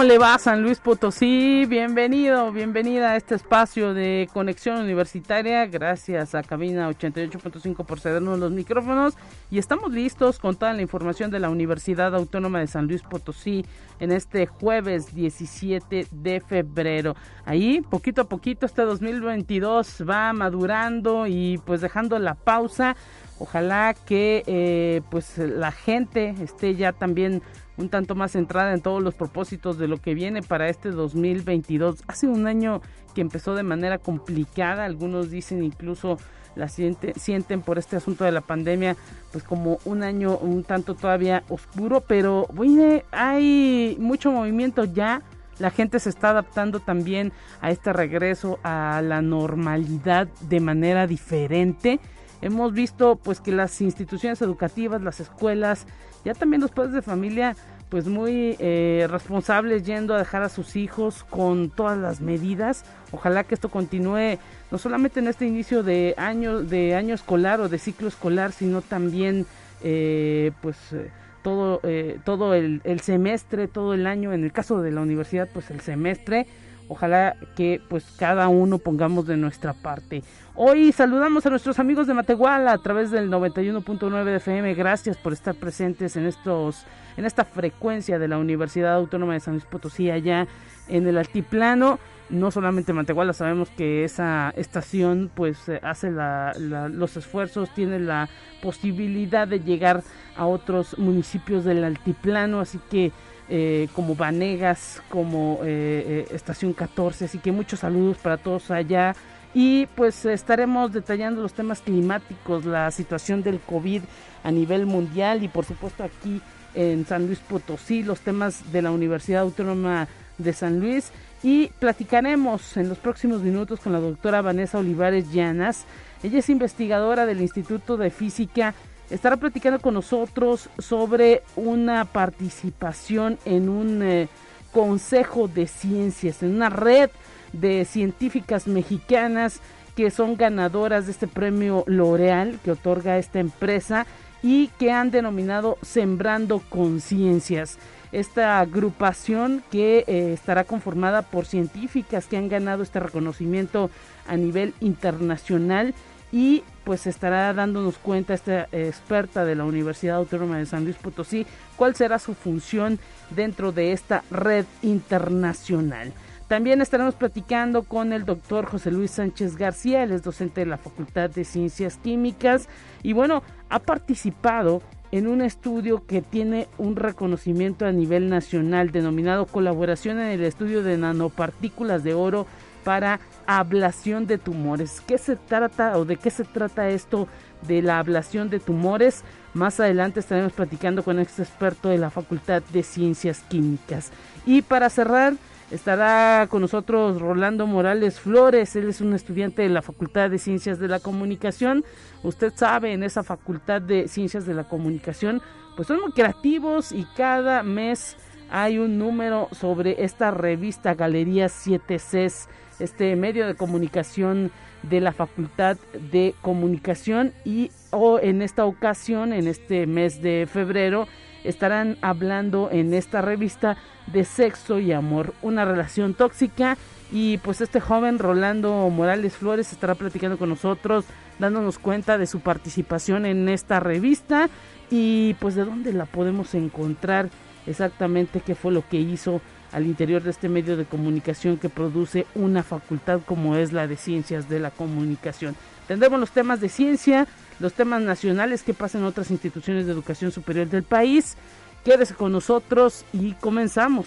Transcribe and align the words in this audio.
¿Cómo 0.00 0.08
le 0.08 0.16
va 0.16 0.38
San 0.38 0.62
Luis 0.62 0.78
Potosí? 0.78 1.66
Bienvenido, 1.68 2.50
bienvenida 2.52 3.10
a 3.10 3.16
este 3.16 3.34
espacio 3.34 3.92
de 3.92 4.30
conexión 4.32 4.78
universitaria. 4.78 5.66
Gracias 5.66 6.34
a 6.34 6.42
Cabina 6.42 6.88
88.5 6.88 7.84
por 7.84 8.00
cedernos 8.00 8.38
los 8.38 8.50
micrófonos 8.50 9.12
y 9.50 9.58
estamos 9.58 9.92
listos 9.92 10.38
con 10.38 10.56
toda 10.56 10.72
la 10.72 10.80
información 10.80 11.30
de 11.30 11.38
la 11.38 11.50
Universidad 11.50 12.14
Autónoma 12.14 12.60
de 12.60 12.68
San 12.68 12.86
Luis 12.86 13.02
Potosí 13.02 13.66
en 13.98 14.10
este 14.10 14.46
jueves 14.46 15.14
17 15.14 16.06
de 16.10 16.40
febrero. 16.40 17.14
Ahí, 17.44 17.82
poquito 17.82 18.22
a 18.22 18.24
poquito, 18.24 18.64
este 18.64 18.80
2022 18.80 20.04
va 20.08 20.32
madurando 20.32 21.26
y 21.26 21.60
pues 21.66 21.82
dejando 21.82 22.18
la 22.18 22.36
pausa. 22.36 22.96
Ojalá 23.40 23.94
que 23.94 24.42
eh, 24.46 25.00
pues 25.10 25.38
la 25.38 25.72
gente 25.72 26.34
esté 26.42 26.74
ya 26.76 26.92
también 26.92 27.40
un 27.78 27.88
tanto 27.88 28.14
más 28.14 28.32
centrada 28.32 28.74
en 28.74 28.82
todos 28.82 29.02
los 29.02 29.14
propósitos 29.14 29.78
de 29.78 29.88
lo 29.88 29.96
que 29.96 30.12
viene 30.12 30.42
para 30.42 30.68
este 30.68 30.90
2022. 30.90 32.04
Hace 32.06 32.28
un 32.28 32.46
año 32.46 32.82
que 33.14 33.22
empezó 33.22 33.54
de 33.54 33.62
manera 33.62 33.96
complicada, 33.96 34.84
algunos 34.84 35.30
dicen 35.30 35.64
incluso 35.64 36.18
la 36.54 36.68
sienten 36.68 37.62
por 37.62 37.78
este 37.78 37.96
asunto 37.96 38.24
de 38.24 38.32
la 38.32 38.42
pandemia, 38.42 38.94
pues 39.32 39.42
como 39.42 39.78
un 39.86 40.02
año 40.02 40.36
un 40.36 40.62
tanto 40.62 40.94
todavía 40.94 41.42
oscuro, 41.48 42.02
pero 42.06 42.46
bueno, 42.52 43.02
hay 43.10 43.96
mucho 43.98 44.32
movimiento 44.32 44.84
ya. 44.84 45.22
La 45.58 45.70
gente 45.70 45.98
se 45.98 46.10
está 46.10 46.30
adaptando 46.30 46.80
también 46.80 47.32
a 47.62 47.70
este 47.70 47.92
regreso 47.92 48.58
a 48.62 49.00
la 49.02 49.22
normalidad 49.22 50.28
de 50.42 50.60
manera 50.60 51.06
diferente. 51.06 52.00
Hemos 52.42 52.72
visto 52.72 53.16
pues 53.16 53.40
que 53.40 53.52
las 53.52 53.80
instituciones 53.80 54.40
educativas, 54.42 55.02
las 55.02 55.20
escuelas, 55.20 55.86
ya 56.24 56.34
también 56.34 56.60
los 56.60 56.70
padres 56.70 56.92
de 56.92 57.02
familia 57.02 57.56
pues 57.88 58.06
muy 58.06 58.56
eh, 58.60 59.08
responsables 59.10 59.84
yendo 59.84 60.14
a 60.14 60.18
dejar 60.18 60.42
a 60.42 60.48
sus 60.48 60.76
hijos 60.76 61.24
con 61.24 61.70
todas 61.70 61.98
las 61.98 62.20
medidas. 62.20 62.84
Ojalá 63.10 63.44
que 63.44 63.54
esto 63.54 63.68
continúe 63.68 64.38
no 64.70 64.78
solamente 64.78 65.18
en 65.18 65.26
este 65.26 65.46
inicio 65.46 65.82
de 65.82 66.14
año 66.16 66.62
de 66.62 66.94
año 66.94 67.14
escolar 67.14 67.60
o 67.60 67.68
de 67.68 67.78
ciclo 67.78 68.06
escolar, 68.06 68.52
sino 68.52 68.80
también 68.80 69.44
eh, 69.82 70.52
pues 70.62 70.76
eh, 70.92 71.10
todo 71.42 71.80
todo 72.24 72.54
el, 72.54 72.80
el, 72.84 73.00
semestre, 73.00 73.66
todo 73.66 73.92
el 73.94 74.06
año. 74.06 74.32
En 74.32 74.44
el 74.44 74.52
caso 74.52 74.82
de 74.82 74.92
la 74.92 75.00
universidad, 75.00 75.48
pues 75.52 75.70
el 75.70 75.80
semestre. 75.80 76.46
Ojalá 76.90 77.36
que 77.54 77.80
pues 77.88 78.04
cada 78.18 78.48
uno 78.48 78.78
pongamos 78.78 79.24
de 79.24 79.36
nuestra 79.36 79.74
parte. 79.74 80.24
Hoy 80.56 80.90
saludamos 80.90 81.46
a 81.46 81.50
nuestros 81.50 81.78
amigos 81.78 82.08
de 82.08 82.14
Matehuala 82.14 82.72
a 82.72 82.78
través 82.78 83.12
del 83.12 83.30
91.9 83.30 84.24
de 84.24 84.36
FM. 84.36 84.74
Gracias 84.74 85.16
por 85.16 85.32
estar 85.32 85.54
presentes 85.54 86.16
en 86.16 86.26
estos 86.26 86.84
en 87.16 87.26
esta 87.26 87.44
frecuencia 87.44 88.18
de 88.18 88.26
la 88.26 88.38
Universidad 88.38 88.94
Autónoma 88.94 89.34
de 89.34 89.40
San 89.40 89.54
Luis 89.54 89.66
Potosí 89.66 90.10
allá 90.10 90.48
en 90.88 91.06
el 91.06 91.16
altiplano. 91.16 92.00
No 92.28 92.50
solamente 92.50 92.92
Matehuala, 92.92 93.34
sabemos 93.34 93.70
que 93.70 94.02
esa 94.02 94.52
estación 94.56 95.30
pues 95.32 95.68
eh, 95.68 95.78
hace 95.84 96.10
los 96.10 97.16
esfuerzos, 97.16 97.72
tiene 97.72 98.00
la 98.00 98.28
posibilidad 98.62 99.46
de 99.46 99.60
llegar 99.60 100.02
a 100.36 100.46
otros 100.46 100.98
municipios 100.98 101.64
del 101.64 101.84
altiplano, 101.84 102.58
así 102.58 102.80
que 102.90 103.12
eh, 103.50 103.88
como 103.94 104.14
Vanegas, 104.14 105.02
como 105.08 105.60
eh, 105.64 106.26
Estación 106.30 106.72
14, 106.72 107.24
así 107.26 107.38
que 107.38 107.52
muchos 107.52 107.80
saludos 107.80 108.16
para 108.18 108.36
todos 108.36 108.70
allá 108.70 109.14
y 109.52 109.86
pues 109.96 110.24
estaremos 110.24 110.92
detallando 110.92 111.42
los 111.42 111.52
temas 111.52 111.80
climáticos, 111.80 112.64
la 112.64 112.90
situación 112.90 113.42
del 113.42 113.58
COVID 113.58 114.02
a 114.44 114.50
nivel 114.50 114.86
mundial 114.86 115.42
y 115.42 115.48
por 115.48 115.64
supuesto 115.64 116.04
aquí 116.04 116.40
en 116.74 117.04
San 117.04 117.26
Luis 117.26 117.40
Potosí, 117.40 118.02
los 118.02 118.20
temas 118.20 118.72
de 118.72 118.82
la 118.82 118.92
Universidad 118.92 119.42
Autónoma 119.42 120.06
de 120.38 120.52
San 120.52 120.78
Luis 120.78 121.10
y 121.42 121.68
platicaremos 121.78 122.76
en 122.76 122.88
los 122.88 122.98
próximos 122.98 123.42
minutos 123.42 123.80
con 123.80 123.92
la 123.92 124.00
doctora 124.00 124.42
Vanessa 124.42 124.78
Olivares 124.78 125.32
Llanas. 125.32 125.84
Ella 126.22 126.38
es 126.38 126.50
investigadora 126.50 127.26
del 127.26 127.40
Instituto 127.40 127.96
de 127.96 128.10
Física. 128.10 128.74
Estará 129.10 129.36
platicando 129.36 129.80
con 129.80 129.94
nosotros 129.94 130.70
sobre 130.78 131.42
una 131.56 132.04
participación 132.04 133.38
en 133.44 133.68
un 133.68 134.02
eh, 134.02 134.28
consejo 134.70 135.48
de 135.48 135.66
ciencias, 135.66 136.44
en 136.44 136.54
una 136.54 136.70
red 136.70 137.10
de 137.52 137.84
científicas 137.84 138.68
mexicanas 138.68 139.60
que 139.96 140.12
son 140.12 140.36
ganadoras 140.36 141.06
de 141.06 141.12
este 141.12 141.26
premio 141.26 141.82
L'Oreal 141.88 142.60
que 142.64 142.70
otorga 142.70 143.18
esta 143.18 143.40
empresa 143.40 144.06
y 144.42 144.68
que 144.78 144.92
han 144.92 145.10
denominado 145.10 145.76
Sembrando 145.82 146.62
Conciencias. 146.68 147.78
Esta 148.12 148.60
agrupación 148.60 149.62
que 149.72 150.04
eh, 150.06 150.32
estará 150.32 150.64
conformada 150.64 151.22
por 151.22 151.46
científicas 151.46 152.26
que 152.26 152.36
han 152.36 152.48
ganado 152.48 152.84
este 152.84 153.00
reconocimiento 153.00 153.90
a 154.28 154.36
nivel 154.36 154.72
internacional 154.80 155.94
y 156.32 156.62
pues 156.84 157.06
estará 157.06 157.52
dándonos 157.52 157.98
cuenta 157.98 158.34
esta 158.34 158.68
experta 158.72 159.44
de 159.44 159.54
la 159.54 159.64
Universidad 159.64 160.16
Autónoma 160.16 160.58
de 160.58 160.66
San 160.66 160.84
Luis 160.84 160.96
Potosí 160.96 161.46
cuál 161.76 161.94
será 161.94 162.18
su 162.18 162.34
función 162.34 162.98
dentro 163.30 163.72
de 163.72 163.92
esta 163.92 164.22
red 164.30 164.64
internacional. 164.82 166.12
También 166.48 166.80
estaremos 166.80 167.14
platicando 167.14 167.84
con 167.84 168.12
el 168.12 168.24
doctor 168.24 168.66
José 168.66 168.90
Luis 168.90 169.12
Sánchez 169.12 169.56
García, 169.56 170.02
él 170.02 170.10
es 170.10 170.24
docente 170.24 170.62
de 170.62 170.66
la 170.66 170.78
Facultad 170.78 171.30
de 171.30 171.44
Ciencias 171.44 171.96
Químicas 171.96 172.68
y 173.04 173.12
bueno, 173.12 173.44
ha 173.68 173.78
participado 173.78 174.82
en 175.12 175.26
un 175.26 175.42
estudio 175.42 176.06
que 176.06 176.22
tiene 176.22 176.68
un 176.78 176.96
reconocimiento 176.96 177.86
a 177.86 177.92
nivel 177.92 178.28
nacional 178.28 178.90
denominado 178.90 179.46
Colaboración 179.46 180.18
en 180.18 180.28
el 180.28 180.44
Estudio 180.44 180.82
de 180.82 180.96
Nanopartículas 180.96 182.04
de 182.04 182.14
Oro 182.14 182.46
para 182.84 183.20
Ablación 183.58 184.26
de 184.26 184.38
Tumores. 184.38 185.00
¿Qué 185.06 185.18
se 185.18 185.34
trata 185.34 185.98
o 185.98 186.04
de 186.04 186.16
qué 186.16 186.30
se 186.30 186.44
trata 186.44 186.88
esto 186.88 187.26
de 187.66 187.82
la 187.82 187.98
ablación 187.98 188.48
de 188.48 188.60
tumores? 188.60 189.24
Más 189.54 189.80
adelante 189.80 190.20
estaremos 190.20 190.52
platicando 190.52 191.02
con 191.02 191.18
este 191.18 191.42
experto 191.42 191.88
de 191.88 191.98
la 191.98 192.10
Facultad 192.10 192.62
de 192.72 192.82
Ciencias 192.84 193.40
Químicas. 193.48 194.12
Y 194.46 194.62
para 194.62 194.88
cerrar, 194.88 195.34
Estará 195.70 196.48
con 196.48 196.62
nosotros 196.62 197.20
Rolando 197.20 197.64
Morales 197.64 198.18
Flores, 198.18 198.74
él 198.74 198.88
es 198.88 199.00
un 199.00 199.14
estudiante 199.14 199.62
de 199.62 199.68
la 199.68 199.82
Facultad 199.82 200.28
de 200.28 200.38
Ciencias 200.38 200.80
de 200.80 200.88
la 200.88 200.98
Comunicación. 200.98 201.84
Usted 202.24 202.52
sabe, 202.56 202.92
en 202.92 203.04
esa 203.04 203.22
Facultad 203.22 203.80
de 203.80 204.08
Ciencias 204.08 204.46
de 204.46 204.54
la 204.54 204.64
Comunicación, 204.64 205.40
pues 205.76 205.86
son 205.86 206.00
muy 206.00 206.10
creativos 206.10 206.90
y 206.90 207.06
cada 207.16 207.62
mes 207.62 208.16
hay 208.50 208.78
un 208.78 208.98
número 208.98 209.48
sobre 209.52 210.02
esta 210.02 210.32
revista 210.32 210.94
Galería 210.94 211.46
7Cs, 211.46 212.48
este 212.80 213.14
medio 213.16 213.46
de 213.46 213.54
comunicación 213.54 214.50
de 214.82 215.00
la 215.00 215.12
Facultad 215.12 215.76
de 216.10 216.34
Comunicación 216.40 217.32
y 217.44 217.70
o 217.90 218.18
en 218.18 218.42
esta 218.42 218.64
ocasión, 218.64 219.32
en 219.32 219.46
este 219.46 219.86
mes 219.86 220.22
de 220.22 220.48
febrero, 220.50 221.06
estarán 221.44 221.96
hablando 222.02 222.68
en 222.70 222.94
esta 222.94 223.22
revista 223.22 223.76
de 224.06 224.24
sexo 224.24 224.78
y 224.78 224.92
amor, 224.92 225.34
una 225.42 225.64
relación 225.64 226.14
tóxica. 226.14 226.76
Y 227.12 227.38
pues 227.38 227.60
este 227.60 227.80
joven 227.80 228.20
Rolando 228.20 228.88
Morales 228.88 229.36
Flores 229.36 229.72
estará 229.72 229.96
platicando 229.96 230.38
con 230.38 230.48
nosotros, 230.48 231.04
dándonos 231.40 231.78
cuenta 231.78 232.18
de 232.18 232.26
su 232.26 232.40
participación 232.40 233.26
en 233.26 233.48
esta 233.48 233.80
revista 233.80 234.48
y 234.90 235.34
pues 235.40 235.56
de 235.56 235.64
dónde 235.64 235.92
la 235.92 236.04
podemos 236.06 236.54
encontrar 236.54 237.28
exactamente 237.66 238.40
qué 238.40 238.54
fue 238.54 238.72
lo 238.72 238.88
que 238.88 238.98
hizo 238.98 239.40
al 239.72 239.86
interior 239.86 240.22
de 240.22 240.30
este 240.30 240.48
medio 240.48 240.76
de 240.76 240.84
comunicación 240.84 241.56
que 241.56 241.68
produce 241.68 242.26
una 242.34 242.62
facultad 242.62 243.20
como 243.24 243.56
es 243.56 243.72
la 243.72 243.86
de 243.86 243.96
ciencias 243.96 244.48
de 244.48 244.60
la 244.60 244.70
comunicación. 244.70 245.54
Tendremos 245.86 246.20
los 246.20 246.30
temas 246.30 246.60
de 246.60 246.68
ciencia, 246.68 247.26
los 247.58 247.72
temas 247.72 248.02
nacionales 248.02 248.62
que 248.62 248.74
pasan 248.74 249.02
en 249.02 249.08
otras 249.08 249.30
instituciones 249.30 249.86
de 249.86 249.92
educación 249.92 250.32
superior 250.32 250.68
del 250.68 250.82
país. 250.82 251.36
Quédese 251.84 252.14
con 252.14 252.32
nosotros 252.32 253.04
y 253.12 253.32
comenzamos. 253.34 254.06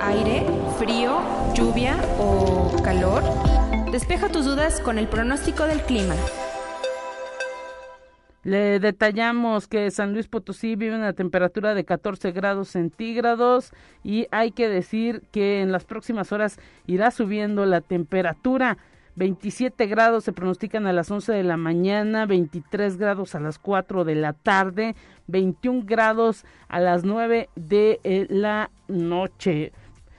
Aire, 0.00 0.46
frío, 0.78 1.20
lluvia 1.54 1.96
o 2.18 2.80
calor. 2.82 3.47
Despeja 3.92 4.28
tus 4.28 4.44
dudas 4.44 4.80
con 4.82 4.98
el 4.98 5.08
pronóstico 5.08 5.66
del 5.66 5.80
clima. 5.80 6.14
Le 8.44 8.80
detallamos 8.80 9.66
que 9.66 9.90
San 9.90 10.12
Luis 10.12 10.28
Potosí 10.28 10.76
vive 10.76 10.94
una 10.94 11.14
temperatura 11.14 11.72
de 11.72 11.84
14 11.84 12.32
grados 12.32 12.68
centígrados 12.68 13.72
y 14.04 14.26
hay 14.30 14.50
que 14.50 14.68
decir 14.68 15.22
que 15.32 15.62
en 15.62 15.72
las 15.72 15.86
próximas 15.86 16.32
horas 16.32 16.58
irá 16.86 17.10
subiendo 17.10 17.64
la 17.64 17.80
temperatura. 17.80 18.76
27 19.16 19.86
grados 19.86 20.22
se 20.22 20.32
pronostican 20.34 20.86
a 20.86 20.92
las 20.92 21.10
11 21.10 21.32
de 21.32 21.42
la 21.42 21.56
mañana, 21.56 22.26
23 22.26 22.98
grados 22.98 23.34
a 23.34 23.40
las 23.40 23.58
4 23.58 24.04
de 24.04 24.14
la 24.16 24.34
tarde, 24.34 24.96
21 25.28 25.84
grados 25.86 26.44
a 26.68 26.78
las 26.78 27.04
9 27.04 27.48
de 27.56 28.00
eh, 28.04 28.26
la 28.28 28.70
noche. 28.86 29.72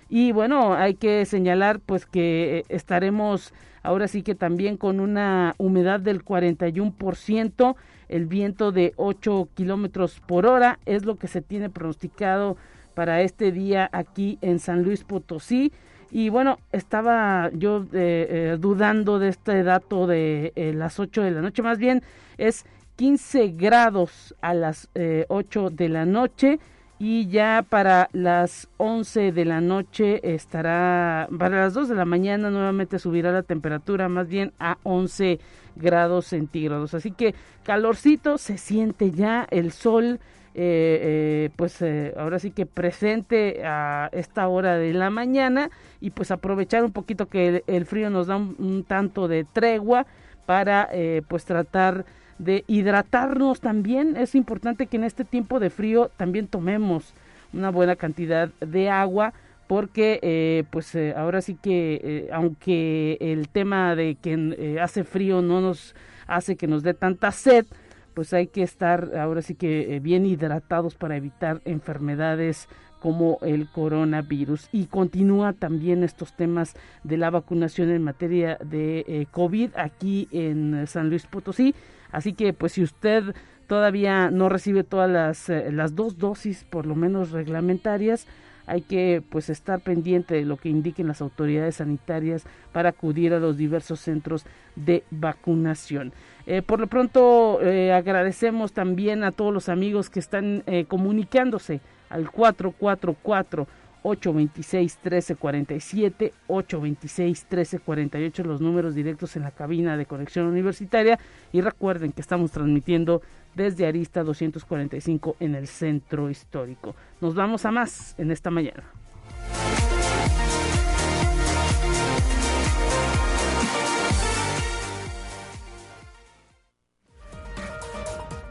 Y 0.09 0.31
bueno, 0.31 0.73
hay 0.73 0.95
que 0.95 1.23
señalar 1.25 1.79
pues 1.79 2.07
que 2.07 2.59
eh, 2.59 2.65
estaremos 2.69 3.53
ahora 3.83 4.07
sí 4.07 4.23
que 4.23 4.33
también 4.33 4.75
con 4.75 4.99
una 4.99 5.53
humedad 5.57 5.99
del 5.99 6.25
41%, 6.25 7.75
el 8.09 8.25
viento 8.25 8.71
de 8.71 8.93
8 8.97 9.49
kilómetros 9.53 10.19
por 10.19 10.47
hora 10.47 10.79
es 10.85 11.05
lo 11.05 11.15
que 11.17 11.27
se 11.27 11.41
tiene 11.41 11.69
pronosticado 11.69 12.57
para 12.95 13.21
este 13.21 13.51
día 13.51 13.87
aquí 13.93 14.39
en 14.41 14.57
San 14.57 14.83
Luis 14.83 15.03
Potosí. 15.03 15.71
Y 16.11 16.29
bueno, 16.29 16.57
estaba 16.71 17.51
yo 17.53 17.85
eh, 17.93 18.27
eh, 18.29 18.57
dudando 18.59 19.19
de 19.19 19.29
este 19.29 19.61
dato 19.61 20.07
de 20.07 20.51
las 20.75 20.99
8 20.99 21.21
de 21.21 21.31
la 21.31 21.41
noche, 21.41 21.61
más 21.61 21.77
bien 21.77 22.01
es 22.39 22.65
15 22.95 23.49
grados 23.49 24.35
a 24.41 24.55
las 24.55 24.89
8 25.29 25.69
de 25.69 25.87
la 25.87 26.05
noche 26.05 26.59
y 26.99 27.27
ya 27.27 27.65
para 27.67 28.09
las 28.11 28.67
11 28.75 29.31
de 29.31 29.45
la 29.45 29.61
noche 29.61 30.19
estará, 30.33 31.29
para 31.37 31.61
las 31.61 31.73
2 31.73 31.87
de 31.87 31.95
la 31.95 32.03
mañana 32.03 32.51
nuevamente 32.51 32.99
subirá 32.99 33.31
la 33.31 33.43
temperatura 33.43 34.09
más 34.09 34.27
bien 34.27 34.51
a 34.59 34.77
11 34.83 35.39
grados 35.77 36.27
centígrados. 36.27 36.93
Así 36.93 37.11
que 37.11 37.33
calorcito, 37.63 38.37
se 38.37 38.57
siente 38.57 39.11
ya 39.11 39.47
el 39.49 39.71
sol, 39.71 40.19
eh, 40.55 40.99
eh, 41.01 41.49
pues 41.55 41.81
eh, 41.81 42.13
ahora 42.17 42.37
sí 42.37 42.51
que 42.51 42.65
presente 42.65 43.61
a 43.63 44.09
esta 44.11 44.49
hora 44.49 44.77
de 44.77 44.91
la 44.91 45.09
mañana 45.09 45.71
y 46.01 46.09
pues 46.09 46.31
aprovechar 46.31 46.83
un 46.83 46.91
poquito 46.91 47.27
que 47.27 47.63
el, 47.65 47.85
frío 47.85 48.09
nos 48.09 48.27
da 48.27 48.35
un, 48.35 48.83
tanto 48.85 49.29
de 49.29 49.45
tregua 49.45 50.05
para 50.45 50.89
pues 51.27 51.45
tratar 51.45 52.05
de 52.39 52.63
hidratarnos 52.65 53.59
también. 53.59 54.17
Es 54.17 54.33
importante 54.33 54.87
que 54.87 54.97
en 54.97 55.03
este 55.03 55.25
tiempo 55.25 55.59
de 55.59 55.69
frío 55.69 56.09
también 56.17 56.47
tomemos 56.47 57.13
una 57.53 57.69
buena 57.69 57.95
cantidad 57.95 58.49
de 58.59 58.89
agua 58.89 59.33
porque 59.67 60.19
eh, 60.23 60.63
pues 60.71 60.95
eh, 60.95 61.13
ahora 61.15 61.41
sí 61.41 61.53
que 61.53 62.01
eh, 62.03 62.29
aunque 62.33 63.17
el 63.21 63.49
tema 63.49 63.95
de 63.95 64.15
que 64.15 64.79
hace 64.81 65.03
frío 65.03 65.43
no 65.43 65.61
nos 65.61 65.93
hace 66.25 66.55
que 66.55 66.65
nos 66.65 66.81
dé 66.81 66.95
tanta 66.95 67.31
sed, 67.31 67.67
pues 68.15 68.33
hay 68.33 68.47
que 68.47 68.63
estar 68.63 69.15
ahora 69.15 69.43
sí 69.43 69.53
que 69.53 69.99
bien 70.01 70.25
hidratados 70.25 70.95
para 70.95 71.17
evitar 71.17 71.61
enfermedades 71.65 72.67
como 72.99 73.37
el 73.41 73.67
coronavirus. 73.69 74.69
Y 74.71 74.87
continúa 74.87 75.53
también 75.53 76.03
estos 76.03 76.35
temas 76.35 76.75
de 77.03 77.17
la 77.17 77.29
vacunación 77.29 77.91
en 77.91 78.03
materia 78.03 78.57
de 78.63 79.27
COVID 79.31 79.71
aquí 79.75 80.27
en 80.31 80.85
San 80.87 81.09
Luis 81.09 81.25
Potosí. 81.27 81.75
Así 82.11 82.33
que 82.33 82.53
pues 82.53 82.73
si 82.73 82.83
usted 82.83 83.35
todavía 83.67 84.31
no 84.31 84.49
recibe 84.49 84.83
todas 84.83 85.09
las, 85.09 85.49
eh, 85.49 85.71
las 85.71 85.95
dos 85.95 86.17
dosis 86.17 86.63
por 86.63 86.85
lo 86.85 86.95
menos 86.95 87.31
reglamentarias, 87.31 88.27
hay 88.65 88.81
que 88.81 89.23
pues 89.29 89.49
estar 89.49 89.79
pendiente 89.79 90.35
de 90.35 90.45
lo 90.45 90.57
que 90.57 90.69
indiquen 90.69 91.07
las 91.07 91.21
autoridades 91.21 91.77
sanitarias 91.77 92.43
para 92.71 92.89
acudir 92.89 93.33
a 93.33 93.39
los 93.39 93.57
diversos 93.57 93.99
centros 93.99 94.45
de 94.75 95.03
vacunación. 95.09 96.13
Eh, 96.45 96.61
por 96.61 96.79
lo 96.79 96.87
pronto 96.87 97.61
eh, 97.61 97.93
agradecemos 97.93 98.73
también 98.73 99.23
a 99.23 99.31
todos 99.31 99.53
los 99.53 99.69
amigos 99.69 100.09
que 100.09 100.19
están 100.19 100.63
comunicándose 100.87 101.81
al 102.09 102.29
444 102.31 103.67
826-1347, 104.03 106.31
826-1348, 106.47 108.43
los 108.43 108.61
números 108.61 108.93
directos 108.95 109.35
en 109.35 109.43
la 109.43 109.51
cabina 109.51 109.97
de 109.97 110.05
conexión 110.05 110.45
universitaria. 110.45 111.19
Y 111.51 111.59
recuerden 111.61 112.11
que 112.11 112.21
estamos 112.21 112.51
transmitiendo 112.51 113.23
desde 113.55 113.87
Arista 113.87 114.23
245 114.23 115.37
en 115.39 115.55
el 115.55 115.67
centro 115.67 116.29
histórico. 116.29 116.95
Nos 117.21 117.33
vamos 117.35 117.65
a 117.65 117.71
más 117.71 118.15
en 118.17 118.31
esta 118.31 118.49
mañana. 118.49 118.83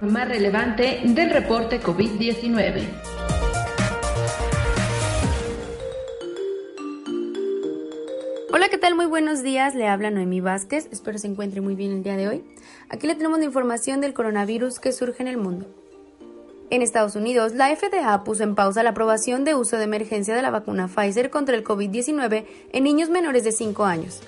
Más 0.01 0.29
relevante 0.29 1.01
del 1.05 1.31
reporte 1.31 1.81
COVID-19. 1.81 3.18
Hola, 8.51 8.71
¿qué 8.71 8.79
tal? 8.79 8.95
Muy 8.95 9.05
buenos 9.05 9.43
días. 9.43 9.75
Le 9.75 9.89
habla 9.89 10.11
Noemí 10.11 10.41
Vázquez. 10.41 10.89
Espero 10.91 11.19
se 11.19 11.27
encuentre 11.27 11.61
muy 11.61 11.75
bien 11.75 11.93
el 11.93 12.03
día 12.03 12.17
de 12.17 12.29
hoy. 12.29 12.45
Aquí 12.89 13.07
le 13.07 13.15
tenemos 13.15 13.39
la 13.39 13.45
información 13.45 14.01
del 14.01 14.15
coronavirus 14.15 14.81
que 14.81 14.93
surge 14.93 15.23
en 15.23 15.29
el 15.29 15.37
mundo. 15.37 15.67
En 16.71 16.81
Estados 16.81 17.15
Unidos, 17.15 17.53
la 17.53 17.69
FDA 17.77 18.25
puso 18.25 18.45
en 18.45 18.55
pausa 18.55 18.83
la 18.83 18.91
aprobación 18.91 19.45
de 19.45 19.55
uso 19.55 19.77
de 19.77 19.85
emergencia 19.85 20.35
de 20.35 20.41
la 20.41 20.49
vacuna 20.51 20.89
Pfizer 20.89 21.29
contra 21.29 21.57
el 21.57 21.63
COVID-19 21.63 22.47
en 22.73 22.85
niños 22.85 23.11
menores 23.11 23.45
de 23.45 23.53
5 23.53 23.85
años. 23.85 24.23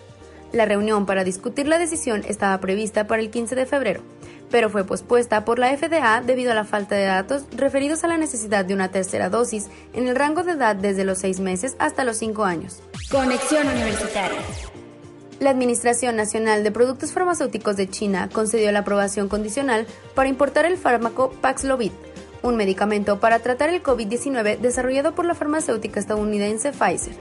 La 0.52 0.66
reunión 0.66 1.06
para 1.06 1.24
discutir 1.24 1.66
la 1.66 1.78
decisión 1.78 2.22
estaba 2.28 2.60
prevista 2.60 3.06
para 3.06 3.22
el 3.22 3.30
15 3.30 3.54
de 3.54 3.64
febrero, 3.64 4.02
pero 4.50 4.70
fue 4.70 4.84
pospuesta 4.84 5.44
por 5.44 5.58
la 5.58 5.76
FDA 5.76 6.20
debido 6.20 6.52
a 6.52 6.54
la 6.54 6.64
falta 6.64 6.96
de 6.96 7.04
datos 7.04 7.44
referidos 7.52 8.04
a 8.04 8.08
la 8.08 8.16
necesidad 8.16 8.64
de 8.64 8.74
una 8.74 8.90
tercera 8.90 9.30
dosis 9.30 9.68
en 9.92 10.08
el 10.08 10.16
rango 10.16 10.42
de 10.42 10.52
edad 10.52 10.76
desde 10.76 11.04
los 11.04 11.18
6 11.18 11.40
meses 11.40 11.76
hasta 11.78 12.04
los 12.04 12.16
5 12.18 12.44
años. 12.44 12.82
Conexión 13.10 13.66
Universitaria. 13.68 14.40
La 15.38 15.50
Administración 15.50 16.16
Nacional 16.16 16.62
de 16.64 16.70
Productos 16.70 17.12
Farmacéuticos 17.12 17.76
de 17.76 17.88
China 17.88 18.28
concedió 18.30 18.70
la 18.72 18.80
aprobación 18.80 19.28
condicional 19.28 19.86
para 20.14 20.28
importar 20.28 20.66
el 20.66 20.76
fármaco 20.76 21.30
Paxlovid, 21.40 21.92
un 22.42 22.56
medicamento 22.56 23.20
para 23.20 23.38
tratar 23.38 23.70
el 23.70 23.82
COVID-19 23.82 24.58
desarrollado 24.58 25.14
por 25.14 25.24
la 25.24 25.34
farmacéutica 25.34 25.98
estadounidense 25.98 26.72
Pfizer. 26.72 27.14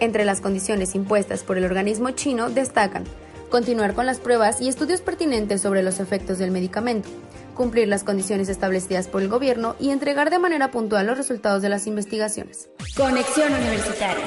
Entre 0.00 0.24
las 0.24 0.40
condiciones 0.40 0.94
impuestas 0.94 1.44
por 1.44 1.56
el 1.56 1.64
organismo 1.64 2.10
chino 2.10 2.50
destacan 2.50 3.04
continuar 3.52 3.92
con 3.92 4.06
las 4.06 4.18
pruebas 4.18 4.62
y 4.62 4.68
estudios 4.68 5.02
pertinentes 5.02 5.60
sobre 5.60 5.82
los 5.82 6.00
efectos 6.00 6.38
del 6.38 6.50
medicamento, 6.50 7.10
cumplir 7.54 7.86
las 7.86 8.02
condiciones 8.02 8.48
establecidas 8.48 9.08
por 9.08 9.20
el 9.20 9.28
gobierno 9.28 9.76
y 9.78 9.90
entregar 9.90 10.30
de 10.30 10.38
manera 10.38 10.70
puntual 10.70 11.06
los 11.06 11.18
resultados 11.18 11.60
de 11.60 11.68
las 11.68 11.86
investigaciones. 11.86 12.70
Conexión 12.96 13.52
Universitaria. 13.52 14.24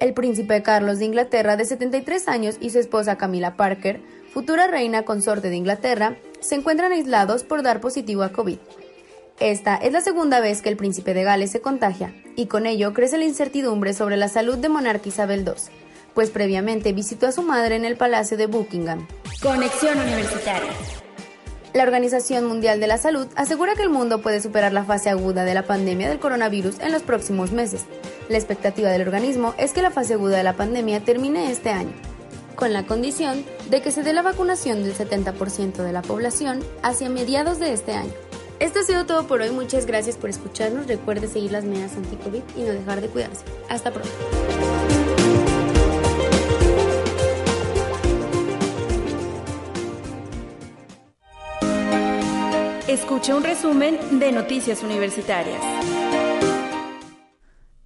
El 0.00 0.14
príncipe 0.14 0.62
Carlos 0.62 1.00
de 1.00 1.04
Inglaterra, 1.04 1.58
de 1.58 1.66
73 1.66 2.26
años, 2.28 2.56
y 2.60 2.70
su 2.70 2.78
esposa 2.78 3.18
Camila 3.18 3.56
Parker, 3.56 4.00
futura 4.32 4.68
reina 4.68 5.04
consorte 5.04 5.50
de 5.50 5.56
Inglaterra, 5.56 6.16
se 6.40 6.54
encuentran 6.54 6.92
aislados 6.92 7.44
por 7.44 7.62
dar 7.62 7.82
positivo 7.82 8.22
a 8.22 8.32
COVID. 8.32 8.56
Esta 9.38 9.76
es 9.76 9.92
la 9.92 10.00
segunda 10.00 10.40
vez 10.40 10.62
que 10.62 10.70
el 10.70 10.78
príncipe 10.78 11.12
de 11.12 11.24
Gales 11.24 11.50
se 11.50 11.60
contagia, 11.60 12.14
y 12.36 12.46
con 12.46 12.64
ello 12.64 12.94
crece 12.94 13.18
la 13.18 13.24
incertidumbre 13.26 13.92
sobre 13.92 14.16
la 14.16 14.28
salud 14.28 14.56
de 14.56 14.70
monarca 14.70 15.10
Isabel 15.10 15.44
II, 15.46 15.52
pues 16.14 16.30
previamente 16.30 16.92
visitó 16.92 17.26
a 17.26 17.32
su 17.32 17.42
madre 17.42 17.76
en 17.76 17.84
el 17.84 17.96
Palacio 17.96 18.36
de 18.36 18.46
Buckingham. 18.46 19.06
Conexión 19.42 19.98
Universitaria. 19.98 20.70
La 21.74 21.82
Organización 21.82 22.46
Mundial 22.46 22.78
de 22.78 22.86
la 22.86 22.98
Salud 22.98 23.26
asegura 23.34 23.74
que 23.74 23.82
el 23.82 23.90
mundo 23.90 24.22
puede 24.22 24.40
superar 24.40 24.72
la 24.72 24.84
fase 24.84 25.10
aguda 25.10 25.44
de 25.44 25.54
la 25.54 25.64
pandemia 25.64 26.08
del 26.08 26.20
coronavirus 26.20 26.78
en 26.78 26.92
los 26.92 27.02
próximos 27.02 27.50
meses. 27.50 27.82
La 28.28 28.38
expectativa 28.38 28.90
del 28.90 29.02
organismo 29.02 29.54
es 29.58 29.72
que 29.72 29.82
la 29.82 29.90
fase 29.90 30.14
aguda 30.14 30.36
de 30.36 30.44
la 30.44 30.52
pandemia 30.52 31.00
termine 31.00 31.50
este 31.50 31.70
año, 31.70 31.92
con 32.54 32.72
la 32.72 32.86
condición 32.86 33.44
de 33.70 33.82
que 33.82 33.90
se 33.90 34.04
dé 34.04 34.12
la 34.12 34.22
vacunación 34.22 34.84
del 34.84 34.94
70% 34.94 35.82
de 35.82 35.92
la 35.92 36.02
población 36.02 36.60
hacia 36.82 37.10
mediados 37.10 37.58
de 37.58 37.72
este 37.72 37.92
año. 37.92 38.12
Esto 38.60 38.78
ha 38.78 38.84
sido 38.84 39.04
todo 39.04 39.26
por 39.26 39.40
hoy. 39.40 39.50
Muchas 39.50 39.84
gracias 39.84 40.16
por 40.16 40.30
escucharnos. 40.30 40.86
Recuerde 40.86 41.26
seguir 41.26 41.50
las 41.50 41.64
medidas 41.64 41.96
anti-COVID 41.96 42.42
y 42.56 42.60
no 42.60 42.72
dejar 42.72 43.00
de 43.00 43.08
cuidarse. 43.08 43.44
Hasta 43.68 43.90
pronto. 43.90 44.10
Escuche 52.94 53.34
un 53.34 53.42
resumen 53.42 54.20
de 54.20 54.30
Noticias 54.30 54.84
Universitarias. 54.84 55.60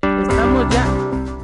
Estamos 0.03 0.75
ya, 0.75 0.87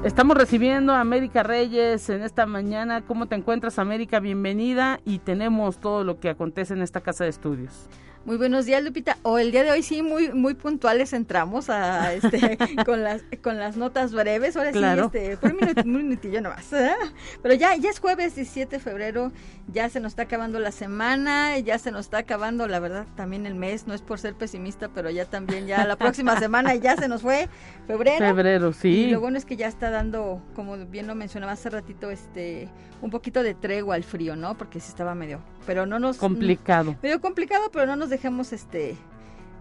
estamos 0.05 0.37
recibiendo 0.37 0.93
a 0.93 1.01
América 1.01 1.43
Reyes 1.43 2.11
en 2.11 2.21
esta 2.21 2.45
mañana. 2.45 3.07
¿Cómo 3.07 3.25
te 3.25 3.37
encuentras, 3.37 3.79
América? 3.79 4.21
Bienvenida 4.21 5.01
y 5.07 5.21
tenemos 5.21 5.79
todo 5.79 6.05
lo 6.05 6.21
que 6.21 6.29
acontece 6.29 6.75
en 6.75 6.83
esta 6.83 7.01
casa 7.01 7.25
de 7.25 7.31
estudios. 7.31 7.89
Muy 8.27 8.39
buenos 8.39 8.65
días, 8.65 8.83
Lupita. 8.83 9.19
O 9.23 9.39
el 9.39 9.53
día 9.53 9.65
de 9.65 9.71
hoy 9.71 9.83
sí, 9.83 10.03
muy 10.03 10.33
muy 10.33 10.55
puntuales 10.55 11.13
entramos 11.13 11.69
a 11.69 12.15
este 12.15 12.57
con 12.87 13.03
las 13.03 13.23
con 13.43 13.59
las 13.59 13.77
notas 13.77 14.15
breves. 14.15 14.57
Ahora 14.57 14.73
sí, 14.73 14.79
este, 14.83 15.37
por 15.37 15.53
un, 15.53 15.93
minutillo 15.93 16.41
nomás. 16.41 16.71
Pero 17.43 17.55
ya 17.55 17.77
ya 17.77 17.91
es 17.91 18.01
jueves 18.01 18.35
17 18.35 18.77
de 18.77 18.81
febrero, 18.81 19.31
ya 19.71 19.91
se 19.91 20.01
nos 20.01 20.13
está 20.13 20.23
acabando 20.23 20.59
la 20.59 20.73
semana, 20.73 21.59
ya 21.59 21.79
se 21.79 21.91
nos 21.91 22.07
está 22.07 22.19
acabando, 22.19 22.67
la 22.67 22.81
verdad, 22.81 23.07
también 23.15 23.45
el 23.45 23.55
mes. 23.55 23.87
No 23.87 23.93
es 23.93 24.01
por 24.01 24.19
ser 24.19 24.35
pesimista, 24.35 24.89
pero 24.89 25.11
ya 25.11 25.27
también 25.27 25.67
ya 25.67 25.85
la 25.85 25.97
próxima 25.97 26.39
semana 26.41 26.75
y 26.75 26.81
ya 26.81 26.97
se 26.97 27.09
nos 27.09 27.21
fue 27.21 27.51
febrero. 27.87 28.25
Febrero, 28.25 28.73
sí. 28.73 28.89
Y 28.89 29.11
lo 29.11 29.21
bueno 29.21 29.37
es 29.37 29.45
que 29.45 29.57
ya 29.57 29.69
está 29.69 29.91
dando, 29.91 30.43
como 30.55 30.79
bien 30.87 31.07
lo 31.07 31.15
mencionaba 31.15 31.53
hace 31.53 31.69
ratito, 31.69 32.11
este 32.11 32.71
un 33.03 33.11
poquito 33.11 33.43
de 33.43 33.53
tregua 33.53 33.97
al 33.97 34.05
frío, 34.05 34.35
¿no? 34.35 34.57
Porque 34.57 34.81
sí 34.81 34.89
estaba 34.89 35.15
medio, 35.15 35.43
pero 35.67 35.87
no 35.87 35.99
nos 35.99 36.17
complicado. 36.17 36.97
Medio 37.03 37.21
complicado, 37.21 37.71
pero 37.73 37.87
no 37.87 37.97
nos 37.97 38.11
dejemos 38.11 38.53
este 38.53 38.97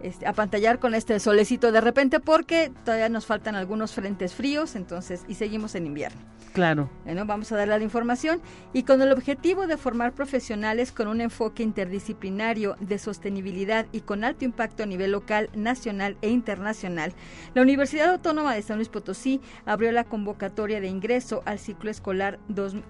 este, 0.04 0.28
apantallar 0.28 0.80
con 0.80 0.94
este 0.94 1.20
solecito 1.20 1.72
de 1.72 1.82
repente 1.82 2.20
porque 2.20 2.72
todavía 2.86 3.10
nos 3.10 3.26
faltan 3.26 3.56
algunos 3.56 3.94
frentes 3.94 4.36
fríos, 4.36 4.76
entonces, 4.76 5.24
y 5.28 5.36
seguimos 5.36 5.76
en 5.76 5.88
invierno. 5.88 6.22
Claro. 6.54 6.88
Bueno, 7.04 7.26
vamos 7.26 7.52
a 7.52 7.58
darle 7.58 7.80
la 7.80 7.84
información 7.84 8.40
y 8.74 8.84
con 8.84 9.02
el 9.02 9.12
objetivo 9.12 9.66
de 9.66 9.76
formar 9.76 10.14
profesionales 10.14 10.92
con 10.92 11.08
un 11.08 11.20
enfoque 11.20 11.64
interdisciplinario 11.64 12.76
de 12.80 13.00
sostenibilidad 13.00 13.88
y 13.92 14.02
con 14.02 14.24
alto 14.24 14.46
impacto 14.46 14.84
a 14.84 14.86
nivel 14.86 15.14
local, 15.14 15.50
nacional 15.56 16.16
e 16.22 16.30
internacional, 16.30 17.14
la 17.56 17.64
Universidad 17.64 18.12
Autónoma 18.12 18.54
de 18.54 18.62
San 18.62 18.76
Luis 18.76 18.90
Potosí 18.90 19.42
abrió 19.66 19.92
la 19.92 20.04
convocatoria 20.04 20.80
de 20.80 20.90
ingreso 20.90 21.42
al 21.46 21.58
ciclo 21.58 21.90
escolar 21.90 22.40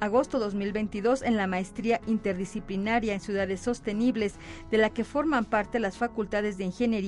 agosto 0.01 0.39
2022 0.39 1.21
en 1.21 1.37
la 1.37 1.47
maestría 1.47 2.01
interdisciplinaria 2.05 3.13
en 3.13 3.21
ciudades 3.21 3.61
sostenibles, 3.61 4.35
de 4.71 4.77
la 4.77 4.89
que 4.89 5.05
forman 5.05 5.45
parte 5.45 5.79
las 5.79 5.97
facultades 5.97 6.57
de 6.57 6.65
Ingeniería, 6.65 7.02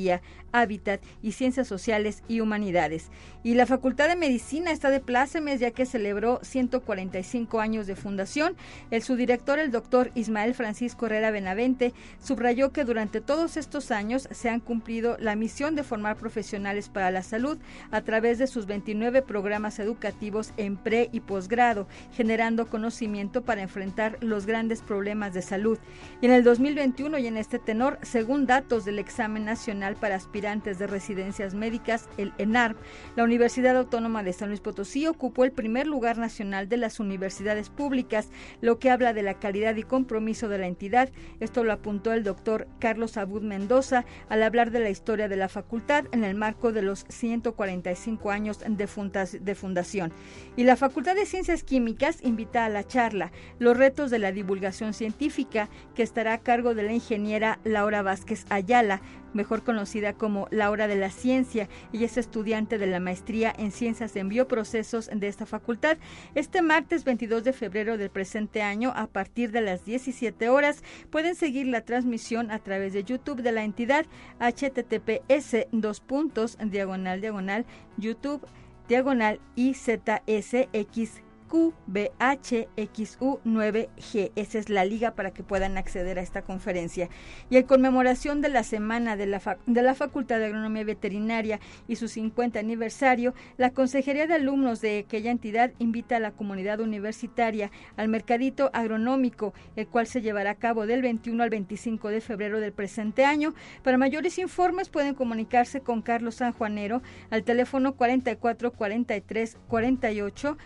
Hábitat 0.51 1.01
y 1.21 1.33
Ciencias 1.33 1.67
Sociales 1.67 2.23
y 2.27 2.39
Humanidades. 2.39 3.09
Y 3.43 3.53
la 3.53 3.65
Facultad 3.65 4.07
de 4.07 4.15
Medicina 4.15 4.71
está 4.71 4.89
de 4.89 4.99
plácemes 4.99 5.59
ya 5.59 5.71
que 5.71 5.85
celebró 5.85 6.39
145 6.41 7.59
años 7.59 7.87
de 7.87 7.95
fundación. 7.95 8.55
El 8.91 9.03
subdirector, 9.03 9.59
el 9.59 9.71
doctor 9.71 10.11
Ismael 10.15 10.53
Francisco 10.53 11.05
Herrera 11.05 11.31
Benavente, 11.31 11.93
subrayó 12.23 12.71
que 12.71 12.85
durante 12.85 13.21
todos 13.21 13.57
estos 13.57 13.91
años 13.91 14.27
se 14.31 14.49
han 14.49 14.59
cumplido 14.59 15.17
la 15.19 15.35
misión 15.35 15.75
de 15.75 15.83
formar 15.83 16.17
profesionales 16.17 16.89
para 16.89 17.11
la 17.11 17.21
salud 17.21 17.57
a 17.91 18.01
través 18.01 18.37
de 18.37 18.47
sus 18.47 18.65
29 18.65 19.21
programas 19.21 19.79
educativos 19.79 20.53
en 20.57 20.77
pre 20.77 21.09
y 21.11 21.19
posgrado, 21.19 21.87
generando 22.13 22.67
conocimiento 22.67 23.43
para 23.43 23.61
enfrentar 23.61 24.17
los 24.21 24.45
grandes 24.45 24.81
problemas 24.81 25.33
de 25.33 25.41
salud. 25.41 25.77
Y 26.21 26.25
en 26.25 26.31
el 26.31 26.43
2021 26.43 27.19
y 27.19 27.27
en 27.27 27.37
este 27.37 27.59
tenor, 27.59 27.99
según 28.01 28.45
datos 28.47 28.85
del 28.85 28.99
examen 28.99 29.45
nacional 29.45 29.84
para 29.93 30.15
aspirantes 30.15 30.79
de 30.79 30.87
residencias 30.87 31.53
médicas, 31.53 32.09
el 32.17 32.33
ENARM, 32.39 32.75
la 33.15 33.23
Universidad 33.23 33.77
Autónoma 33.77 34.23
de 34.23 34.33
San 34.33 34.49
Luis 34.49 34.61
Potosí 34.61 35.05
ocupó 35.05 35.43
el 35.43 35.51
primer 35.51 35.85
lugar 35.85 36.17
nacional 36.17 36.67
de 36.67 36.77
las 36.77 36.99
universidades 36.99 37.69
públicas, 37.69 38.29
lo 38.61 38.79
que 38.79 38.89
habla 38.89 39.13
de 39.13 39.21
la 39.21 39.35
calidad 39.35 39.75
y 39.75 39.83
compromiso 39.83 40.49
de 40.49 40.57
la 40.57 40.67
entidad. 40.67 41.09
Esto 41.39 41.63
lo 41.63 41.73
apuntó 41.73 42.13
el 42.13 42.23
doctor 42.23 42.67
Carlos 42.79 43.17
Abud 43.17 43.43
Mendoza 43.43 44.05
al 44.29 44.41
hablar 44.41 44.71
de 44.71 44.79
la 44.79 44.89
historia 44.89 45.27
de 45.27 45.35
la 45.35 45.49
facultad 45.49 46.05
en 46.11 46.23
el 46.23 46.35
marco 46.35 46.71
de 46.71 46.81
los 46.81 47.05
145 47.09 48.31
años 48.31 48.59
de, 48.59 49.39
de 49.41 49.55
fundación. 49.55 50.11
Y 50.55 50.63
la 50.63 50.75
Facultad 50.75 51.15
de 51.15 51.25
Ciencias 51.25 51.63
Químicas 51.63 52.19
invita 52.23 52.65
a 52.65 52.69
la 52.69 52.85
charla 52.85 53.31
Los 53.59 53.77
retos 53.77 54.09
de 54.09 54.19
la 54.19 54.31
divulgación 54.31 54.93
científica, 54.93 55.69
que 55.93 56.03
estará 56.03 56.33
a 56.33 56.39
cargo 56.39 56.73
de 56.73 56.83
la 56.83 56.93
ingeniera 56.93 57.59
Laura 57.63 58.01
Vázquez 58.01 58.45
Ayala, 58.49 59.01
mejor 59.35 59.63
conocida 59.63 60.13
como 60.13 60.47
Laura 60.49 60.87
de 60.87 60.95
la 60.95 61.11
Ciencia. 61.11 61.69
Ella 61.93 62.07
es 62.07 62.17
estudiante 62.17 62.77
de 62.77 62.87
la 62.87 62.99
maestría 62.99 63.53
en 63.55 63.71
Ciencias 63.71 64.15
en 64.15 64.29
Bioprocesos 64.29 65.09
de 65.13 65.27
esta 65.27 65.45
facultad. 65.45 65.97
Este 66.33 66.61
martes 66.61 67.03
22 67.03 67.43
de 67.43 67.53
febrero 67.53 67.97
del 67.97 68.09
presente 68.09 68.63
año, 68.63 68.91
a 68.95 69.07
partir 69.07 69.51
de 69.51 69.61
las 69.61 69.85
17 69.85 70.49
horas, 70.49 70.83
pueden 71.09 71.35
seguir 71.35 71.67
la 71.67 71.81
transmisión 71.81 72.49
a 72.49 72.59
través 72.59 72.93
de 72.93 73.03
YouTube 73.03 73.41
de 73.41 73.51
la 73.51 73.63
entidad 73.63 74.05
https 74.39 75.67
dos 75.71 75.99
puntos 75.99 76.57
diagonal 76.63 77.21
diagonal 77.21 77.65
YouTube 77.97 78.45
diagonal 78.87 79.39
IZSX 79.55 81.24
QBHXU9G. 81.49 84.31
Esa 84.35 84.59
es 84.59 84.69
la 84.69 84.85
liga 84.85 85.11
para 85.11 85.31
que 85.31 85.43
puedan 85.43 85.77
acceder 85.77 86.17
a 86.19 86.21
esta 86.21 86.41
conferencia. 86.41 87.09
Y 87.49 87.57
en 87.57 87.63
conmemoración 87.63 88.41
de 88.41 88.49
la 88.49 88.63
semana 88.63 89.15
de 89.15 89.25
la, 89.25 89.41
de 89.65 89.81
la 89.81 89.95
Facultad 89.95 90.39
de 90.39 90.45
Agronomía 90.45 90.83
Veterinaria 90.83 91.59
y 91.87 91.95
su 91.97 92.07
50 92.07 92.59
aniversario, 92.59 93.33
la 93.57 93.71
Consejería 93.71 94.27
de 94.27 94.35
Alumnos 94.35 94.81
de 94.81 94.99
aquella 94.99 95.31
entidad 95.31 95.71
invita 95.79 96.17
a 96.17 96.19
la 96.19 96.31
comunidad 96.31 96.79
universitaria 96.79 97.71
al 97.97 98.09
mercadito 98.09 98.69
agronómico, 98.73 99.53
el 99.75 99.87
cual 99.87 100.07
se 100.07 100.21
llevará 100.21 100.51
a 100.51 100.55
cabo 100.55 100.85
del 100.85 101.01
21 101.01 101.43
al 101.43 101.49
25 101.49 102.09
de 102.09 102.21
febrero 102.21 102.59
del 102.59 102.73
presente 102.73 103.25
año. 103.25 103.53
Para 103.83 103.97
mayores 103.97 104.37
informes 104.39 104.89
pueden 104.89 105.15
comunicarse 105.15 105.81
con 105.81 106.01
Carlos 106.01 106.35
Sanjuanero 106.35 107.01
al 107.29 107.43
teléfono 107.43 107.95
44 107.95 108.71
43 108.71 109.57
48 109.67 110.57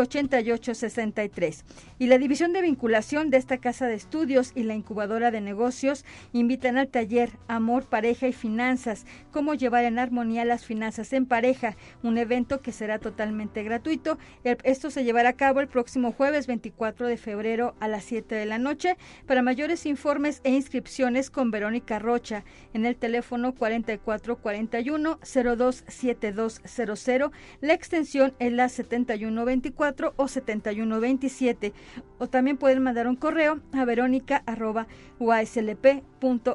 8863. 0.00 1.64
Y 1.98 2.06
la 2.06 2.18
División 2.18 2.52
de 2.52 2.62
Vinculación 2.62 3.30
de 3.30 3.36
esta 3.36 3.58
Casa 3.58 3.86
de 3.86 3.94
Estudios 3.94 4.52
y 4.54 4.64
la 4.64 4.74
Incubadora 4.74 5.30
de 5.30 5.40
Negocios 5.40 6.04
invitan 6.32 6.76
al 6.76 6.88
taller 6.88 7.30
Amor, 7.48 7.84
Pareja 7.84 8.28
y 8.28 8.32
Finanzas, 8.32 9.06
cómo 9.30 9.54
llevar 9.54 9.84
en 9.84 9.98
armonía 9.98 10.44
las 10.44 10.64
finanzas 10.64 11.12
en 11.12 11.26
pareja, 11.26 11.76
un 12.02 12.18
evento 12.18 12.60
que 12.60 12.72
será 12.72 12.98
totalmente 12.98 13.62
gratuito. 13.62 14.18
Esto 14.44 14.90
se 14.90 15.04
llevará 15.04 15.30
a 15.30 15.36
cabo 15.36 15.60
el 15.60 15.68
próximo 15.68 16.12
jueves 16.12 16.46
24 16.46 17.06
de 17.06 17.16
febrero 17.16 17.74
a 17.80 17.88
las 17.88 18.04
7 18.04 18.34
de 18.34 18.46
la 18.46 18.58
noche. 18.58 18.96
Para 19.26 19.42
mayores 19.42 19.86
informes 19.86 20.40
e 20.44 20.50
inscripciones 20.50 21.30
con 21.30 21.50
Verónica 21.50 21.98
Rocha 21.98 22.44
en 22.74 22.86
el 22.86 22.96
teléfono 22.96 23.54
4441 23.54 25.18
027200. 25.22 27.30
La 27.60 27.72
extensión 27.72 28.34
es 28.38 28.52
la 28.52 28.68
7124 28.68 29.85
o 30.16 30.28
7127 30.28 31.72
o 32.18 32.28
también 32.28 32.56
pueden 32.56 32.82
mandar 32.82 33.06
un 33.06 33.16
correo 33.16 33.60
a 33.72 33.84
verónica 33.84 34.42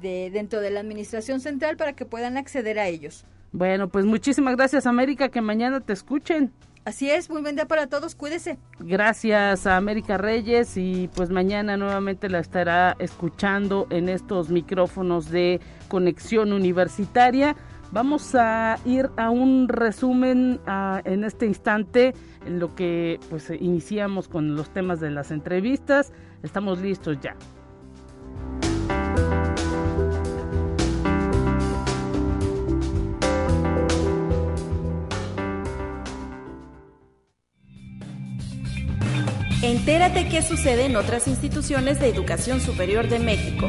de, 0.00 0.30
dentro 0.32 0.60
de 0.60 0.70
la 0.70 0.80
administración 0.80 1.40
central 1.40 1.76
para 1.76 1.92
que 1.92 2.04
puedan 2.04 2.36
acceder 2.36 2.78
a 2.78 2.88
ellos. 2.88 3.24
Bueno, 3.52 3.88
pues 3.88 4.04
muchísimas 4.04 4.56
gracias 4.56 4.86
América, 4.86 5.28
que 5.28 5.40
mañana 5.40 5.80
te 5.80 5.92
escuchen. 5.92 6.52
Así 6.84 7.08
es, 7.08 7.30
muy 7.30 7.40
buen 7.40 7.54
día 7.56 7.64
para 7.66 7.86
todos, 7.86 8.14
cuídese. 8.14 8.58
Gracias 8.78 9.66
a 9.66 9.78
América 9.78 10.18
Reyes 10.18 10.76
y 10.76 11.08
pues 11.14 11.30
mañana 11.30 11.78
nuevamente 11.78 12.28
la 12.28 12.40
estará 12.40 12.94
escuchando 12.98 13.86
en 13.88 14.10
estos 14.10 14.50
micrófonos 14.50 15.30
de 15.30 15.60
conexión 15.88 16.52
universitaria. 16.52 17.56
Vamos 17.94 18.34
a 18.34 18.76
ir 18.84 19.08
a 19.16 19.30
un 19.30 19.68
resumen 19.68 20.60
en 21.04 21.22
este 21.22 21.46
instante 21.46 22.12
en 22.44 22.58
lo 22.58 22.74
que 22.74 23.20
pues 23.30 23.50
iniciamos 23.50 24.26
con 24.26 24.56
los 24.56 24.68
temas 24.70 24.98
de 24.98 25.12
las 25.12 25.30
entrevistas. 25.30 26.12
Estamos 26.42 26.80
listos 26.80 27.18
ya. 27.22 27.36
Entérate 39.62 40.28
qué 40.28 40.42
sucede 40.42 40.86
en 40.86 40.96
otras 40.96 41.28
instituciones 41.28 42.00
de 42.00 42.08
educación 42.08 42.60
superior 42.60 43.08
de 43.08 43.20
México. 43.20 43.68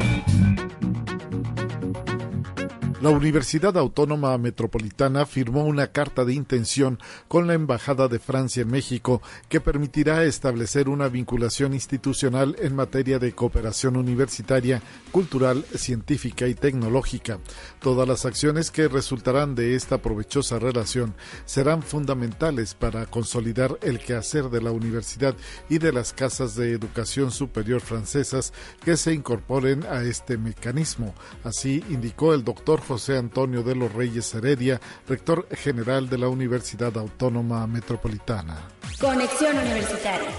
La 3.02 3.10
Universidad 3.10 3.76
Autónoma 3.76 4.38
Metropolitana 4.38 5.26
firmó 5.26 5.64
una 5.64 5.88
carta 5.88 6.24
de 6.24 6.32
intención 6.32 6.98
con 7.28 7.46
la 7.46 7.52
Embajada 7.52 8.08
de 8.08 8.18
Francia 8.18 8.62
en 8.62 8.70
México 8.70 9.20
que 9.50 9.60
permitirá 9.60 10.24
establecer 10.24 10.88
una 10.88 11.08
vinculación 11.08 11.74
institucional 11.74 12.56
en 12.58 12.74
materia 12.74 13.18
de 13.18 13.32
cooperación 13.32 13.98
universitaria, 13.98 14.80
cultural, 15.12 15.66
científica 15.74 16.48
y 16.48 16.54
tecnológica. 16.54 17.38
Todas 17.80 18.08
las 18.08 18.24
acciones 18.24 18.70
que 18.70 18.88
resultarán 18.88 19.54
de 19.54 19.74
esta 19.74 19.98
provechosa 19.98 20.58
relación 20.58 21.14
serán 21.44 21.82
fundamentales 21.82 22.72
para 22.72 23.04
consolidar 23.04 23.78
el 23.82 23.98
quehacer 23.98 24.48
de 24.48 24.62
la 24.62 24.70
universidad 24.70 25.36
y 25.68 25.76
de 25.76 25.92
las 25.92 26.14
casas 26.14 26.54
de 26.54 26.72
educación 26.72 27.30
superior 27.30 27.82
francesas 27.82 28.54
que 28.82 28.96
se 28.96 29.12
incorporen 29.12 29.84
a 29.84 30.02
este 30.02 30.38
mecanismo. 30.38 31.14
Así 31.44 31.84
indicó 31.90 32.32
el 32.32 32.42
doctor 32.42 32.85
José 32.86 33.18
Antonio 33.18 33.62
de 33.62 33.74
los 33.74 33.92
Reyes 33.92 34.32
Heredia, 34.34 34.80
rector 35.08 35.48
general 35.50 36.08
de 36.08 36.18
la 36.18 36.28
Universidad 36.28 36.96
Autónoma 36.96 37.66
Metropolitana. 37.66 38.68
Conexión 39.00 39.58
Universitaria. 39.58 40.30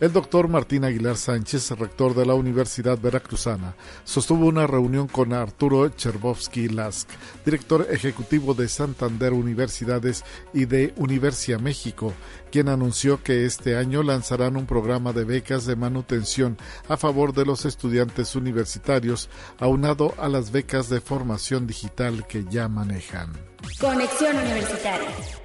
El 0.00 0.12
doctor 0.12 0.48
Martín 0.48 0.84
Aguilar 0.84 1.16
Sánchez, 1.16 1.70
rector 1.70 2.14
de 2.14 2.26
la 2.26 2.34
Universidad 2.34 2.98
Veracruzana, 2.98 3.76
sostuvo 4.02 4.46
una 4.46 4.66
reunión 4.66 5.06
con 5.06 5.32
Arturo 5.32 5.88
Cherbovsky 5.88 6.68
Lask, 6.68 7.08
director 7.44 7.86
ejecutivo 7.88 8.54
de 8.54 8.68
Santander 8.68 9.32
Universidades 9.32 10.24
y 10.52 10.64
de 10.64 10.92
Universia 10.96 11.58
México, 11.58 12.12
quien 12.50 12.68
anunció 12.68 13.22
que 13.22 13.44
este 13.46 13.76
año 13.76 14.02
lanzarán 14.02 14.56
un 14.56 14.66
programa 14.66 15.12
de 15.12 15.24
becas 15.24 15.64
de 15.64 15.76
manutención 15.76 16.58
a 16.88 16.96
favor 16.96 17.32
de 17.32 17.46
los 17.46 17.64
estudiantes 17.64 18.34
universitarios, 18.34 19.28
aunado 19.60 20.12
a 20.18 20.28
las 20.28 20.50
becas 20.50 20.88
de 20.88 21.00
formación 21.00 21.68
digital 21.68 22.26
que 22.26 22.44
ya 22.50 22.68
manejan. 22.68 23.32
Conexión 23.80 24.36
Universitaria 24.36 25.43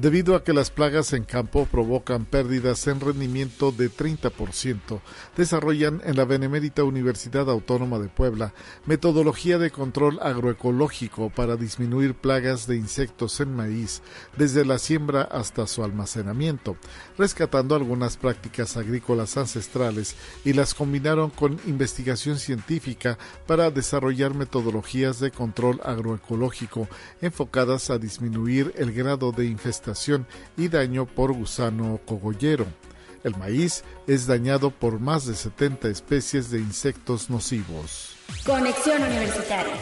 debido 0.00 0.34
a 0.34 0.42
que 0.42 0.54
las 0.54 0.70
plagas 0.70 1.12
en 1.12 1.24
campo 1.24 1.66
provocan 1.66 2.24
pérdidas 2.24 2.86
en 2.86 3.00
rendimiento 3.00 3.70
de 3.70 3.90
30%, 3.90 5.00
desarrollan 5.36 6.00
en 6.04 6.16
la 6.16 6.24
Benemérita 6.24 6.84
Universidad 6.84 7.50
Autónoma 7.50 7.98
de 7.98 8.08
Puebla 8.08 8.54
metodología 8.86 9.58
de 9.58 9.70
control 9.70 10.18
agroecológico 10.22 11.28
para 11.28 11.56
disminuir 11.56 12.14
plagas 12.14 12.66
de 12.66 12.76
insectos 12.76 13.40
en 13.40 13.54
maíz 13.54 14.00
desde 14.38 14.64
la 14.64 14.78
siembra 14.78 15.22
hasta 15.22 15.66
su 15.66 15.84
almacenamiento, 15.84 16.76
rescatando 17.18 17.74
algunas 17.74 18.16
prácticas 18.16 18.78
agrícolas 18.78 19.36
ancestrales 19.36 20.16
y 20.46 20.54
las 20.54 20.72
combinaron 20.72 21.28
con 21.28 21.60
investigación 21.66 22.38
científica 22.38 23.18
para 23.46 23.70
desarrollar 23.70 24.32
metodologías 24.32 25.20
de 25.20 25.30
control 25.30 25.78
agroecológico 25.84 26.88
enfocadas 27.20 27.90
a 27.90 27.98
disminuir 27.98 28.72
el 28.78 28.92
grado 28.92 29.32
de 29.32 29.44
infestación 29.44 29.89
y 30.56 30.68
daño 30.68 31.06
por 31.06 31.32
gusano 31.32 32.00
cogollero. 32.04 32.66
El 33.22 33.36
maíz 33.36 33.84
es 34.06 34.26
dañado 34.26 34.70
por 34.70 34.98
más 34.98 35.26
de 35.26 35.34
70 35.34 35.88
especies 35.88 36.50
de 36.50 36.58
insectos 36.58 37.28
nocivos. 37.28 38.16
Conexión 38.44 39.02
Universitaria. 39.02 39.74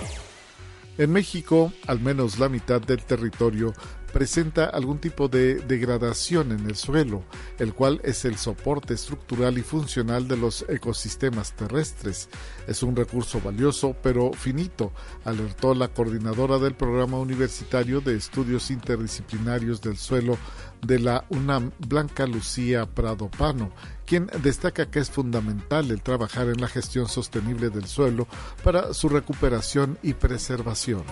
En 0.98 1.12
México, 1.12 1.72
al 1.86 2.00
menos 2.00 2.40
la 2.40 2.48
mitad 2.48 2.80
del 2.80 3.04
territorio 3.04 3.72
presenta 4.12 4.64
algún 4.64 4.98
tipo 4.98 5.28
de 5.28 5.56
degradación 5.56 6.50
en 6.50 6.66
el 6.66 6.74
suelo, 6.74 7.22
el 7.60 7.72
cual 7.72 8.00
es 8.02 8.24
el 8.24 8.36
soporte 8.36 8.94
estructural 8.94 9.58
y 9.58 9.62
funcional 9.62 10.26
de 10.26 10.36
los 10.36 10.64
ecosistemas 10.68 11.52
terrestres. 11.52 12.28
Es 12.66 12.82
un 12.82 12.96
recurso 12.96 13.40
valioso 13.40 13.94
pero 14.02 14.32
finito, 14.32 14.92
alertó 15.24 15.72
la 15.72 15.86
coordinadora 15.86 16.58
del 16.58 16.74
Programa 16.74 17.18
Universitario 17.18 18.00
de 18.00 18.16
Estudios 18.16 18.72
Interdisciplinarios 18.72 19.80
del 19.80 19.98
Suelo 19.98 20.36
de 20.84 20.98
la 20.98 21.24
UNAM, 21.28 21.70
Blanca 21.78 22.26
Lucía 22.26 22.86
Prado 22.86 23.30
Pano, 23.30 23.70
quien 24.08 24.28
destaca 24.42 24.90
que 24.90 25.00
es 25.00 25.10
fundamental 25.10 25.90
el 25.90 26.00
trabajar 26.00 26.48
en 26.48 26.60
la 26.60 26.68
gestión 26.68 27.08
sostenible 27.08 27.68
del 27.68 27.84
suelo 27.84 28.26
para 28.64 28.94
su 28.94 29.08
recuperación 29.08 29.98
y 30.02 30.14
preservación. 30.14 31.02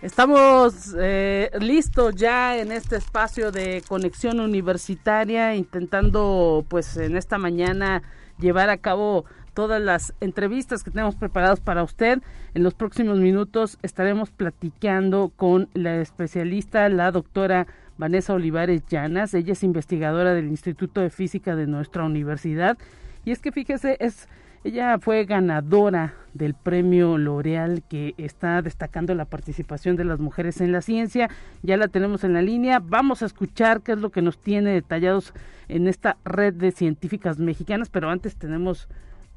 Estamos 0.00 0.96
eh, 0.98 1.50
listos 1.60 2.14
ya 2.16 2.58
en 2.58 2.72
este 2.72 2.96
espacio 2.96 3.52
de 3.52 3.84
conexión 3.86 4.40
universitaria, 4.40 5.54
intentando 5.54 6.64
pues 6.68 6.96
en 6.96 7.16
esta 7.16 7.36
mañana 7.38 8.02
llevar 8.38 8.70
a 8.70 8.78
cabo 8.78 9.26
todas 9.58 9.82
las 9.82 10.14
entrevistas 10.20 10.84
que 10.84 10.92
tenemos 10.92 11.16
preparadas 11.16 11.58
para 11.58 11.82
usted. 11.82 12.22
En 12.54 12.62
los 12.62 12.74
próximos 12.74 13.18
minutos 13.18 13.76
estaremos 13.82 14.30
platicando 14.30 15.32
con 15.34 15.68
la 15.74 15.96
especialista, 15.96 16.88
la 16.88 17.10
doctora 17.10 17.66
Vanessa 17.96 18.34
Olivares 18.34 18.86
Llanas. 18.86 19.34
Ella 19.34 19.54
es 19.54 19.64
investigadora 19.64 20.32
del 20.32 20.46
Instituto 20.46 21.00
de 21.00 21.10
Física 21.10 21.56
de 21.56 21.66
nuestra 21.66 22.04
universidad. 22.04 22.78
Y 23.24 23.32
es 23.32 23.40
que 23.40 23.50
fíjese, 23.50 23.96
es 23.98 24.28
ella 24.62 24.96
fue 25.00 25.24
ganadora 25.24 26.14
del 26.34 26.54
premio 26.54 27.18
L'Oreal 27.18 27.82
que 27.82 28.14
está 28.16 28.62
destacando 28.62 29.12
la 29.16 29.24
participación 29.24 29.96
de 29.96 30.04
las 30.04 30.20
mujeres 30.20 30.60
en 30.60 30.70
la 30.70 30.82
ciencia. 30.82 31.30
Ya 31.64 31.76
la 31.76 31.88
tenemos 31.88 32.22
en 32.22 32.32
la 32.32 32.42
línea. 32.42 32.78
Vamos 32.78 33.22
a 33.22 33.26
escuchar 33.26 33.80
qué 33.80 33.90
es 33.90 33.98
lo 33.98 34.10
que 34.10 34.22
nos 34.22 34.38
tiene 34.38 34.70
detallados 34.70 35.34
en 35.66 35.88
esta 35.88 36.16
red 36.24 36.54
de 36.54 36.70
científicas 36.70 37.40
mexicanas, 37.40 37.88
pero 37.88 38.08
antes 38.08 38.36
tenemos 38.36 38.88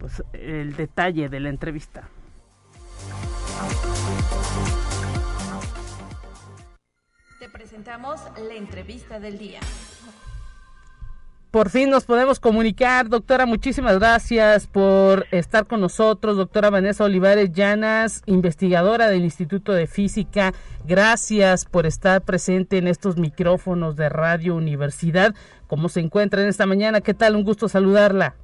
pues, 0.02 0.24
el 0.34 0.76
detalle 0.76 1.30
de 1.30 1.40
la 1.40 1.50
entrevista. 1.50 2.10
Te 7.38 7.48
presentamos 7.50 8.20
la 8.48 8.56
entrevista 8.56 9.20
del 9.20 9.38
día. 9.38 9.60
Por 11.52 11.70
fin 11.70 11.92
nos 11.92 12.06
podemos 12.06 12.40
comunicar, 12.40 13.10
doctora. 13.10 13.46
Muchísimas 13.46 14.00
gracias 14.00 14.66
por 14.66 15.28
estar 15.30 15.68
con 15.68 15.82
nosotros, 15.82 16.36
doctora 16.36 16.72
Vanessa 16.72 17.04
Olivares 17.04 17.52
Llanas, 17.52 18.24
investigadora 18.26 19.08
del 19.08 19.22
Instituto 19.22 19.72
de 19.72 19.86
Física. 19.86 20.54
Gracias 20.88 21.66
por 21.66 21.86
estar 21.86 22.22
presente 22.22 22.80
en 22.80 22.88
estos 22.88 23.18
micrófonos 23.18 23.98
de 23.98 24.10
Radio 24.10 24.56
Universidad. 24.56 25.36
¿Cómo 25.68 25.90
se 25.90 26.00
encuentra 26.00 26.42
en 26.42 26.48
esta 26.48 26.66
mañana? 26.66 27.02
¿Qué 27.02 27.14
tal? 27.14 27.36
Un 27.36 27.44
gusto 27.44 27.70
saludarla. 27.70 28.36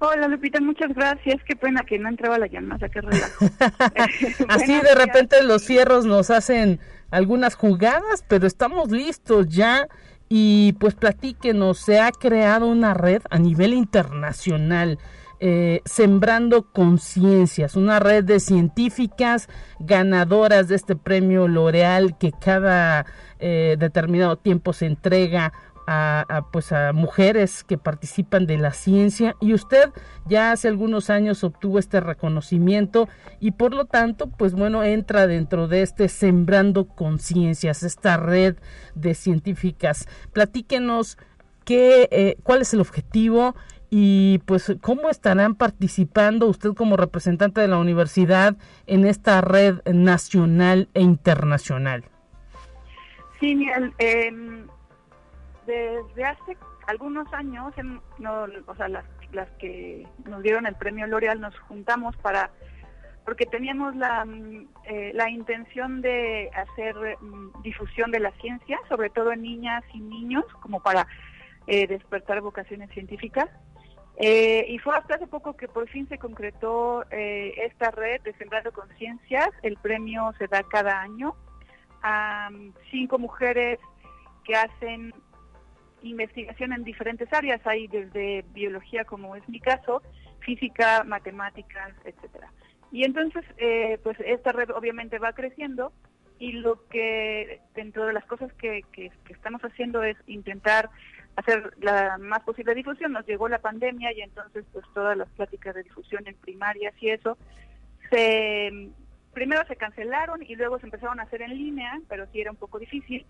Hola 0.00 0.28
Lupita, 0.28 0.60
muchas 0.60 0.94
gracias. 0.94 1.42
Qué 1.44 1.56
pena 1.56 1.82
que 1.82 1.98
no 1.98 2.08
entraba 2.08 2.38
la 2.38 2.46
llamada, 2.46 2.88
qué 2.88 3.00
relajo. 3.00 3.46
Así 4.48 4.80
de 4.80 4.94
repente 4.94 5.42
los 5.42 5.64
fierros 5.64 6.04
nos 6.04 6.30
hacen 6.30 6.78
algunas 7.10 7.54
jugadas, 7.54 8.24
pero 8.28 8.46
estamos 8.46 8.90
listos 8.90 9.48
ya 9.48 9.88
y 10.28 10.74
pues 10.74 10.94
platíquenos, 10.94 11.78
se 11.78 12.00
ha 12.00 12.12
creado 12.12 12.66
una 12.66 12.94
red 12.94 13.22
a 13.30 13.38
nivel 13.38 13.72
internacional. 13.72 14.98
Eh, 15.40 15.82
sembrando 15.84 16.72
conciencias, 16.72 17.76
una 17.76 18.00
red 18.00 18.24
de 18.24 18.40
científicas 18.40 19.48
ganadoras 19.78 20.66
de 20.66 20.74
este 20.74 20.96
premio 20.96 21.46
L'Oreal 21.46 22.18
que 22.18 22.32
cada 22.32 23.06
eh, 23.38 23.76
determinado 23.78 24.36
tiempo 24.36 24.72
se 24.72 24.86
entrega 24.86 25.52
a, 25.90 26.44
pues 26.52 26.70
a 26.72 26.92
mujeres 26.92 27.64
que 27.64 27.78
participan 27.78 28.46
de 28.46 28.58
la 28.58 28.72
ciencia 28.72 29.36
y 29.40 29.54
usted 29.54 29.90
ya 30.26 30.52
hace 30.52 30.68
algunos 30.68 31.08
años 31.08 31.44
obtuvo 31.44 31.78
este 31.78 32.00
reconocimiento 32.00 33.08
y 33.40 33.52
por 33.52 33.72
lo 33.72 33.86
tanto 33.86 34.28
pues 34.28 34.52
bueno 34.52 34.84
entra 34.84 35.26
dentro 35.26 35.66
de 35.66 35.80
este 35.80 36.08
sembrando 36.08 36.88
conciencias 36.88 37.82
esta 37.82 38.18
red 38.18 38.56
de 38.94 39.14
científicas. 39.14 40.06
Platíquenos 40.34 41.16
qué 41.64 42.08
eh, 42.10 42.36
cuál 42.42 42.60
es 42.60 42.74
el 42.74 42.80
objetivo 42.80 43.56
y 43.88 44.40
pues 44.44 44.76
cómo 44.82 45.08
estarán 45.08 45.54
participando 45.54 46.48
usted 46.48 46.74
como 46.74 46.98
representante 46.98 47.62
de 47.62 47.68
la 47.68 47.78
universidad 47.78 48.58
en 48.86 49.06
esta 49.06 49.40
red 49.40 49.80
nacional 49.86 50.90
e 50.92 51.00
internacional 51.00 52.04
sí 53.40 53.66
eh, 53.98 54.30
desde 55.68 56.24
hace 56.24 56.56
algunos 56.86 57.32
años, 57.34 57.74
o 58.66 58.74
sea, 58.74 58.88
las, 58.88 59.04
las 59.32 59.48
que 59.58 60.06
nos 60.24 60.42
dieron 60.42 60.66
el 60.66 60.74
premio 60.74 61.06
L'Oreal 61.06 61.40
nos 61.40 61.56
juntamos 61.60 62.16
para 62.16 62.50
porque 63.24 63.44
teníamos 63.44 63.94
la, 63.94 64.24
mm, 64.24 64.68
eh, 64.84 65.10
la 65.12 65.28
intención 65.28 66.00
de 66.00 66.48
hacer 66.54 66.96
mm, 67.20 67.60
difusión 67.60 68.10
de 68.10 68.20
la 68.20 68.30
ciencia, 68.40 68.80
sobre 68.88 69.10
todo 69.10 69.32
en 69.32 69.42
niñas 69.42 69.84
y 69.92 70.00
niños, 70.00 70.46
como 70.62 70.80
para 70.80 71.06
eh, 71.66 71.86
despertar 71.86 72.40
vocaciones 72.40 72.90
científicas. 72.92 73.50
Eh, 74.16 74.64
y 74.70 74.78
fue 74.78 74.96
hasta 74.96 75.16
hace 75.16 75.26
poco 75.26 75.54
que 75.58 75.68
por 75.68 75.86
fin 75.90 76.08
se 76.08 76.16
concretó 76.16 77.04
esta 77.10 77.90
red 77.90 78.22
de 78.22 78.32
Sembrando 78.32 78.72
Conciencias. 78.72 79.50
El 79.62 79.76
premio 79.76 80.32
se 80.38 80.46
da 80.46 80.62
cada 80.62 80.98
año 81.02 81.36
a 82.02 82.48
mm, 82.50 82.72
cinco 82.90 83.18
mujeres 83.18 83.78
que 84.44 84.54
hacen 84.56 85.12
investigación 86.02 86.72
en 86.72 86.84
diferentes 86.84 87.32
áreas, 87.32 87.60
hay 87.66 87.88
desde 87.88 88.44
biología, 88.52 89.04
como 89.04 89.36
es 89.36 89.48
mi 89.48 89.60
caso, 89.60 90.02
física, 90.40 91.04
matemáticas, 91.04 91.94
etcétera. 92.04 92.52
Y 92.90 93.04
entonces, 93.04 93.44
eh, 93.58 93.98
pues 94.02 94.16
esta 94.20 94.52
red 94.52 94.70
obviamente 94.70 95.18
va 95.18 95.32
creciendo 95.32 95.92
y 96.38 96.52
lo 96.52 96.86
que 96.88 97.60
dentro 97.74 98.06
de 98.06 98.12
las 98.12 98.24
cosas 98.24 98.52
que, 98.54 98.84
estamos 99.28 99.60
haciendo 99.62 100.02
es 100.02 100.16
intentar 100.26 100.88
hacer 101.36 101.74
la 101.80 102.16
más 102.18 102.42
posible 102.44 102.74
difusión. 102.74 103.12
Nos 103.12 103.26
llegó 103.26 103.48
la 103.48 103.58
pandemia 103.58 104.12
y 104.12 104.20
entonces 104.20 104.64
pues 104.72 104.84
todas 104.94 105.16
las 105.16 105.28
pláticas 105.30 105.74
de 105.74 105.82
difusión 105.82 106.26
en 106.26 106.36
primarias 106.36 106.94
y 107.00 107.10
eso 107.10 107.36
se 108.10 108.90
primero 109.34 109.64
se 109.68 109.76
cancelaron 109.76 110.42
y 110.42 110.56
luego 110.56 110.78
se 110.78 110.86
empezaron 110.86 111.20
a 111.20 111.24
hacer 111.24 111.42
en 111.42 111.56
línea, 111.56 112.00
pero 112.08 112.26
sí 112.32 112.40
era 112.40 112.50
un 112.50 112.56
poco 112.56 112.78
difícil. 112.78 113.26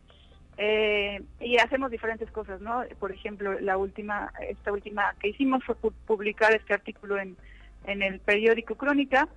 Eh, 0.60 1.22
y 1.40 1.56
hacemos 1.58 1.90
diferentes 1.90 2.28
cosas, 2.32 2.60
¿no? 2.60 2.82
Por 2.98 3.12
ejemplo, 3.12 3.60
la 3.60 3.76
última, 3.76 4.32
esta 4.40 4.72
última 4.72 5.14
que 5.20 5.28
hicimos 5.28 5.62
fue 5.64 5.76
publicar 5.76 6.52
este 6.52 6.74
artículo 6.74 7.16
en, 7.16 7.36
en 7.86 8.02
el 8.02 8.18
periódico 8.18 8.74
Crónica 8.74 9.28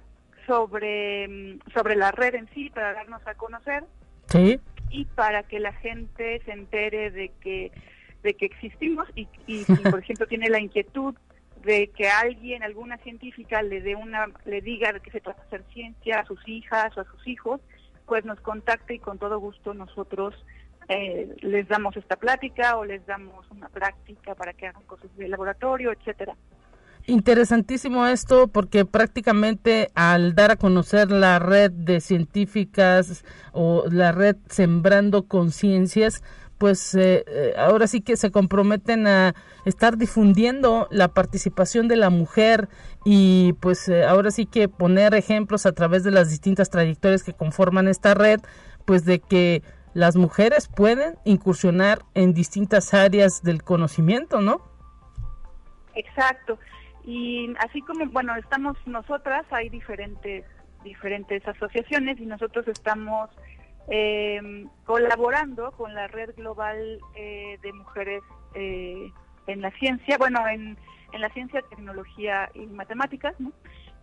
sobre, 0.47 1.27
mm, 1.27 1.59
sobre 1.75 1.95
la 1.95 2.11
red 2.11 2.33
en 2.33 2.49
sí 2.55 2.71
para 2.71 2.93
darnos 2.93 3.21
a 3.27 3.35
conocer 3.35 3.83
¿Sí? 4.27 4.59
y 4.89 5.05
para 5.05 5.43
que 5.43 5.59
la 5.59 5.73
gente 5.73 6.41
se 6.43 6.51
entere 6.51 7.11
de 7.11 7.31
que 7.39 7.71
de 8.23 8.35
que 8.35 8.45
existimos 8.45 9.07
y, 9.15 9.27
y 9.47 9.63
si 9.63 9.75
por 9.75 9.99
ejemplo 9.99 10.27
tiene 10.27 10.49
la 10.49 10.59
inquietud 10.59 11.15
de 11.63 11.87
que 11.87 12.09
alguien, 12.09 12.63
alguna 12.63 12.97
científica 12.97 13.61
le 13.61 13.81
dé 13.81 13.95
una, 13.95 14.27
le 14.45 14.61
diga 14.61 14.93
de 14.93 14.99
qué 14.99 15.11
se 15.11 15.21
trata 15.21 15.43
hacer 15.43 15.63
ciencia 15.73 16.19
a 16.19 16.25
sus 16.25 16.39
hijas 16.47 16.97
o 16.97 17.01
a 17.01 17.05
sus 17.05 17.27
hijos, 17.27 17.61
pues 18.07 18.25
nos 18.25 18.39
contacte 18.41 18.95
y 18.95 18.99
con 18.99 19.19
todo 19.19 19.39
gusto 19.39 19.73
nosotros 19.73 20.33
eh, 20.87 21.35
les 21.41 21.67
damos 21.67 21.95
esta 21.95 22.15
plática 22.15 22.77
o 22.77 22.85
les 22.85 23.05
damos 23.05 23.49
una 23.51 23.69
práctica 23.69 24.35
para 24.35 24.53
que 24.53 24.67
hagan 24.67 24.83
cosas 24.83 25.15
de 25.15 25.27
laboratorio, 25.27 25.91
etcétera. 25.91 26.35
Interesantísimo 27.07 28.05
esto 28.05 28.47
porque 28.47 28.85
prácticamente 28.85 29.89
al 29.95 30.35
dar 30.35 30.51
a 30.51 30.55
conocer 30.55 31.09
la 31.09 31.39
red 31.39 31.71
de 31.71 31.99
científicas 31.99 33.25
o 33.53 33.85
la 33.89 34.11
red 34.11 34.35
Sembrando 34.49 35.23
Conciencias, 35.23 36.21
pues 36.59 36.93
eh, 36.93 37.23
eh, 37.27 37.53
ahora 37.57 37.87
sí 37.87 38.01
que 38.01 38.17
se 38.17 38.29
comprometen 38.29 39.07
a 39.07 39.33
estar 39.65 39.97
difundiendo 39.97 40.87
la 40.91 41.07
participación 41.07 41.87
de 41.87 41.95
la 41.95 42.11
mujer 42.11 42.69
y 43.03 43.53
pues 43.61 43.89
ahora 43.89 44.29
sí 44.29 44.45
que 44.45 44.67
poner 44.67 45.15
ejemplos 45.15 45.65
a 45.65 45.71
través 45.71 46.03
de 46.03 46.11
las 46.11 46.29
distintas 46.29 46.69
trayectorias 46.69 47.23
que 47.23 47.33
conforman 47.33 47.87
esta 47.87 48.13
red, 48.13 48.41
pues 48.85 49.05
de 49.05 49.19
que 49.19 49.63
las 49.93 50.15
mujeres 50.15 50.67
pueden 50.67 51.15
incursionar 51.25 51.99
en 52.13 52.33
distintas 52.33 52.93
áreas 52.93 53.43
del 53.43 53.63
conocimiento, 53.63 54.41
¿no? 54.41 54.61
Exacto. 55.95 56.57
Y 57.03 57.53
así 57.59 57.81
como, 57.81 58.05
bueno, 58.07 58.35
estamos 58.35 58.77
nosotras, 58.85 59.45
hay 59.51 59.69
diferentes, 59.69 60.45
diferentes 60.83 61.45
asociaciones 61.47 62.19
y 62.19 62.25
nosotros 62.25 62.67
estamos 62.67 63.29
em, 63.87 64.69
colaborando 64.85 65.71
con 65.71 65.93
la 65.93 66.07
Red 66.07 66.35
Global 66.35 66.99
eh, 67.15 67.57
de 67.61 67.73
Mujeres 67.73 68.23
eh, 68.53 69.11
en 69.47 69.61
la 69.61 69.71
Ciencia, 69.71 70.17
bueno, 70.17 70.47
en, 70.47 70.77
en 71.11 71.21
la 71.21 71.29
Ciencia, 71.29 71.61
Tecnología 71.69 72.49
y 72.53 72.67
Matemáticas, 72.67 73.33
¿no? 73.39 73.51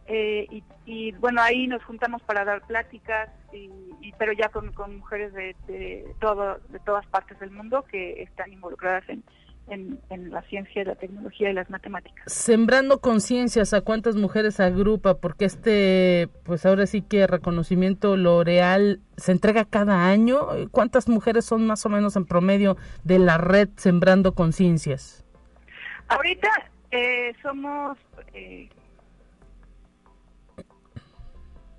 Eh, 0.09 0.63
y, 0.87 1.13
bueno, 1.13 1.43
ahí 1.43 1.67
nos 1.67 1.85
juntamos 1.85 2.23
para 2.23 2.45
dar 2.45 2.67
pláticas, 2.67 3.29
y, 3.53 3.71
pero 4.19 4.33
ya 4.33 4.49
con, 4.49 4.73
mujeres 4.97 5.35
de, 5.35 5.55
de, 5.67 6.15
todo, 6.19 6.59
de 6.71 6.79
todas 6.81 7.07
partes 7.07 7.39
del 7.39 7.51
mundo 7.51 7.85
que 7.91 8.23
están 8.23 8.51
involucradas 8.51 9.05
en, 9.09 9.23
en, 9.71 10.31
la 10.31 10.43
ciencia, 10.43 10.85
la 10.85 10.95
tecnología 10.95 11.51
y 11.51 11.53
las 11.53 11.69
matemáticas. 11.71 12.33
Sembrando 12.33 13.01
conciencias, 13.01 13.75
¿a 13.75 13.81
cuántas 13.83 14.17
mujeres 14.17 14.61
agrupa? 14.61 15.19
Porque 15.19 15.45
este, 15.45 16.29
pues 16.45 16.65
ahora 16.67 16.87
sí 16.87 17.03
que 17.03 17.27
reconocimiento 17.27 18.17
L'Oreal 18.17 19.01
se 19.17 19.33
entrega 19.33 19.65
cada 19.65 20.09
año. 20.09 20.47
¿Cuántas 20.71 21.09
mujeres 21.09 21.45
son 21.45 21.67
más 21.67 21.85
o 21.87 21.89
menos 21.89 22.17
en 22.17 22.25
promedio 22.25 22.77
de 23.05 23.19
la 23.19 23.39
red 23.39 23.69
Sembrando 23.77 24.35
Conciencias? 24.35 25.25
Ahorita 26.09 26.49
eh, 26.91 27.35
somos... 27.43 27.99
Eh, 28.33 28.69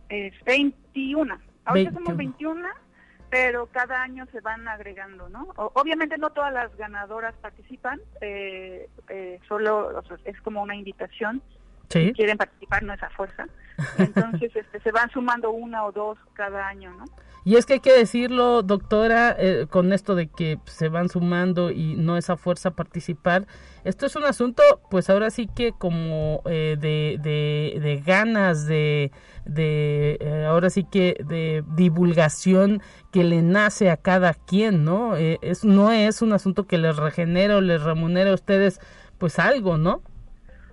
es 0.10 0.34
21. 0.44 1.40
Ahorita 1.66 1.94
somos 1.94 2.18
21, 2.18 2.68
pero 3.30 3.68
cada 3.68 4.02
año 4.02 4.26
se 4.32 4.42
van 4.42 4.68
agregando, 4.68 5.30
¿no? 5.30 5.50
obviamente 5.56 6.18
no 6.18 6.32
todas 6.32 6.52
las 6.52 6.76
ganadoras 6.78 7.36
participan, 7.36 8.02
eh, 8.22 8.90
eh, 9.08 9.40
solo 9.48 10.04
es 10.26 10.42
como 10.42 10.64
una 10.64 10.76
invitación. 10.76 11.42
Quieren 11.90 12.38
participar, 12.38 12.84
no 12.84 12.94
es 12.94 13.02
a 13.04 13.10
fuerza. 13.10 13.48
Entonces 13.98 14.52
este, 14.56 14.80
se 14.80 14.92
van 14.92 15.10
sumando 15.10 15.52
una 15.52 15.86
o 15.86 15.92
dos 15.92 16.18
cada 16.34 16.68
año, 16.68 16.94
¿no? 16.94 17.06
Y 17.46 17.56
es 17.56 17.66
que 17.66 17.74
hay 17.74 17.80
que 17.80 17.98
decirlo, 17.98 18.62
doctora, 18.62 19.36
eh, 19.40 19.66
con 19.70 19.94
esto 19.94 20.14
de 20.14 20.28
que 20.28 20.60
se 20.66 20.90
van 20.90 21.10
sumando 21.10 21.72
y 21.72 21.96
no 21.96 22.18
es 22.18 22.30
a 22.30 22.36
fuerza 22.36 22.72
participar, 22.72 23.48
esto 23.86 24.06
es 24.06 24.16
un 24.18 24.26
asunto, 24.26 24.62
pues 24.92 25.10
ahora 25.10 25.30
sí 25.30 25.48
que 25.48 25.72
como 25.72 26.42
de, 26.46 26.78
de, 26.78 27.80
de 27.80 28.04
ganas, 28.06 28.68
de, 28.68 29.12
de 29.50 30.18
eh, 30.20 30.46
ahora 30.46 30.70
sí 30.70 30.84
que 30.84 31.18
de 31.26 31.64
divulgación 31.76 32.82
que 33.12 33.24
le 33.24 33.42
nace 33.42 33.90
a 33.90 33.98
cada 33.98 34.34
quien, 34.34 34.86
¿no? 34.86 35.18
Eh, 35.18 35.40
es 35.42 35.66
no 35.66 35.92
es 35.92 36.22
un 36.22 36.34
asunto 36.34 36.68
que 36.68 36.78
les 36.78 36.96
regenere 36.96 37.56
o 37.56 37.62
les 37.62 37.82
remunere 37.82 38.30
a 38.30 38.34
ustedes 38.34 38.80
pues 39.18 39.40
algo, 39.40 39.78
¿no? 39.78 40.02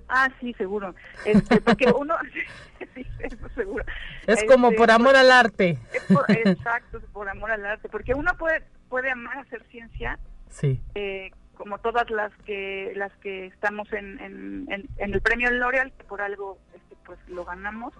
Ah, 0.09 0.29
sí, 0.40 0.55
seguro. 0.55 0.95
Este, 1.25 1.61
porque 1.61 1.87
uno 1.99 2.16
sí, 2.95 3.07
seguro. 3.55 3.85
Es 4.27 4.45
como 4.45 4.71
por 4.73 4.90
este, 4.90 4.92
amor 4.92 5.16
al 5.16 5.31
arte. 5.31 5.79
exacto, 6.29 7.01
por 7.12 7.29
amor 7.29 7.51
al 7.51 7.64
arte, 7.64 7.88
porque 7.88 8.14
uno 8.14 8.33
puede 8.38 8.62
puede 8.88 9.11
amar 9.11 9.38
hacer 9.38 9.64
ciencia, 9.71 10.19
sí. 10.49 10.81
Eh, 10.95 11.33
como 11.57 11.79
todas 11.79 12.09
las 12.11 12.33
que 12.45 12.92
las 12.95 13.12
que 13.16 13.47
estamos 13.47 13.92
en, 13.92 14.21
en, 14.21 14.88
el 14.99 15.21
premio 15.23 15.51
L'Oreal, 15.51 15.92
que 15.92 16.05
por 16.05 16.21
algo 16.21 16.59
este, 16.75 16.97
pues 17.05 17.19
lo 17.29 17.45
ganamos. 17.45 17.95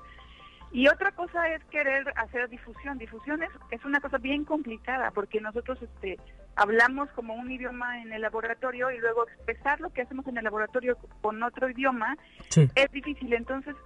Y 0.73 0.88
otra 0.88 1.12
cosa 1.12 1.49
es 1.55 1.64
querer 1.64 2.12
hacer 2.16 2.49
difusión. 2.49 2.99
Difusión 2.99 3.42
es, 3.42 3.51
es 3.71 3.85
una 3.85 4.01
cosa 4.01 4.19
bien 4.19 4.45
complicada 4.45 5.11
porque 5.11 5.40
nosotros 5.40 5.79
este, 5.81 6.19
hablamos 6.57 7.11
como 7.11 7.35
un 7.35 7.51
idioma 7.51 8.01
en 8.03 8.12
el 8.12 8.23
laboratorio 8.23 8.90
y 8.90 8.99
luego 8.99 9.29
expresar 9.29 9.81
lo 9.81 9.90
que 9.92 10.03
hacemos 10.03 10.27
en 10.27 10.38
el 10.38 10.45
laboratorio 10.45 10.97
con 11.21 11.42
otro 11.42 11.69
idioma 11.69 12.16
es 12.57 12.90
difícil. 12.92 13.33
Entonces, 13.35 13.77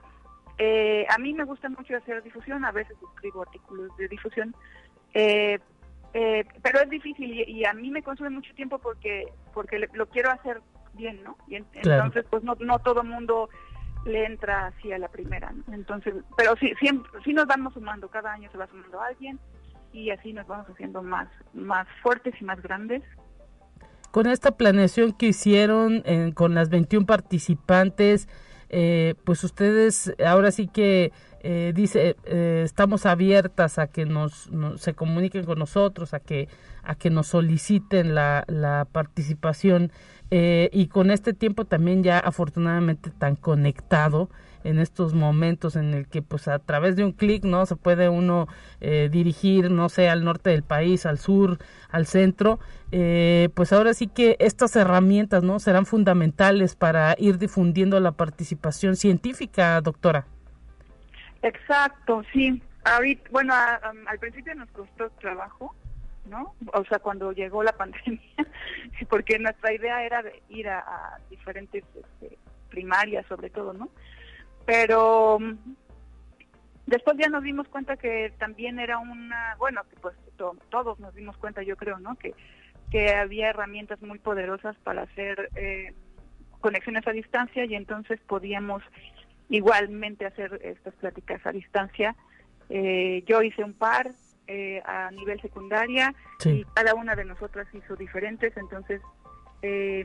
eh, 0.59 1.04
a 1.09 1.18
mí 1.18 1.35
me 1.35 1.44
gusta 1.44 1.68
mucho 1.68 1.96
hacer 1.96 2.22
difusión, 2.22 2.64
a 2.64 2.72
veces 2.72 2.96
escribo 3.14 3.42
artículos 3.42 3.94
de 3.96 4.09
difusión, 4.09 4.54
eh, 5.14 5.59
eh, 6.14 6.44
pero 6.62 6.80
es 6.80 6.90
difícil 6.90 7.33
y, 7.33 7.64
a 7.64 7.72
mí 7.72 7.90
me 7.90 8.02
consume 8.02 8.30
mucho 8.30 8.54
tiempo 8.54 8.78
porque 8.78 9.26
porque 9.52 9.78
lo 9.92 10.06
quiero 10.06 10.30
hacer 10.30 10.61
bien, 10.94 11.22
¿no? 11.22 11.37
Y 11.48 11.56
entonces, 11.56 12.24
pues 12.30 12.42
no, 12.42 12.54
no 12.61 12.78
todo 12.78 13.02
mundo 13.02 13.48
le 14.04 14.24
entra 14.24 14.66
así 14.66 14.92
a 14.92 14.98
la 14.98 15.09
primera, 15.09 15.52
Entonces, 15.72 16.14
pero 16.37 16.56
sí, 16.56 16.72
siempre, 16.78 17.11
sí 17.24 17.33
nos 17.33 17.46
vamos 17.46 17.74
sumando, 17.74 18.09
cada 18.09 18.33
año 18.33 18.50
se 18.50 18.59
va 18.59 18.66
sumando 18.66 19.00
alguien 19.00 19.38
y 19.92 20.11
así 20.11 20.33
nos 20.33 20.46
vamos 20.46 20.66
haciendo 20.68 21.03
más, 21.03 21.29
más 21.53 21.87
fuertes 22.03 22.35
y 22.40 22.44
más 22.44 22.61
grandes. 22.62 23.03
Con 24.11 24.26
esta 24.26 24.57
planeación 24.57 25.12
que 25.12 25.29
hicieron 25.29 26.03
con 26.35 26.55
las 26.55 26.68
21 26.68 27.07
participantes, 27.07 28.29
eh, 28.72 29.16
pues 29.24 29.42
ustedes 29.42 30.14
ahora 30.24 30.53
sí 30.53 30.68
que 30.68 31.11
eh, 31.42 31.72
dice 31.74 32.14
eh, 32.24 32.62
estamos 32.64 33.05
abiertas 33.05 33.81
a 33.81 33.88
que 33.88 34.07
nos, 34.07 34.48
se 34.76 34.94
comuniquen 34.94 35.44
con 35.44 35.59
nosotros 35.59 36.14
a 36.14 36.20
que 36.20 36.48
a 36.85 36.94
que 36.94 37.11
nos 37.11 37.26
soliciten 37.26 38.14
la, 38.14 38.44
la 38.46 38.87
participación 38.90 39.90
y 40.31 40.87
con 40.87 41.11
este 41.11 41.33
tiempo 41.33 41.64
también 41.64 42.05
ya 42.05 42.20
afortunadamente 42.20 43.11
tan 43.11 43.35
conectado 43.35 44.31
en 44.64 44.79
estos 44.79 45.14
momentos 45.14 45.77
en 45.77 45.94
el 45.94 46.09
que 46.09 46.23
pues 46.23 46.49
a 46.49 46.59
través 46.59 46.96
de 46.96 47.05
un 47.05 47.12
clic 47.12 47.44
no 47.44 47.64
se 47.66 47.77
puede 47.77 48.09
uno 48.09 48.49
eh, 48.81 49.09
dirigir 49.11 49.70
no 49.70 49.88
sé 49.88 50.09
al 50.09 50.25
norte 50.25 50.51
del 50.51 50.62
país 50.62 51.07
al 51.07 51.18
sur 51.18 51.59
al 51.90 52.07
centro 52.07 52.59
eh, 52.92 53.49
pues 53.55 53.73
ahora 53.73 53.94
sí 53.94 54.07
que 54.07 54.37
estas 54.38 54.77
herramientas 54.77 55.42
no 55.42 55.59
serán 55.59 55.87
fundamentales 55.87 56.77
para 56.77 57.14
ir 57.18 57.38
difundiendo 57.38 57.99
la 58.01 58.12
participación 58.12 58.96
científica 58.96 59.81
doctora 59.81 60.27
exacto 61.42 62.23
sí 62.33 62.62
ahorita 62.85 63.31
bueno 63.31 63.55
al 63.55 64.18
principio 64.18 64.55
nos 64.55 64.68
costó 64.70 65.11
trabajo 65.20 65.75
¿no? 66.31 66.55
O 66.73 66.85
sea, 66.85 66.99
cuando 67.01 67.33
llegó 67.33 67.62
la 67.62 67.73
pandemia, 67.77 68.20
porque 69.09 69.38
nuestra 69.38 69.75
idea 69.75 70.05
era 70.05 70.23
ir 70.49 70.68
a, 70.68 71.18
diferentes 71.29 71.85
este, 71.94 72.38
primarias, 72.70 73.27
sobre 73.27 73.51
todo, 73.51 73.73
¿no? 73.73 73.90
Pero 74.66 75.38
mm, 75.38 75.57
después 76.87 77.16
ya 77.18 77.29
nos 77.29 77.42
dimos 77.42 77.68
cuenta 77.68 77.96
que 77.96 78.33
también 78.38 78.79
era 78.79 78.99
una, 78.99 79.57
bueno, 79.59 79.83
que 79.88 79.96
pues 79.96 80.16
todos 80.70 80.99
nos 81.01 81.14
dimos 81.14 81.37
cuenta, 81.37 81.62
yo 81.62 81.77
creo, 81.77 81.99
¿no? 81.99 82.16
Que, 82.16 82.35
que 82.90 83.14
había 83.14 83.51
herramientas 83.51 84.01
muy 84.03 84.18
poderosas 84.18 84.77
para 84.79 85.03
hacer 85.03 85.51
eh, 85.55 85.94
conexiones 86.61 87.07
a 87.07 87.12
distancia 87.12 87.64
y 87.64 87.75
entonces 87.75 88.20
podíamos 88.27 88.83
igualmente 89.49 90.27
hacer 90.27 90.61
estas 90.64 90.94
pláticas 90.94 91.44
a 91.44 91.53
distancia. 91.53 92.16
Eh, 92.68 93.25
yo 93.27 93.42
hice 93.42 93.64
un 93.64 93.75
par 93.75 94.11
eh, 94.46 94.81
a 94.85 95.11
nivel 95.11 95.40
secundaria 95.40 96.14
y 96.44 96.64
cada 96.75 96.94
una 96.94 97.14
de 97.14 97.25
nosotras 97.25 97.66
hizo 97.75 97.96
diferentes, 97.96 98.57
entonces 98.57 99.01
eh, 99.62 100.05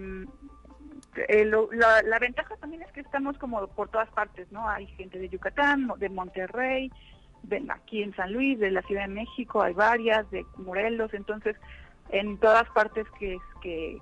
eh, 1.28 1.46
la, 1.46 2.20
ventaja 2.20 2.56
también 2.58 2.82
es 2.82 2.92
que 2.92 3.02
estamos 3.02 3.38
como 3.38 3.68
por 3.68 3.90
todas 3.90 4.10
partes, 4.10 4.52
¿no? 4.52 4.68
Hay 4.68 4.88
gente 4.88 5.20
de 5.20 5.30
Yucatán, 5.30 5.92
de 5.98 6.10
Monterrey, 6.10 6.92
de, 7.44 7.66
aquí 7.70 8.04
en 8.04 8.16
San 8.16 8.34
Luis, 8.34 8.60
de 8.60 8.72
la 8.72 8.82
Ciudad 8.84 9.04
de 9.04 9.14
México, 9.14 9.62
hay 9.62 9.74
varias, 9.74 10.30
de 10.32 10.46
Morelos, 10.58 11.14
entonces 11.14 11.56
en 12.10 12.38
todas 12.38 12.70
partes 12.70 13.06
que, 13.20 13.38
que 13.62 14.00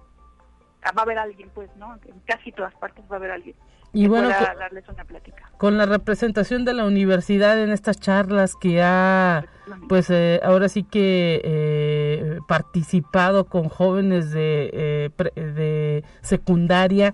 va 0.92 1.02
a 1.02 1.04
haber 1.04 1.20
alguien, 1.20 1.50
pues, 1.54 1.70
¿no? 1.78 1.96
En 2.06 2.20
casi 2.26 2.52
todas 2.52 2.74
partes 2.76 3.04
va 3.10 3.16
a 3.16 3.20
haber 3.20 3.32
alguien 3.32 3.56
y 3.94 4.08
bueno, 4.08 4.28
darles 4.30 4.90
una 4.90 5.06
plática. 5.06 5.52
Con 5.58 5.78
la 5.78 5.86
representación 5.86 6.66
de 6.66 6.74
la 6.74 6.86
universidad 6.86 7.62
en 7.62 7.72
estas 7.72 8.00
charlas 8.00 8.56
que 8.56 8.82
ha, 8.82 9.46
pues 9.88 10.10
eh, 10.10 10.42
ahora 10.44 10.68
sí 10.68 10.84
que 10.84 11.42
eh, 11.44 12.40
participado 12.48 13.46
con 13.46 13.70
jóvenes 13.70 14.32
de, 14.32 14.72
eh, 14.74 15.10
de 15.36 16.04
secundaria, 16.22 17.14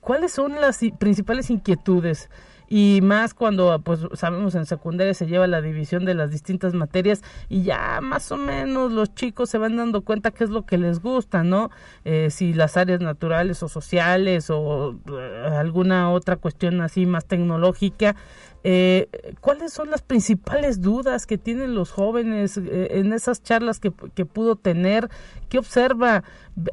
¿cuáles 0.00 0.32
son 0.32 0.60
las 0.60 0.80
principales 0.98 1.48
inquietudes? 1.48 2.28
Y 2.72 3.00
más 3.02 3.34
cuando 3.34 3.80
pues 3.82 4.06
sabemos 4.14 4.54
en 4.54 4.64
secundaria 4.64 5.12
se 5.12 5.26
lleva 5.26 5.48
la 5.48 5.60
división 5.60 6.04
de 6.04 6.14
las 6.14 6.30
distintas 6.30 6.72
materias 6.72 7.20
y 7.48 7.64
ya 7.64 8.00
más 8.00 8.30
o 8.30 8.36
menos 8.36 8.92
los 8.92 9.12
chicos 9.12 9.50
se 9.50 9.58
van 9.58 9.76
dando 9.76 10.02
cuenta 10.02 10.30
qué 10.30 10.44
es 10.44 10.50
lo 10.50 10.64
que 10.64 10.78
les 10.78 11.02
gusta, 11.02 11.42
¿no? 11.42 11.70
Eh, 12.04 12.28
si 12.30 12.54
las 12.54 12.76
áreas 12.76 13.00
naturales 13.00 13.64
o 13.64 13.68
sociales 13.68 14.50
o 14.50 14.96
eh, 15.08 15.48
alguna 15.58 16.12
otra 16.12 16.36
cuestión 16.36 16.80
así 16.80 17.06
más 17.06 17.26
tecnológica. 17.26 18.14
Eh, 18.62 19.08
¿Cuáles 19.40 19.72
son 19.72 19.90
las 19.90 20.02
principales 20.02 20.80
dudas 20.80 21.26
que 21.26 21.38
tienen 21.38 21.74
los 21.74 21.90
jóvenes 21.90 22.56
en 22.58 23.12
esas 23.12 23.42
charlas 23.42 23.80
que, 23.80 23.90
que 24.14 24.26
pudo 24.26 24.54
tener? 24.54 25.08
¿Qué 25.48 25.58
observa? 25.58 26.22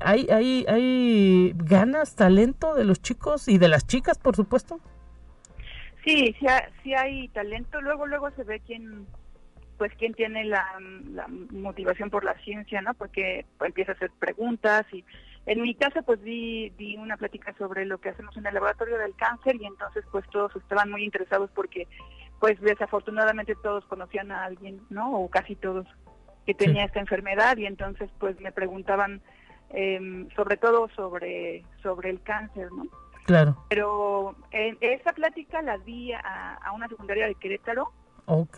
¿Hay, 0.02 0.28
hay, 0.30 0.66
¿Hay 0.68 1.54
ganas, 1.56 2.14
talento 2.16 2.76
de 2.76 2.84
los 2.84 3.02
chicos 3.02 3.48
y 3.48 3.58
de 3.58 3.70
las 3.70 3.88
chicas, 3.88 4.20
por 4.20 4.36
supuesto? 4.36 4.80
Sí, 6.04 6.36
sí, 6.84 6.94
hay 6.94 7.28
talento. 7.30 7.82
Luego, 7.82 8.06
luego 8.06 8.32
se 8.32 8.44
ve 8.44 8.62
quién, 8.66 9.06
pues 9.78 9.92
quién 9.98 10.14
tiene 10.14 10.46
la, 10.46 10.66
motivación 11.52 12.10
por 12.10 12.24
la 12.24 12.36
ciencia, 12.40 12.82
¿no? 12.82 12.94
Porque 12.94 13.46
empieza 13.60 13.92
a 13.92 13.96
hacer 13.96 14.12
preguntas 14.20 14.86
y 14.94 15.04
en 15.46 15.62
mi 15.62 15.76
caso 15.76 16.04
pues 16.04 16.22
di, 16.24 16.72
di 16.72 16.98
una 16.98 17.16
plática 17.16 17.56
sobre 17.58 17.86
lo 17.86 18.00
que 18.00 18.10
hacemos 18.10 18.36
en 18.36 18.46
el 18.46 18.54
laboratorio 18.54 18.98
del 18.98 19.16
cáncer 19.16 19.56
y 19.56 19.66
entonces 19.66 20.04
pues 20.12 20.26
todos 20.30 20.54
estaban 20.58 20.92
muy 20.92 21.06
interesados 21.06 21.50
porque 21.56 21.88
pues 22.40 22.60
desafortunadamente 22.60 23.56
todos 23.64 23.86
conocían 23.86 24.32
a 24.32 24.44
alguien, 24.44 24.82
¿no? 24.90 25.14
O 25.18 25.30
casi 25.30 25.56
todos 25.56 25.88
que 26.46 26.54
tenía 26.54 26.86
esta 26.86 27.00
enfermedad 27.00 27.58
y 27.58 27.66
entonces 27.66 28.10
pues 28.20 28.40
me 28.40 28.52
preguntaban 28.52 29.22
eh, 29.72 30.28
sobre 30.36 30.58
todo 30.58 30.90
sobre 30.96 31.64
sobre 31.82 32.10
el 32.10 32.22
cáncer, 32.22 32.70
¿no? 32.72 32.86
Claro. 33.28 33.58
Pero 33.68 34.36
en 34.52 34.78
esa 34.80 35.12
plática 35.12 35.62
la 35.62 35.78
di 35.78 36.14
a, 36.14 36.72
una 36.74 36.88
secundaria 36.88 37.28
de 37.28 37.36
Querétaro. 37.36 37.92
Ok. 38.26 38.58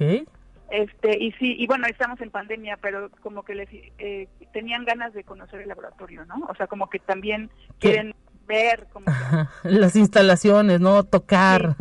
Este, 0.70 1.18
y 1.18 1.32
sí, 1.34 1.56
y 1.58 1.66
bueno, 1.66 1.88
estamos 1.88 2.22
en 2.22 2.30
pandemia, 2.30 2.78
pero 2.78 3.10
como 3.24 3.42
que 3.42 3.56
les 3.56 3.68
eh, 3.72 4.28
tenían 4.54 4.86
ganas 4.86 5.12
de 5.14 5.24
conocer 5.24 5.62
el 5.62 5.70
laboratorio, 5.70 6.24
¿no? 6.26 6.46
O 6.48 6.54
sea, 6.54 6.68
como 6.68 6.88
que 6.88 7.00
también 7.00 7.50
quieren 7.80 8.14
ver 8.48 8.86
como 8.94 9.08
las 9.64 9.96
instalaciones, 9.96 10.80
¿no? 10.80 11.04
Tocar. 11.04 11.76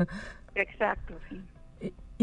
Exacto, 0.54 1.14
sí. 1.28 1.42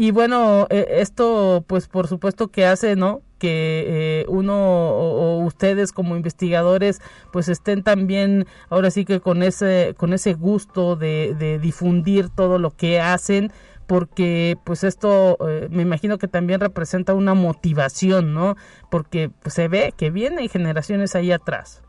Y 0.00 0.12
bueno, 0.12 0.68
eh, 0.70 0.86
esto 1.00 1.64
pues 1.66 1.88
por 1.88 2.06
supuesto 2.06 2.52
que 2.52 2.64
hace, 2.64 2.94
¿no? 2.94 3.20
Que 3.40 4.20
eh, 4.20 4.26
uno 4.28 4.54
o, 4.54 5.44
ustedes 5.44 5.90
como 5.90 6.14
investigadores 6.14 7.02
pues 7.32 7.48
estén 7.48 7.82
también 7.82 8.46
ahora 8.70 8.92
sí 8.92 9.04
que 9.04 9.18
con 9.18 9.42
ese, 9.42 9.96
con 9.98 10.12
ese 10.12 10.34
gusto 10.34 10.94
de, 10.94 11.58
difundir 11.60 12.28
todo 12.28 12.60
lo 12.60 12.70
que 12.70 13.00
hacen 13.00 13.50
porque 13.88 14.56
pues 14.64 14.84
esto 14.84 15.36
eh, 15.48 15.66
me 15.68 15.82
imagino 15.82 16.16
que 16.16 16.28
también 16.28 16.60
representa 16.60 17.12
una 17.12 17.34
motivación, 17.34 18.34
¿no? 18.34 18.54
Porque 18.92 19.30
pues, 19.42 19.54
se 19.54 19.66
ve 19.66 19.92
que 19.96 20.10
vienen 20.10 20.48
generaciones 20.48 21.16
ahí 21.16 21.32
atrás. 21.32 21.82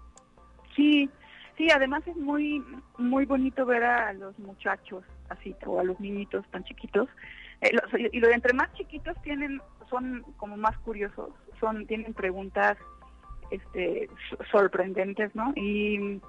Sí, 0.75 1.07
sí, 1.59 1.67
además 1.71 2.01
es 2.07 2.17
muy 2.17 2.63
muy 2.97 3.27
bonito 3.27 3.67
ver 3.67 3.83
a 3.83 4.13
los 4.13 4.39
muchachos 4.39 5.03
así 5.29 5.55
o 5.67 5.79
a 5.79 5.83
los 5.83 5.99
niñitos 5.99 6.43
tan 6.49 6.63
chiquitos 6.63 7.07
eh, 7.61 7.71
y 8.11 8.19
lo 8.19 8.29
entre 8.29 8.53
más 8.53 8.71
chiquitos 8.73 9.19
tienen, 9.21 9.61
son 9.89 10.23
como 10.37 10.57
más 10.57 10.77
curiosos, 10.79 11.29
son 11.59 11.85
tienen 11.87 12.13
preguntas 12.13 12.77
este, 13.51 14.09
sorprendentes, 14.51 15.33
¿no? 15.35 15.51
Y, 15.55 16.21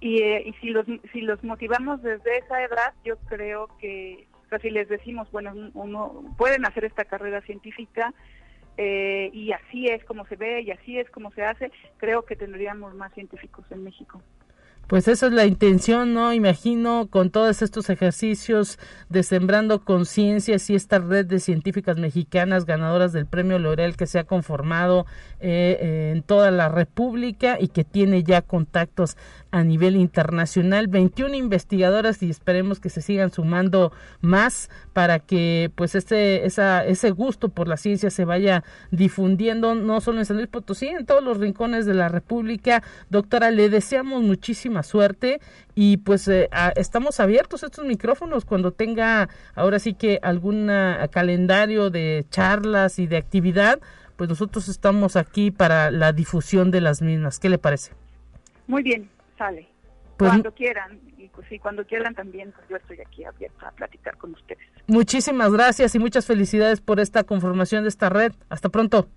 y, 0.00 0.22
eh, 0.22 0.42
y, 0.46 0.52
si, 0.54 0.70
los, 0.70 0.86
si 1.12 1.20
los 1.20 1.42
motivamos 1.44 2.02
desde 2.02 2.38
esa 2.38 2.62
edad, 2.62 2.94
yo 3.04 3.16
creo 3.28 3.68
que, 3.78 4.26
o 4.46 4.48
sea, 4.48 4.58
si 4.58 4.70
les 4.70 4.88
decimos, 4.88 5.30
bueno, 5.30 5.52
uno, 5.74 6.34
pueden 6.36 6.66
hacer 6.66 6.84
esta 6.84 7.04
carrera 7.04 7.40
científica, 7.42 8.12
eh, 8.76 9.30
y 9.32 9.52
así 9.52 9.86
es 9.86 10.04
como 10.04 10.26
se 10.26 10.34
ve 10.36 10.62
y 10.62 10.72
así 10.72 10.98
es 10.98 11.08
como 11.10 11.30
se 11.32 11.44
hace, 11.44 11.70
creo 11.96 12.24
que 12.24 12.34
tendríamos 12.34 12.94
más 12.94 13.12
científicos 13.14 13.64
en 13.70 13.84
México. 13.84 14.20
Pues 14.86 15.08
esa 15.08 15.26
es 15.26 15.32
la 15.32 15.46
intención, 15.46 16.12
¿no? 16.12 16.32
Imagino 16.34 17.08
con 17.10 17.30
todos 17.30 17.62
estos 17.62 17.88
ejercicios 17.88 18.78
de 19.08 19.22
Sembrando 19.22 19.82
Conciencias 19.82 20.68
y 20.68 20.74
esta 20.74 20.98
red 20.98 21.24
de 21.24 21.40
científicas 21.40 21.96
mexicanas 21.96 22.66
ganadoras 22.66 23.12
del 23.12 23.24
premio 23.24 23.58
L'Oreal 23.58 23.96
que 23.96 24.06
se 24.06 24.18
ha 24.18 24.24
conformado 24.24 25.06
eh, 25.40 26.12
en 26.14 26.22
toda 26.22 26.50
la 26.50 26.68
República 26.68 27.56
y 27.58 27.68
que 27.68 27.84
tiene 27.84 28.22
ya 28.24 28.42
contactos 28.42 29.16
a 29.50 29.62
nivel 29.62 29.94
internacional, 29.94 30.88
21 30.88 31.34
investigadoras 31.36 32.22
y 32.22 32.30
esperemos 32.30 32.80
que 32.80 32.90
se 32.90 33.00
sigan 33.00 33.30
sumando 33.30 33.92
más 34.20 34.68
para 34.92 35.20
que 35.20 35.70
pues 35.76 35.94
este 35.94 36.44
esa, 36.44 36.84
ese 36.84 37.12
gusto 37.12 37.50
por 37.50 37.68
la 37.68 37.76
ciencia 37.76 38.10
se 38.10 38.24
vaya 38.24 38.64
difundiendo 38.90 39.76
no 39.76 40.00
solo 40.00 40.18
en 40.18 40.26
San 40.26 40.38
Luis 40.38 40.48
Potosí, 40.48 40.88
en 40.88 41.06
todos 41.06 41.22
los 41.22 41.38
rincones 41.38 41.86
de 41.86 41.94
la 41.94 42.08
República. 42.08 42.82
Doctora, 43.10 43.52
le 43.52 43.70
deseamos 43.70 44.22
muchísima 44.74 44.82
suerte 44.82 45.40
y 45.74 45.98
pues 45.98 46.28
eh, 46.28 46.48
estamos 46.76 47.20
abiertos 47.20 47.62
estos 47.62 47.84
micrófonos 47.84 48.44
cuando 48.44 48.72
tenga 48.72 49.28
ahora 49.54 49.78
sí 49.78 49.94
que 49.94 50.18
algún 50.22 50.70
calendario 51.10 51.90
de 51.90 52.24
charlas 52.30 52.98
y 52.98 53.06
de 53.06 53.16
actividad, 53.16 53.80
pues 54.16 54.28
nosotros 54.28 54.68
estamos 54.68 55.16
aquí 55.16 55.50
para 55.50 55.90
la 55.90 56.12
difusión 56.12 56.70
de 56.70 56.80
las 56.80 57.02
mismas. 57.02 57.38
¿Qué 57.38 57.48
le 57.48 57.58
parece? 57.58 57.92
Muy 58.66 58.82
bien, 58.82 59.08
sale. 59.36 59.68
Pues 60.16 60.30
cuando 60.30 60.52
quieran, 60.52 61.00
y 61.18 61.28
pues 61.28 61.46
sí, 61.48 61.58
cuando 61.58 61.84
quieran 61.84 62.14
también, 62.14 62.52
pues 62.52 62.68
yo 62.68 62.76
estoy 62.76 63.00
aquí 63.00 63.24
abierta 63.24 63.68
a 63.68 63.72
platicar 63.72 64.16
con 64.16 64.32
ustedes. 64.32 64.64
Muchísimas 64.86 65.52
gracias 65.52 65.94
y 65.94 65.98
muchas 65.98 66.26
felicidades 66.26 66.80
por 66.80 67.00
esta 67.00 67.24
conformación 67.24 67.82
de 67.82 67.88
esta 67.88 68.08
red. 68.08 68.32
Hasta 68.48 68.68
pronto. 68.68 69.08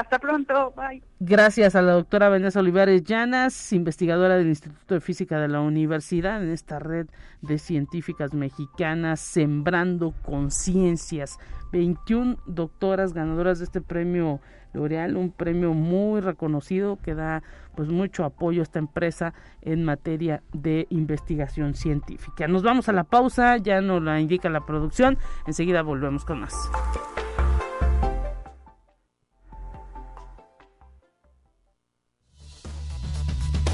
Hasta 0.00 0.18
pronto, 0.18 0.72
bye. 0.74 1.02
Gracias 1.18 1.76
a 1.76 1.82
la 1.82 1.92
doctora 1.92 2.30
Vanessa 2.30 2.60
Olivares 2.60 3.04
Llanas, 3.04 3.70
investigadora 3.74 4.38
del 4.38 4.48
Instituto 4.48 4.94
de 4.94 5.02
Física 5.02 5.38
de 5.38 5.46
la 5.46 5.60
Universidad, 5.60 6.42
en 6.42 6.50
esta 6.50 6.78
red 6.78 7.06
de 7.42 7.58
científicas 7.58 8.32
mexicanas, 8.32 9.20
Sembrando 9.20 10.14
Conciencias. 10.22 11.38
21 11.72 12.38
doctoras 12.46 13.12
ganadoras 13.12 13.58
de 13.58 13.66
este 13.66 13.82
premio 13.82 14.40
L'Oreal, 14.72 15.18
un 15.18 15.32
premio 15.32 15.74
muy 15.74 16.22
reconocido 16.22 16.98
que 17.02 17.14
da 17.14 17.42
pues 17.76 17.90
mucho 17.90 18.24
apoyo 18.24 18.62
a 18.62 18.64
esta 18.64 18.78
empresa 18.78 19.34
en 19.60 19.84
materia 19.84 20.42
de 20.54 20.86
investigación 20.88 21.74
científica. 21.74 22.48
Nos 22.48 22.62
vamos 22.62 22.88
a 22.88 22.92
la 22.92 23.04
pausa, 23.04 23.58
ya 23.58 23.82
nos 23.82 24.02
la 24.02 24.18
indica 24.18 24.48
la 24.48 24.64
producción, 24.64 25.18
enseguida 25.46 25.82
volvemos 25.82 26.24
con 26.24 26.40
más. 26.40 26.54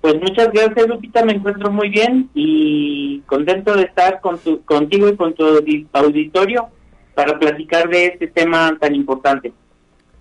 Pues 0.00 0.14
muchas 0.20 0.52
gracias, 0.52 0.86
Lupita. 0.86 1.24
Me 1.24 1.32
encuentro 1.32 1.70
muy 1.70 1.88
bien 1.88 2.30
y 2.34 3.20
contento 3.26 3.74
de 3.74 3.82
estar 3.82 4.20
con 4.20 4.38
tu, 4.38 4.62
contigo 4.64 5.08
y 5.08 5.16
con 5.16 5.34
tu 5.34 5.44
auditorio 5.92 6.68
para 7.14 7.38
platicar 7.38 7.88
de 7.88 8.06
este 8.06 8.28
tema 8.28 8.76
tan 8.80 8.94
importante. 8.94 9.52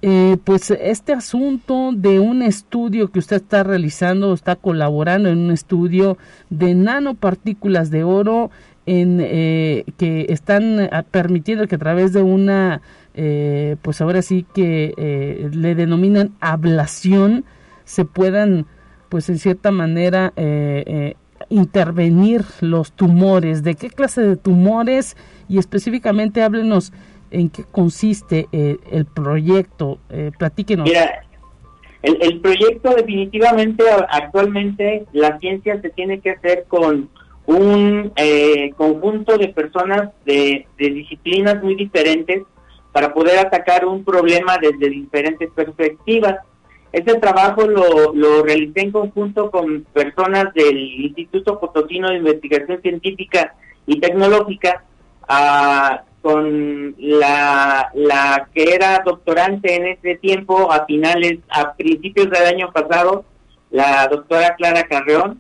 Eh, 0.02 0.38
pues 0.44 0.70
este 0.72 1.14
asunto 1.14 1.92
de 1.94 2.20
un 2.20 2.44
estudio 2.44 3.12
que 3.12 3.20
usted 3.20 3.38
está 3.38 3.64
realizando, 3.64 4.34
está 4.34 4.56
colaborando 4.56 5.30
en 5.30 5.40
un 5.40 5.52
estudio 5.52 6.18
de 6.50 6.76
nanopartículas 6.76 7.90
de 7.90 8.04
oro 8.04 8.52
en, 8.86 9.20
eh, 9.22 9.86
que 9.98 10.28
están 10.30 10.80
eh, 10.80 10.90
permitiendo 11.10 11.68
que 11.68 11.76
a 11.76 11.80
través 11.80 12.14
de 12.14 12.22
una, 12.22 12.82
pues 13.82 14.00
ahora 14.00 14.22
sí 14.22 14.46
que 14.54 15.50
le 15.52 15.74
denominan 15.74 16.36
ablación, 16.40 17.46
se 17.84 18.06
puedan 18.06 18.68
pues 19.10 19.30
en 19.30 19.40
cierta 19.40 19.72
manera 19.72 20.34
eh, 20.36 20.84
eh, 20.86 21.16
intervenir 21.50 22.44
los 22.62 22.92
tumores, 22.92 23.64
de 23.64 23.76
qué 23.76 23.90
clase 23.90 24.22
de 24.22 24.36
tumores 24.36 25.16
y 25.48 25.58
específicamente 25.60 26.44
háblenos 26.44 26.92
en 27.32 27.50
qué 27.50 27.64
consiste 27.64 28.48
eh, 28.52 28.78
el 28.92 29.06
proyecto, 29.06 30.00
platíquenos. 30.38 30.88
Mira, 30.88 31.24
el, 32.02 32.40
proyecto 32.40 32.94
definitivamente 32.96 33.84
actualmente 34.10 35.06
la 35.14 35.38
ciencia 35.40 35.82
se 35.82 35.90
tiene 35.90 36.20
que 36.20 36.32
hacer 36.32 36.66
con 36.68 37.10
un 37.46 38.14
conjunto 38.76 39.38
de 39.38 39.50
personas 39.50 40.10
de, 40.26 40.68
de 40.78 40.90
disciplinas 40.90 41.62
muy 41.64 41.76
diferentes 41.76 42.44
para 42.92 43.14
poder 43.14 43.40
atacar 43.40 43.86
un 43.86 44.04
problema 44.04 44.58
desde 44.58 44.90
diferentes 44.90 45.50
perspectivas 45.56 46.38
este 46.92 47.16
trabajo 47.20 47.68
lo, 47.68 48.14
lo 48.14 48.44
realicé 48.44 48.82
en 48.82 48.92
conjunto 48.92 49.52
con 49.52 49.86
personas 49.94 50.54
del 50.54 50.78
Instituto 50.78 51.60
Potosino 51.60 52.10
de 52.10 52.18
Investigación 52.18 52.82
Científica 52.82 53.56
y 53.86 54.00
Tecnológica, 54.00 54.84
ah, 55.28 56.04
con 56.28 56.94
la, 56.98 57.90
la 57.94 58.50
que 58.54 58.76
era 58.76 59.02
doctorante 59.06 59.74
en 59.76 59.86
ese 59.88 60.16
tiempo, 60.18 60.70
a 60.70 60.86
finales, 60.86 61.40
a 61.48 61.74
principios 61.74 62.30
del 62.30 62.44
año 62.44 62.70
pasado, 62.74 63.24
la 63.72 64.06
doctora 64.10 64.56
Clara 64.58 64.84
Carreón, 64.84 65.40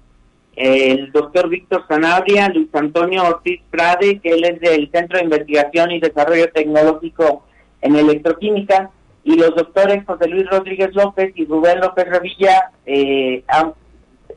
el 0.55 1.11
doctor 1.11 1.49
Víctor 1.49 1.83
Sanabria, 1.89 2.47
Luis 2.47 2.69
Antonio 2.71 3.25
Ortiz 3.25 3.59
Frade, 3.69 4.21
que 4.21 4.29
él 4.29 4.45
es 4.45 4.61
del 4.61 4.89
Centro 4.89 5.17
de 5.17 5.25
Investigación 5.25 5.91
y 5.91 5.99
Desarrollo 5.99 6.49
Tecnológico 6.53 7.43
en 7.81 7.97
Electroquímica, 7.97 8.89
y 9.25 9.35
los 9.35 9.55
doctores 9.55 10.05
José 10.05 10.29
Luis 10.29 10.49
Rodríguez 10.49 10.95
López 10.95 11.33
y 11.35 11.43
Rubén 11.43 11.81
López 11.81 12.07
Revilla 12.07 12.71
eh, 12.85 13.43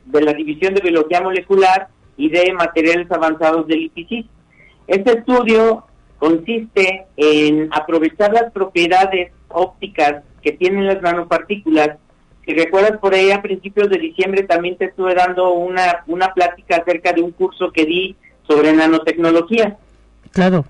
de 0.03 0.21
la 0.21 0.33
División 0.33 0.73
de 0.73 0.81
Biología 0.81 1.21
Molecular 1.21 1.87
y 2.17 2.27
de 2.27 2.51
Materiales 2.51 3.09
Avanzados 3.09 3.67
del 3.67 3.83
IPCC. 3.83 4.25
Este 4.87 5.19
estudio 5.19 5.85
consiste 6.21 7.07
en 7.17 7.67
aprovechar 7.73 8.31
las 8.31 8.51
propiedades 8.51 9.31
ópticas 9.47 10.21
que 10.43 10.51
tienen 10.51 10.85
las 10.85 11.01
nanopartículas. 11.01 11.97
Si 12.45 12.53
recuerdas 12.53 12.99
por 12.99 13.15
ahí 13.15 13.31
a 13.31 13.41
principios 13.41 13.89
de 13.89 13.97
diciembre 13.97 14.43
también 14.43 14.77
te 14.77 14.85
estuve 14.85 15.15
dando 15.15 15.51
una, 15.53 16.03
una 16.05 16.31
plática 16.35 16.75
acerca 16.75 17.11
de 17.11 17.23
un 17.23 17.31
curso 17.31 17.71
que 17.71 17.85
di 17.85 18.15
sobre 18.47 18.71
nanotecnología. 18.71 19.77
Claro. 20.29 20.63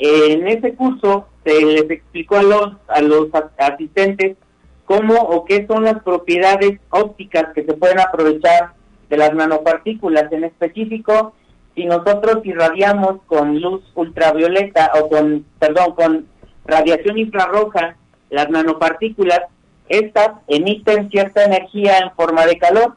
En 0.00 0.48
ese 0.48 0.74
curso 0.74 1.28
se 1.44 1.64
les 1.64 1.88
explicó 1.88 2.38
a 2.38 2.42
los, 2.42 2.72
a 2.88 3.00
los 3.02 3.28
asistentes 3.58 4.36
cómo 4.84 5.14
o 5.14 5.44
qué 5.44 5.64
son 5.68 5.84
las 5.84 6.02
propiedades 6.02 6.80
ópticas 6.90 7.54
que 7.54 7.62
se 7.62 7.74
pueden 7.74 8.00
aprovechar 8.00 8.72
de 9.08 9.16
las 9.16 9.32
nanopartículas. 9.32 10.32
En 10.32 10.42
específico, 10.42 11.34
si 11.74 11.86
nosotros 11.86 12.44
irradiamos 12.44 13.22
con 13.26 13.60
luz 13.60 13.82
ultravioleta 13.94 14.92
o 15.00 15.08
con, 15.08 15.44
perdón, 15.58 15.94
con 15.94 16.26
radiación 16.64 17.18
infrarroja 17.18 17.96
las 18.30 18.48
nanopartículas, 18.50 19.40
estas 19.88 20.30
emiten 20.48 21.10
cierta 21.10 21.44
energía 21.44 21.98
en 21.98 22.12
forma 22.12 22.46
de 22.46 22.58
calor. 22.58 22.96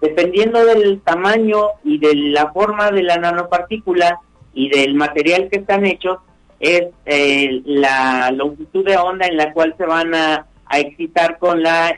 Dependiendo 0.00 0.64
del 0.64 1.00
tamaño 1.00 1.58
y 1.84 1.98
de 1.98 2.14
la 2.14 2.52
forma 2.52 2.90
de 2.90 3.02
la 3.02 3.16
nanopartícula 3.16 4.20
y 4.52 4.68
del 4.68 4.94
material 4.94 5.48
que 5.50 5.58
están 5.58 5.86
hechos, 5.86 6.18
es 6.60 6.88
eh, 7.06 7.62
la 7.64 8.30
longitud 8.30 8.84
de 8.84 8.96
onda 8.96 9.26
en 9.26 9.36
la 9.36 9.52
cual 9.52 9.74
se 9.76 9.86
van 9.86 10.14
a, 10.14 10.46
excitar 10.70 11.38
con 11.38 11.62
la, 11.62 11.94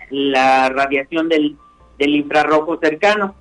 radiación 0.69 1.29
del 1.29 1.57
infrarrojo 1.99 2.79
cercano. 2.81 3.35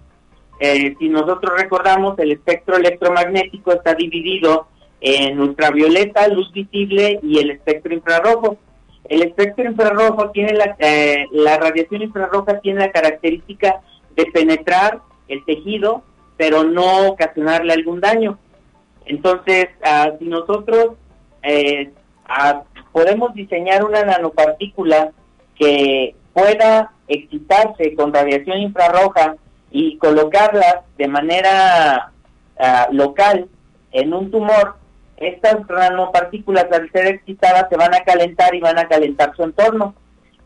Eh, 0.60 0.96
si 1.00 1.10
nosotros 1.10 1.54
recordamos, 1.58 2.20
el 2.20 2.34
espectro 2.34 2.76
electromagnético 2.76 3.72
está 3.72 3.94
dividido 3.94 4.68
en 5.02 5.40
ultravioleta, 5.40 6.28
luz 6.28 6.52
visible 6.52 7.20
y 7.24 7.40
el 7.40 7.52
espectro 7.52 7.94
infrarrojo. 7.94 8.58
El 9.06 9.24
espectro 9.24 9.66
infrarrojo 9.66 10.32
tiene 10.32 10.54
la, 10.54 10.76
eh, 10.80 11.26
la 11.32 11.58
radiación 11.58 12.02
infrarroja 12.02 12.60
tiene 12.60 12.82
la 12.82 12.92
característica 12.92 13.82
de 14.16 14.26
penetrar 14.26 15.00
el 15.30 15.44
tejido, 15.46 16.04
pero 16.36 16.64
no 16.64 17.08
ocasionarle 17.08 17.74
algún 17.74 18.02
daño. 18.02 18.38
Entonces, 19.06 19.68
ah, 19.84 20.12
si 20.20 20.26
nosotros 20.26 20.96
eh, 21.42 21.92
ah, 22.26 22.64
podemos 22.92 23.34
diseñar 23.34 23.84
una 23.84 24.04
nanopartícula 24.04 25.12
que 25.58 26.16
pueda 26.34 26.92
excitarse 27.08 27.96
con 27.96 28.14
radiación 28.14 28.60
infrarroja 28.60 29.36
y 29.72 29.98
colocarla 29.98 30.84
de 30.98 31.08
manera 31.08 32.12
ah, 32.60 32.88
local 32.92 33.48
en 33.92 34.14
un 34.14 34.32
tumor, 34.32 34.76
estas 35.18 35.68
nanopartículas 35.68 36.68
al 36.72 36.90
ser 36.92 37.08
excitadas 37.08 37.68
se 37.70 37.78
van 37.78 37.94
a 37.94 38.04
calentar 38.04 38.56
y 38.56 38.62
van 38.62 38.80
a 38.80 38.88
calentar 38.88 39.36
su 39.36 39.44
entorno. 39.44 39.96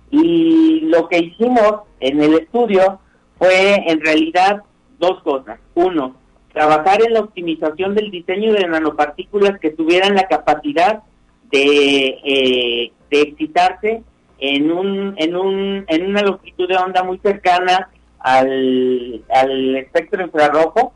Y 0.09 0.81
lo 0.81 1.07
que 1.07 1.19
hicimos 1.19 1.81
en 1.99 2.21
el 2.21 2.35
estudio 2.35 2.99
fue 3.37 3.75
en 3.89 4.01
realidad 4.01 4.63
dos 4.99 5.21
cosas. 5.23 5.59
Uno, 5.75 6.15
trabajar 6.53 7.03
en 7.05 7.13
la 7.13 7.21
optimización 7.21 7.95
del 7.95 8.11
diseño 8.11 8.53
de 8.53 8.67
nanopartículas 8.67 9.59
que 9.59 9.71
tuvieran 9.71 10.15
la 10.15 10.27
capacidad 10.27 11.03
de, 11.51 12.19
eh, 12.23 12.91
de 13.09 13.21
excitarse 13.21 14.03
en 14.39 14.71
un, 14.71 15.13
en 15.17 15.35
un, 15.35 15.85
en 15.87 16.05
una 16.05 16.21
longitud 16.21 16.67
de 16.67 16.77
onda 16.77 17.03
muy 17.03 17.19
cercana 17.19 17.89
al, 18.23 19.23
al 19.29 19.75
espectro 19.75 20.23
infrarrojo. 20.23 20.93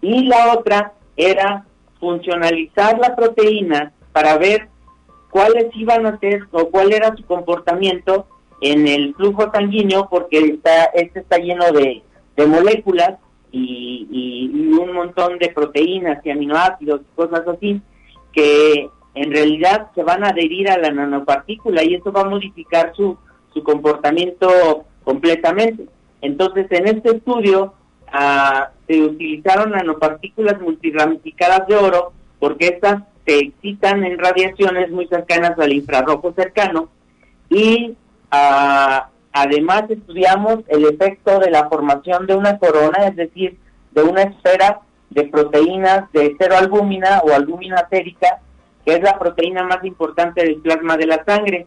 Y 0.00 0.24
la 0.24 0.52
otra 0.54 0.92
era 1.16 1.64
funcionalizar 1.98 2.98
la 2.98 3.14
proteína 3.14 3.92
para 4.12 4.36
ver 4.36 4.68
cuáles 5.30 5.66
iban 5.74 6.06
a 6.06 6.18
ser 6.18 6.42
o 6.50 6.70
cuál 6.70 6.92
era 6.92 7.14
su 7.16 7.24
comportamiento 7.24 8.26
en 8.60 8.86
el 8.86 9.14
flujo 9.14 9.50
sanguíneo, 9.52 10.08
porque 10.10 10.38
está, 10.38 10.84
este 10.86 11.20
está 11.20 11.38
lleno 11.38 11.70
de, 11.72 12.02
de 12.36 12.46
moléculas 12.46 13.18
y, 13.52 14.06
y, 14.10 14.72
un 14.72 14.92
montón 14.92 15.38
de 15.38 15.48
proteínas 15.48 16.24
y 16.24 16.30
aminoácidos 16.30 17.00
y 17.00 17.16
cosas 17.16 17.46
así, 17.46 17.80
que 18.32 18.88
en 19.14 19.32
realidad 19.32 19.88
se 19.94 20.02
van 20.02 20.24
a 20.24 20.28
adherir 20.28 20.68
a 20.68 20.78
la 20.78 20.90
nanopartícula 20.90 21.82
y 21.84 21.94
eso 21.94 22.12
va 22.12 22.22
a 22.22 22.28
modificar 22.28 22.92
su, 22.94 23.16
su 23.54 23.62
comportamiento 23.62 24.84
completamente. 25.04 25.86
Entonces, 26.22 26.66
en 26.70 26.86
este 26.86 27.16
estudio 27.16 27.74
ah, 28.12 28.70
se 28.86 29.00
utilizaron 29.02 29.70
nanopartículas 29.70 30.60
multiramificadas 30.60 31.66
de 31.66 31.76
oro 31.76 32.12
porque 32.38 32.68
estas 32.68 33.02
se 33.26 33.38
excitan 33.38 34.04
en 34.04 34.18
radiaciones 34.18 34.90
muy 34.90 35.06
cercanas 35.06 35.58
al 35.58 35.72
infrarrojo 35.72 36.32
cercano 36.32 36.88
y 37.48 37.96
ah, 38.30 39.08
además 39.32 39.84
estudiamos 39.88 40.60
el 40.68 40.86
efecto 40.86 41.38
de 41.38 41.50
la 41.50 41.68
formación 41.68 42.26
de 42.26 42.34
una 42.34 42.58
corona, 42.58 43.06
es 43.06 43.16
decir, 43.16 43.58
de 43.92 44.02
una 44.02 44.22
esfera 44.22 44.80
de 45.10 45.24
proteínas 45.24 46.10
de 46.12 46.34
cero 46.38 46.54
albúmina 46.56 47.20
o 47.24 47.34
albúmina 47.34 47.86
sérica, 47.90 48.38
que 48.84 48.94
es 48.94 49.02
la 49.02 49.18
proteína 49.18 49.64
más 49.64 49.84
importante 49.84 50.42
del 50.42 50.60
plasma 50.60 50.96
de 50.96 51.06
la 51.06 51.24
sangre. 51.24 51.66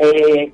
Eh, 0.00 0.52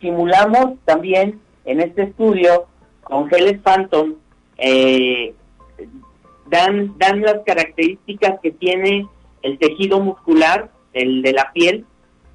simulamos 0.00 0.74
también 0.84 1.40
en 1.64 1.80
este 1.80 2.02
estudio 2.04 2.66
con 3.02 3.28
geles 3.28 3.60
Phantom, 3.62 4.14
eh, 4.58 5.34
dan, 6.46 6.96
dan 6.98 7.22
las 7.22 7.40
características 7.44 8.40
que 8.40 8.52
tiene 8.52 9.06
el 9.42 9.58
tejido 9.58 10.00
muscular, 10.00 10.70
el 10.92 11.22
de 11.22 11.32
la 11.32 11.50
piel, 11.52 11.84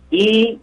y 0.10 0.60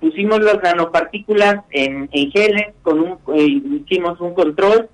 pusimos 0.00 0.40
las 0.40 0.62
nanopartículas 0.62 1.64
en, 1.70 2.08
geles, 2.10 2.74
con 2.82 3.00
un, 3.00 3.18
eh, 3.34 3.62
hicimos 3.86 4.20
un 4.20 4.34
control 4.34 4.88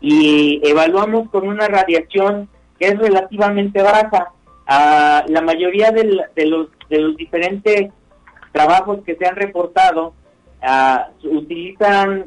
y 0.00 0.60
evaluamos 0.64 1.28
con 1.30 1.46
una 1.46 1.68
radiación 1.68 2.48
que 2.78 2.88
es 2.88 2.98
relativamente 2.98 3.82
baja. 3.82 4.32
a 4.66 5.24
la 5.28 5.40
mayoría 5.40 5.90
de, 5.92 6.04
los, 6.04 6.68
de 6.90 7.00
los 7.00 7.16
diferentes 7.16 7.90
trabajos 8.52 9.00
que 9.04 9.16
se 9.16 9.26
han 9.26 9.36
reportado 9.36 10.12
ah, 10.62 11.08
utilizan 11.24 12.26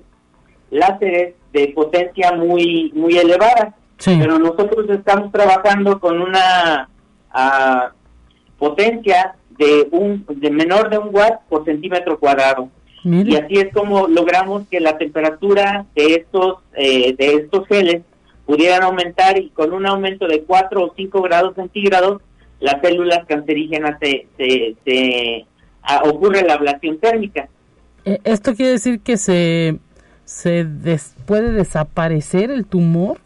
láseres 0.72 1.36
de 1.54 1.68
potencia 1.76 2.32
muy 2.32 2.92
muy 2.96 3.18
elevada, 3.18 3.76
pero 4.04 4.40
nosotros 4.40 4.90
estamos 4.90 5.32
trabajando 5.32 6.00
con 6.00 6.22
una 6.22 6.90
ah, 7.32 7.92
potencia 8.58 9.36
de 9.58 9.88
un 9.92 10.26
de 10.28 10.50
menor 10.50 10.90
de 10.90 10.98
un 10.98 11.14
watt 11.14 11.42
por 11.50 11.66
centímetro 11.66 12.20
cuadrado. 12.20 12.70
Y 13.04 13.36
así 13.36 13.56
es 13.56 13.74
como 13.74 14.08
logramos 14.08 14.68
que 14.70 14.80
la 14.80 14.98
temperatura 15.00 15.86
de 15.96 16.16
estos 16.16 16.58
eh, 16.76 17.16
de 17.18 17.34
estos 17.34 17.68
geles 17.68 18.04
pudieran 18.46 18.84
aumentar 18.84 19.40
y 19.40 19.50
con 19.50 19.74
un 19.74 19.88
aumento 19.88 20.28
de 20.28 20.44
4 20.44 20.84
o 20.84 20.94
5 20.96 21.22
grados 21.22 21.56
centígrados 21.56 22.22
las 22.60 22.80
células 22.82 23.26
cancerígenas 23.26 23.98
se, 24.00 24.28
se, 24.38 25.46
ah, 25.82 26.04
ocurre 26.06 26.44
la 26.44 26.54
ablación 26.54 27.00
térmica. 27.00 27.50
Eh, 28.06 28.20
¿Esto 28.24 28.56
quiere 28.56 28.74
decir 28.74 29.02
que 29.02 29.18
se, 29.18 29.80
se 30.32 30.66
puede 31.26 31.52
desaparecer 31.52 32.52
el 32.52 32.66
tumor? 32.66 33.20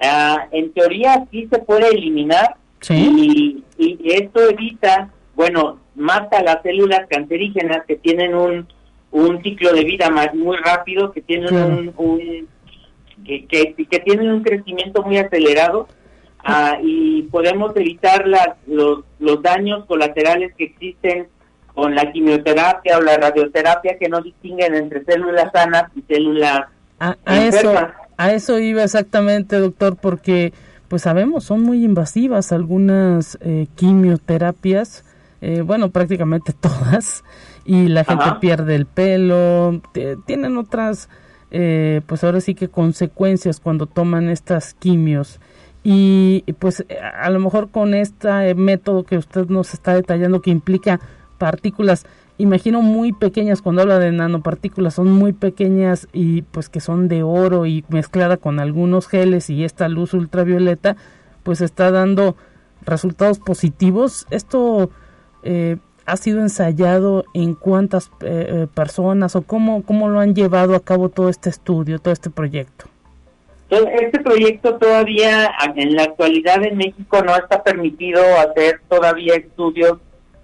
Ah, 0.00 0.46
en 0.52 0.72
teoría 0.72 1.24
sí 1.30 1.48
se 1.50 1.58
puede 1.58 1.88
eliminar 1.88 2.56
y, 2.90 3.64
y, 3.78 4.12
esto 4.12 4.48
evita, 4.48 5.10
bueno, 5.34 5.80
mata 5.96 6.42
las 6.42 6.62
células 6.62 7.08
cancerígenas 7.08 7.84
que 7.86 7.96
tienen 7.96 8.34
un, 8.34 8.68
un 9.10 9.42
ciclo 9.42 9.72
de 9.72 9.82
vida 9.82 10.10
más 10.10 10.34
muy 10.34 10.56
rápido, 10.58 11.10
que 11.10 11.22
tienen 11.22 11.52
un, 11.96 12.48
que, 13.24 13.46
que, 13.46 13.98
tienen 13.98 14.30
un 14.30 14.42
crecimiento 14.42 15.02
muy 15.02 15.16
acelerado 15.16 15.88
ah, 16.44 16.78
y 16.80 17.22
podemos 17.22 17.74
evitar 17.74 18.28
las, 18.28 18.50
los, 18.66 19.04
los 19.18 19.42
daños 19.42 19.86
colaterales 19.86 20.54
que 20.54 20.64
existen 20.64 21.28
con 21.78 21.94
la 21.94 22.10
quimioterapia 22.10 22.98
o 22.98 23.00
la 23.00 23.16
radioterapia 23.16 23.98
que 23.98 24.08
no 24.08 24.20
distinguen 24.20 24.74
entre 24.74 25.04
células 25.04 25.52
sanas 25.52 25.84
y 25.94 26.02
células 26.12 26.62
a, 26.98 27.14
Eso, 27.24 27.72
a 28.16 28.32
eso 28.32 28.58
iba 28.58 28.82
exactamente, 28.82 29.60
doctor, 29.60 29.94
porque 29.94 30.52
pues 30.88 31.02
sabemos, 31.02 31.44
son 31.44 31.62
muy 31.62 31.84
invasivas 31.84 32.50
algunas 32.50 33.38
eh, 33.42 33.68
quimioterapias, 33.76 35.04
eh, 35.40 35.60
bueno, 35.60 35.90
prácticamente 35.90 36.52
todas, 36.60 37.22
y 37.64 37.86
la 37.86 38.02
gente 38.02 38.24
pierde 38.40 38.74
el 38.74 38.86
pelo, 38.86 39.80
tienen 40.26 40.58
otras, 40.58 41.08
eh, 41.52 42.00
pues 42.06 42.24
ahora 42.24 42.40
sí 42.40 42.56
que 42.56 42.66
consecuencias 42.66 43.60
cuando 43.60 43.86
toman 43.86 44.30
estas 44.30 44.74
quimios. 44.74 45.38
Y 45.84 46.44
pues 46.58 46.84
a 47.14 47.30
lo 47.30 47.38
mejor 47.38 47.70
con 47.70 47.94
este 47.94 48.54
método 48.56 49.04
que 49.04 49.16
usted 49.16 49.46
nos 49.46 49.72
está 49.72 49.94
detallando 49.94 50.42
que 50.42 50.50
implica 50.50 50.98
partículas, 51.38 52.04
imagino 52.36 52.82
muy 52.82 53.12
pequeñas 53.12 53.62
cuando 53.62 53.82
habla 53.82 53.98
de 53.98 54.12
nanopartículas, 54.12 54.94
son 54.94 55.10
muy 55.10 55.32
pequeñas 55.32 56.08
y 56.12 56.42
pues 56.42 56.68
que 56.68 56.80
son 56.80 57.08
de 57.08 57.22
oro 57.22 57.66
y 57.66 57.84
mezclada 57.88 58.36
con 58.36 58.60
algunos 58.60 59.08
geles 59.08 59.50
y 59.50 59.64
esta 59.64 59.88
luz 59.88 60.14
ultravioleta, 60.14 60.96
pues 61.42 61.60
está 61.60 61.90
dando 61.90 62.36
resultados 62.84 63.38
positivos. 63.38 64.26
Esto 64.30 64.90
eh, 65.42 65.76
ha 66.06 66.16
sido 66.16 66.40
ensayado 66.40 67.24
en 67.34 67.54
cuántas 67.54 68.06
eh, 68.20 68.46
eh, 68.48 68.66
personas 68.72 69.36
o 69.36 69.42
cómo, 69.42 69.82
cómo 69.82 70.08
lo 70.08 70.20
han 70.20 70.34
llevado 70.34 70.74
a 70.74 70.80
cabo 70.80 71.08
todo 71.08 71.28
este 71.28 71.50
estudio, 71.50 71.98
todo 71.98 72.12
este 72.12 72.30
proyecto. 72.30 72.86
Este 73.70 74.20
proyecto 74.20 74.76
todavía 74.76 75.50
en 75.76 75.94
la 75.94 76.04
actualidad 76.04 76.64
en 76.64 76.78
México 76.78 77.22
no 77.22 77.36
está 77.36 77.62
permitido 77.62 78.22
hacer 78.38 78.80
todavía 78.88 79.34
estudios 79.34 79.98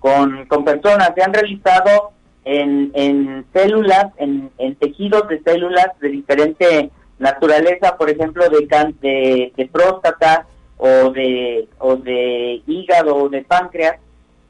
con, 0.04 0.44
con 0.48 0.66
personas. 0.66 1.12
Se 1.14 1.22
han 1.22 1.32
realizado 1.32 2.12
en, 2.44 2.90
en 2.92 3.46
células, 3.54 4.08
en, 4.18 4.50
en 4.58 4.74
tejidos 4.74 5.26
de 5.28 5.40
células 5.42 5.98
de 5.98 6.10
diferente 6.10 6.90
naturaleza, 7.18 7.96
por 7.96 8.10
ejemplo, 8.10 8.44
de, 8.50 8.66
de, 9.00 9.52
de 9.56 9.66
próstata 9.66 10.44
o 10.76 11.08
de, 11.08 11.68
o 11.78 11.96
de 11.96 12.60
hígado 12.66 13.16
o 13.16 13.28
de 13.30 13.44
páncreas, 13.44 13.96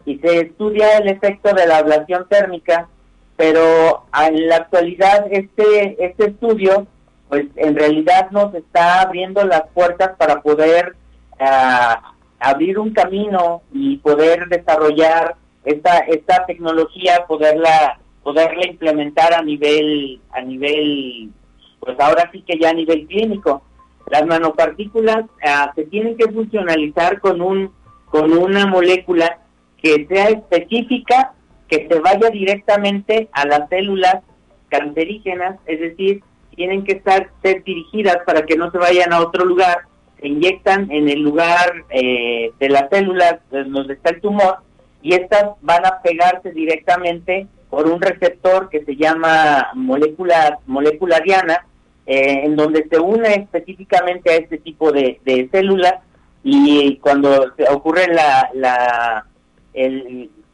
y 0.05 0.19
se 0.19 0.41
estudia 0.41 0.99
el 0.99 1.07
efecto 1.09 1.55
de 1.55 1.69
la 1.69 1.79
ablación 1.79 2.27
térmica, 2.29 2.89
pero 3.37 4.07
en 4.29 4.49
la 4.49 4.57
actualidad 4.57 5.27
este, 5.31 6.05
este 6.05 6.31
estudio, 6.31 6.89
pues 7.29 7.45
en 7.55 7.77
realidad 7.77 8.29
nos 8.33 8.53
está 8.57 9.03
abriendo 9.03 9.45
las 9.45 9.63
puertas 9.73 10.17
para 10.19 10.43
poder 10.43 10.97
ah, 11.39 12.13
abrir 12.41 12.77
un 12.77 12.93
camino 12.93 13.63
y 13.73 13.99
poder 13.99 14.49
desarrollar 14.49 15.37
esta, 15.65 15.99
esta 15.99 16.47
tecnología, 16.47 17.25
poderla 17.27 17.99
poderla 18.25 18.67
implementar 18.67 19.35
a 19.35 19.43
nivel, 19.43 20.21
a 20.33 20.41
nivel, 20.41 21.31
pues 21.79 22.01
ahora 22.01 22.29
sí 22.33 22.43
que 22.43 22.59
ya 22.59 22.71
a 22.71 22.73
nivel 22.73 23.07
clínico. 23.07 23.63
Las 24.11 24.27
nanopartículas 24.27 25.27
ah, 25.47 25.71
se 25.77 25.85
tienen 25.85 26.17
que 26.17 26.31
funcionalizar 26.33 27.21
con 27.21 27.41
un, 27.41 27.71
con 28.07 28.33
una 28.33 28.67
molécula 28.67 29.39
que 29.81 30.07
sea 30.09 30.31
específica, 30.31 31.35
que 31.69 31.87
se 31.87 32.01
vaya 32.01 32.31
directamente 32.31 33.29
a 33.33 33.47
las 33.47 33.69
células 33.69 34.23
cancerígenas, 34.69 35.59
es 35.67 35.81
decir, 35.81 36.23
tienen 36.57 36.85
que 36.85 36.95
estar 36.95 37.31
ser 37.43 37.63
dirigidas 37.63 38.19
para 38.27 38.47
que 38.47 38.57
no 38.57 38.71
se 38.71 38.79
vayan 38.79 39.13
a 39.13 39.21
otro 39.21 39.45
lugar, 39.45 39.83
se 40.21 40.29
inyectan 40.29 40.91
en 40.91 41.09
el 41.09 41.21
lugar 41.21 41.85
eh, 41.91 42.53
de 42.59 42.69
las 42.71 42.89
células 42.91 43.37
donde 43.51 43.95
está 43.95 44.11
el 44.11 44.21
tumor 44.21 44.59
y 45.05 45.13
estas 45.13 45.51
van 45.61 45.85
a 45.85 46.01
pegarse 46.01 46.51
directamente 46.51 47.47
por 47.69 47.87
un 47.87 48.01
receptor 48.01 48.71
que 48.71 48.83
se 48.87 48.97
llama 48.97 49.69
molécula, 49.75 50.59
molécula 50.65 51.21
diana, 51.21 51.67
eh, 52.07 52.41
en 52.45 52.57
donde 52.57 52.89
se 52.91 52.99
une 52.99 53.35
específicamente 53.35 54.31
a 54.31 54.37
este 54.37 54.57
tipo 54.57 54.93
de, 54.93 55.21
células 55.53 55.97
y 56.43 56.97
cuando 56.97 57.53
ocurre 57.71 58.07
la, 58.15 58.49
la, 58.55 59.27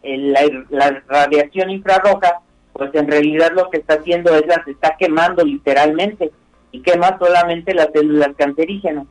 la, 0.00 1.02
radiación 1.06 1.70
infrarroja, 1.70 2.40
pues 2.72 2.92
en 2.94 3.06
realidad 3.06 3.52
lo 3.54 3.70
que 3.70 3.78
está 3.78 3.94
haciendo 3.94 4.34
es 4.34 4.46
las 4.48 4.66
está 4.66 4.96
quemando 4.98 5.44
literalmente 5.44 6.32
y 6.72 6.82
quema 6.82 7.16
solamente 7.20 7.72
las 7.72 7.90
células 7.94 8.30
cancerígenas. 8.36 9.06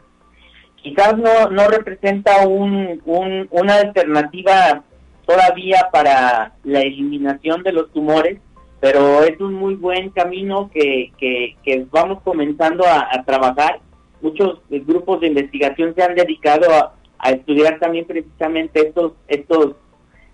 Quizás 0.75 1.17
no, 1.17 1.49
no 1.49 1.67
representa 1.69 2.45
un, 2.45 3.01
un, 3.05 3.47
una 3.51 3.75
alternativa 3.75 4.83
todavía 5.29 5.89
para 5.91 6.53
la 6.63 6.81
eliminación 6.81 7.61
de 7.61 7.71
los 7.71 7.91
tumores, 7.91 8.39
pero 8.79 9.23
es 9.23 9.39
un 9.39 9.53
muy 9.53 9.75
buen 9.75 10.09
camino 10.09 10.71
que, 10.73 11.11
que, 11.19 11.85
vamos 11.91 12.23
comenzando 12.23 12.83
a, 12.87 13.23
trabajar. 13.27 13.79
Muchos 14.21 14.59
grupos 14.69 15.21
de 15.21 15.27
investigación 15.27 15.93
se 15.93 16.01
han 16.01 16.15
dedicado 16.15 16.73
a, 16.73 16.95
a 17.19 17.29
estudiar 17.29 17.77
también 17.77 18.05
precisamente 18.05 18.87
estos, 18.87 19.13
estos, 19.27 19.75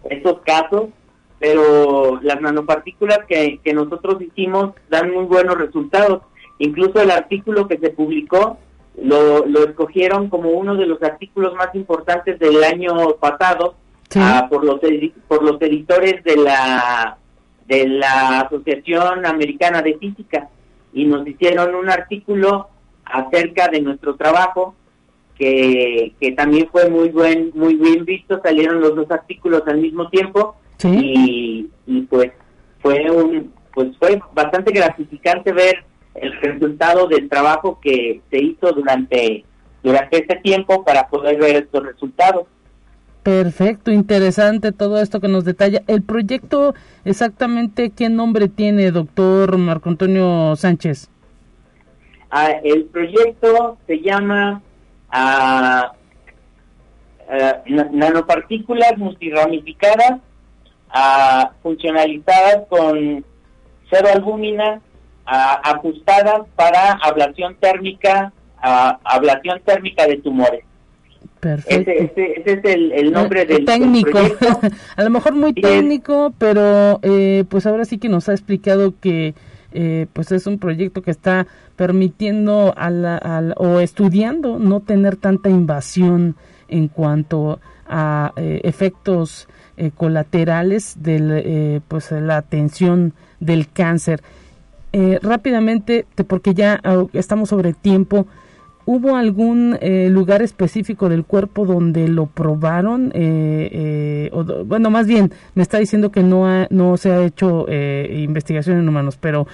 estos 0.10 0.40
casos 0.46 0.86
pero 1.38 2.18
las 2.22 2.40
nanopartículas 2.40 3.20
que, 3.28 3.60
que 3.62 3.74
nosotros 3.74 4.22
hicimos 4.22 4.74
dan 4.90 5.12
muy 5.12 5.26
buenos 5.26 5.58
resultados. 5.58 6.22
Incluso 6.60 7.02
el 7.02 7.12
artículo 7.12 7.68
que 7.68 7.78
se 7.78 7.90
publicó 7.90 8.58
lo, 9.00 9.46
lo 9.46 9.66
escogieron 9.66 10.30
como 10.30 10.52
uno 10.52 10.76
de 10.76 10.86
los 10.86 11.04
artículos 11.04 11.54
más 11.54 11.76
importantes 11.76 12.40
del 12.40 12.64
año 12.64 13.18
pasado 13.20 13.76
ah, 14.16 14.48
por 14.50 14.64
los 14.64 14.80
por 15.28 15.44
los 15.44 15.62
editores 15.62 16.24
de 16.24 16.38
la 16.38 17.18
de 17.68 17.88
la 17.88 18.42
Asociación 18.42 19.26
Americana 19.26 19.82
de 19.82 19.98
Física 19.98 20.50
y 20.94 21.06
nos 21.06 21.28
hicieron 21.28 21.76
un 21.76 21.90
artículo 21.90 22.70
acerca 23.04 23.68
de 23.68 23.82
nuestro 23.82 24.16
trabajo 24.16 24.76
que, 25.38 26.14
que 26.20 26.32
también 26.32 26.70
fue 26.72 26.90
muy 26.90 27.10
buen 27.10 27.52
muy 27.54 27.76
bien 27.76 28.06
visto 28.06 28.40
salieron 28.44 28.82
los 28.82 28.96
dos 28.96 29.10
artículos 29.12 29.64
al 29.68 29.78
mismo 29.78 30.10
tiempo 30.10 30.56
y, 30.84 31.70
pues 32.10 32.32
fue 32.82 33.10
un 33.10 33.54
pues 33.74 33.90
fue 34.00 34.22
bastante 34.34 34.72
gratificante 34.72 35.52
ver 35.52 35.84
el 36.14 36.32
resultado 36.42 37.08
del 37.08 37.28
trabajo 37.28 37.80
que 37.82 38.22
se 38.30 38.38
hizo 38.38 38.72
durante 38.72 39.44
durante 39.84 40.18
este 40.18 40.38
tiempo 40.38 40.84
para 40.84 41.08
poder 41.08 41.40
ver 41.40 41.58
estos 41.58 41.84
resultados. 41.84 42.48
Perfecto, 43.26 43.90
interesante 43.90 44.72
todo 44.72 45.02
esto 45.02 45.20
que 45.20 45.28
nos 45.28 45.46
detalla. 45.46 45.82
El 45.88 46.04
proyecto, 46.04 46.76
exactamente, 47.06 47.90
¿qué 47.90 48.08
nombre 48.08 48.50
tiene, 48.50 48.92
doctor 48.92 49.58
Marco 49.58 49.90
Antonio 49.90 50.56
Sánchez? 50.56 51.10
Ah, 52.30 52.52
el 52.64 52.86
proyecto 52.86 53.80
se 53.88 54.00
llama 54.02 54.62
ah, 55.10 55.94
ah, 57.28 57.64
nanopartículas 57.66 58.96
multiramificadas 58.96 60.22
funcionalizadas 61.64 62.68
con 62.70 63.26
cero 63.90 64.08
albúmina, 64.14 64.82
ajustadas 65.26 66.42
para 66.56 66.92
ablación 67.02 67.56
térmica, 67.56 68.32
ablación 68.62 69.62
térmica 69.66 70.06
de 70.06 70.18
tumores. 70.18 70.64
Perfecto. 71.46 71.92
Ese, 71.92 72.44
es 72.46 72.66
el, 72.66 73.12
nombre 73.12 73.44
eh, 73.44 73.46
del 73.46 73.66
técnico. 73.66 74.18
a 74.96 75.04
lo 75.04 75.10
mejor 75.10 75.36
muy 75.36 75.54
técnico, 75.54 76.34
pero 76.38 77.00
eh, 77.04 77.44
pues 77.50 77.66
ahora 77.66 77.86
sí 77.86 77.98
que 77.98 78.10
nos 78.10 78.30
ha 78.30 78.34
explicado 78.34 78.94
que 79.00 79.36
eh, 79.74 80.08
pues 80.14 80.32
es 80.32 80.48
un 80.48 80.58
proyecto 80.58 81.02
que 81.02 81.12
está 81.12 81.48
permitiendo 81.76 82.74
a 82.78 83.54
o 83.58 83.80
estudiando 83.80 84.58
no 84.58 84.80
tener 84.80 85.18
tanta 85.18 85.50
invasión 85.50 86.36
en 86.70 86.88
cuanto 86.88 87.60
a 87.88 88.34
efectos 88.38 89.48
eh, 89.78 89.92
colaterales 89.94 90.96
de 91.02 91.20
eh, 91.20 91.82
pues 91.90 92.10
la 92.12 92.38
atención 92.38 93.12
del 93.42 93.68
cáncer. 93.68 94.22
Eh, 94.94 95.20
rápidamente, 95.22 96.06
porque 96.28 96.54
ya 96.54 96.80
ah, 96.86 97.04
estamos 97.12 97.50
sobre 97.50 97.74
tiempo, 97.74 98.26
¿hubo 98.86 99.16
algún 99.16 99.78
lugar 100.10 100.42
específico 100.42 101.10
del 101.10 101.26
cuerpo 101.26 101.66
donde 101.66 102.08
lo 102.08 102.28
probaron? 102.28 103.12
bueno, 104.66 104.90
más 104.90 105.08
bien, 105.08 105.32
me 105.54 105.64
está 105.64 105.80
diciendo 105.80 106.12
que 106.12 106.24
no, 106.24 106.68
no 106.70 106.98
se 106.98 107.12
ha 107.12 107.24
hecho 107.24 107.66
investigación 107.70 108.80
en 108.80 108.88
humanos, 108.88 109.18
pero 109.20 109.48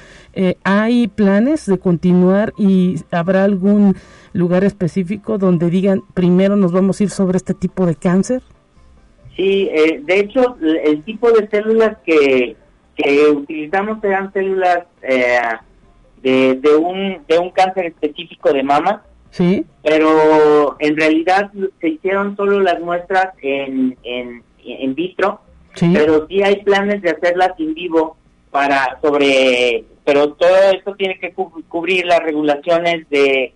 ¿hay 0.63 1.07
planes 1.07 1.65
de 1.65 1.79
continuar 1.79 2.53
y 2.57 2.95
habrá 3.11 3.43
algún 3.43 3.95
lugar 4.33 4.63
específico 4.63 5.37
donde 5.37 5.69
digan 5.69 6.01
primero 6.13 6.55
nos 6.55 6.71
vamos 6.71 6.99
a 6.99 7.03
ir 7.03 7.09
sobre 7.09 7.37
este 7.37 7.53
tipo 7.53 7.85
de 7.85 7.95
cáncer? 7.95 8.41
Sí, 9.35 9.69
eh, 9.71 10.01
de 10.03 10.19
hecho, 10.19 10.57
el 10.61 11.03
tipo 11.03 11.31
de 11.31 11.47
células 11.47 11.97
que, 12.05 12.55
que 12.95 13.27
utilizamos 13.29 14.03
eran 14.03 14.31
células 14.33 14.85
eh, 15.01 15.39
de, 16.21 16.55
de, 16.55 16.75
un, 16.75 17.21
de 17.27 17.39
un 17.39 17.49
cáncer 17.51 17.87
específico 17.87 18.51
de 18.51 18.63
mama. 18.63 19.03
Sí. 19.31 19.65
Pero 19.83 20.75
en 20.79 20.95
realidad 20.95 21.51
se 21.79 21.89
hicieron 21.89 22.35
solo 22.35 22.59
las 22.59 22.79
muestras 22.79 23.29
en, 23.41 23.97
en, 24.03 24.43
en 24.63 24.95
vitro. 24.95 25.41
Pero 25.79 26.27
sí 26.27 26.43
hay 26.43 26.63
planes 26.63 27.01
de 27.01 27.11
hacerlas 27.11 27.51
en 27.57 27.73
vivo 27.73 28.17
para 28.51 28.99
sobre. 29.01 29.85
Pero 30.03 30.33
todo 30.33 30.55
esto 30.73 30.95
tiene 30.95 31.17
que 31.17 31.33
cubrir 31.33 32.05
las 32.05 32.19
regulaciones 32.19 33.09
de, 33.09 33.53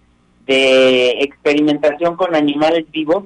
de 0.48 1.10
experimentación 1.22 2.16
con 2.16 2.36
animales 2.36 2.90
vivos 2.92 3.26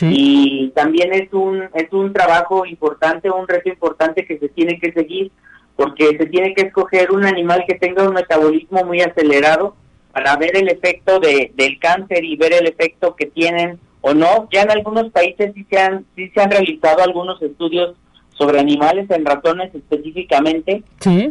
y 0.00 0.70
también 0.74 1.12
es 1.12 1.32
un, 1.32 1.64
es 1.74 1.92
un 1.92 2.12
trabajo 2.12 2.64
importante, 2.64 3.30
un 3.30 3.48
reto 3.48 3.68
importante 3.68 4.24
que 4.24 4.38
se 4.38 4.48
tiene 4.48 4.78
que 4.78 4.92
seguir, 4.92 5.32
porque 5.76 6.16
se 6.16 6.26
tiene 6.26 6.54
que 6.54 6.66
escoger 6.66 7.10
un 7.10 7.24
animal 7.24 7.64
que 7.66 7.74
tenga 7.74 8.06
un 8.06 8.14
metabolismo 8.14 8.84
muy 8.84 9.00
acelerado 9.00 9.74
para 10.18 10.36
ver 10.36 10.56
el 10.56 10.68
efecto 10.68 11.20
de, 11.20 11.52
del 11.54 11.78
cáncer 11.78 12.24
y 12.24 12.36
ver 12.36 12.52
el 12.52 12.66
efecto 12.66 13.14
que 13.14 13.26
tienen 13.26 13.78
o 14.00 14.14
no. 14.14 14.48
Ya 14.52 14.62
en 14.62 14.72
algunos 14.72 15.12
países 15.12 15.52
sí 15.54 15.64
se 15.70 15.78
han, 15.78 16.04
sí 16.16 16.28
se 16.34 16.40
han 16.40 16.50
realizado 16.50 17.04
algunos 17.04 17.40
estudios 17.40 17.94
sobre 18.30 18.58
animales, 18.58 19.08
en 19.10 19.24
ratones 19.24 19.72
específicamente, 19.72 20.82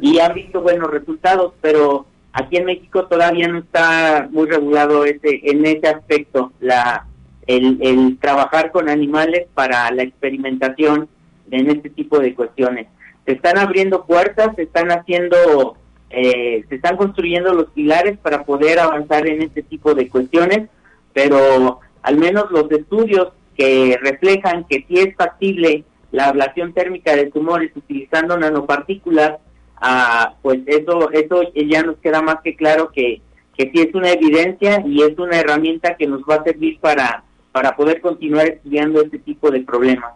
y 0.02 0.20
han 0.20 0.34
visto 0.34 0.62
buenos 0.62 0.90
resultados, 0.90 1.54
pero 1.60 2.06
aquí 2.32 2.56
en 2.56 2.66
México 2.66 3.08
todavía 3.08 3.50
no 3.50 3.60
está 3.60 4.30
muy 4.32 4.48
regulado 4.48 5.04
ese, 5.04 5.42
en 5.44 5.66
ese 5.66 5.88
aspecto 5.88 6.54
la 6.62 7.06
el, 7.46 8.18
trabajar 8.22 8.72
con 8.72 8.88
animales 8.90 9.48
para 9.54 9.92
la 9.92 10.04
experimentación 10.04 11.10
en 11.52 11.70
este 11.70 11.90
tipo 11.90 12.20
de 12.20 12.36
cuestiones. 12.36 12.88
Se 13.26 13.34
están 13.34 13.58
abriendo 13.58 14.06
puertas, 14.06 14.56
se 14.56 14.64
están 14.64 14.92
haciendo, 14.92 15.78
eh, 16.10 16.66
se 16.70 16.76
están 16.76 16.98
construyendo 16.98 17.54
los 17.54 17.72
pilares 17.72 18.18
para 18.18 18.44
poder 18.44 18.80
avanzar 18.80 19.28
en 19.28 19.42
este 19.42 19.64
tipo 19.64 19.94
de 19.94 20.10
cuestiones, 20.10 20.70
pero 21.14 21.80
al 22.02 22.18
menos 22.18 22.52
los 22.52 22.72
estudios 22.72 23.30
que 23.56 23.98
reflejan 24.02 24.66
que 24.66 24.86
sí 24.88 25.00
es 25.00 25.16
factible 25.16 25.84
la 26.12 26.28
ablación 26.28 26.74
térmica 26.74 27.16
de 27.16 27.32
tumores 27.32 27.72
utilizando 27.76 28.38
nanopartículas, 28.38 29.40
ah, 29.76 30.36
pues 30.42 30.60
eso, 30.68 31.12
eso 31.12 31.42
ya 31.54 31.84
nos 31.84 31.98
queda 31.98 32.22
más 32.22 32.38
que 32.44 32.56
claro 32.56 32.92
que, 32.92 33.22
que 33.58 33.72
sí 33.72 33.82
es 33.82 33.94
una 33.94 34.12
evidencia 34.12 34.84
y 34.86 35.02
es 35.02 35.18
una 35.18 35.40
herramienta 35.40 35.98
que 35.98 36.08
nos 36.08 36.22
va 36.22 36.36
a 36.36 36.44
servir 36.44 36.80
para 36.80 37.24
para 37.58 37.76
poder 37.76 38.02
continuar 38.02 38.48
estudiando 38.48 39.02
este 39.02 39.18
tipo 39.18 39.50
de 39.50 39.62
problemas. 39.62 40.14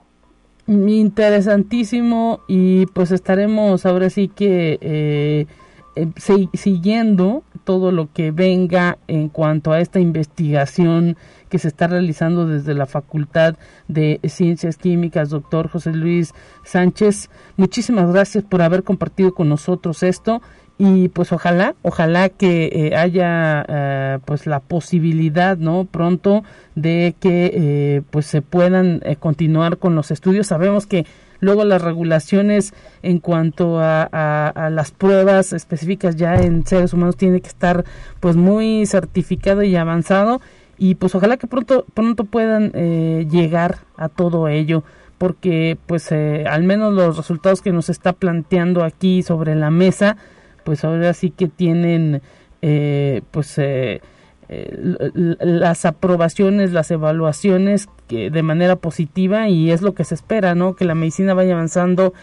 Interesantísimo 0.67 2.41
y 2.47 2.85
pues 2.85 3.11
estaremos 3.11 3.87
ahora 3.87 4.11
sí 4.11 4.27
que 4.27 4.77
eh, 4.79 5.47
eh, 5.95 6.07
siguiendo 6.53 7.43
todo 7.63 7.91
lo 7.91 8.11
que 8.11 8.31
venga 8.31 8.97
en 9.07 9.29
cuanto 9.29 9.71
a 9.71 9.79
esta 9.79 9.99
investigación 9.99 11.17
que 11.49 11.59
se 11.59 11.67
está 11.67 11.87
realizando 11.87 12.47
desde 12.47 12.73
la 12.73 12.85
Facultad 12.85 13.55
de 13.87 14.19
Ciencias 14.23 14.77
Químicas, 14.77 15.29
doctor 15.29 15.67
José 15.67 15.91
Luis 15.91 16.33
Sánchez. 16.63 17.29
Muchísimas 17.57 18.11
gracias 18.11 18.43
por 18.43 18.61
haber 18.61 18.83
compartido 18.83 19.33
con 19.33 19.49
nosotros 19.49 20.01
esto 20.03 20.41
y 20.83 21.09
pues 21.09 21.31
ojalá, 21.31 21.75
ojalá 21.83 22.29
que 22.29 22.65
eh, 22.73 22.95
haya 22.95 23.63
eh, 23.67 24.19
pues 24.25 24.47
la 24.47 24.59
posibilidad, 24.61 25.55
¿no? 25.55 25.85
Pronto 25.85 26.43
de 26.73 27.13
que 27.19 27.51
eh, 27.53 28.01
pues 28.09 28.25
se 28.25 28.41
puedan 28.41 28.99
continuar 29.19 29.77
con 29.77 29.93
los 29.93 30.09
estudios. 30.09 30.47
Sabemos 30.47 30.87
que 30.87 31.05
luego 31.41 31.65
las 31.65 31.81
regulaciones 31.81 32.73
en 33.03 33.19
cuanto 33.19 33.79
a, 33.79 34.03
a, 34.03 34.69
las 34.69 34.91
pruebas 34.91 35.51
específicas 35.51 36.15
ya 36.15 36.35
en 36.35 36.65
seres 36.65 36.93
humanos 36.93 37.17
tiene 37.17 37.41
que 37.41 37.49
estar 37.49 37.83
pues 38.21 38.37
muy 38.37 38.85
certificado 38.85 39.63
y 39.63 39.75
avanzado. 39.75 40.39
Y 40.77 40.95
pues 40.95 41.13
ojalá 41.13 41.37
que 41.37 41.47
pronto 41.47 41.85
pronto 41.93 42.23
puedan 42.23 42.71
eh, 42.73 43.27
llegar 43.29 43.79
a 43.97 44.09
todo 44.09 44.47
ello 44.47 44.83
porque 45.17 45.77
pues 45.85 46.11
eh, 46.11 46.45
al 46.49 46.63
menos 46.63 46.93
los 46.93 47.17
resultados 47.17 47.61
que 47.61 47.71
nos 47.71 47.89
está 47.89 48.13
planteando 48.13 48.83
aquí 48.83 49.21
sobre 49.21 49.53
la 49.53 49.69
mesa 49.69 50.17
pues 50.63 50.83
ahora 50.83 51.13
sí 51.13 51.29
que 51.29 51.47
tienen 51.47 52.23
eh, 52.63 53.21
pues 53.29 53.59
las 54.51 55.85
aprobaciones 55.85 56.73
las 56.73 56.91
evaluaciones 56.91 57.87
que 58.07 58.29
de 58.29 58.43
manera 58.43 58.75
positiva 58.75 59.47
y 59.47 59.71
es 59.71 59.81
lo 59.81 59.93
que 59.93 60.03
se 60.03 60.15
espera 60.15 60.55
no 60.55 60.75
que 60.75 60.83
la 60.83 60.95
medicina 60.95 61.33
vaya 61.33 61.53
avanzando 61.53 62.13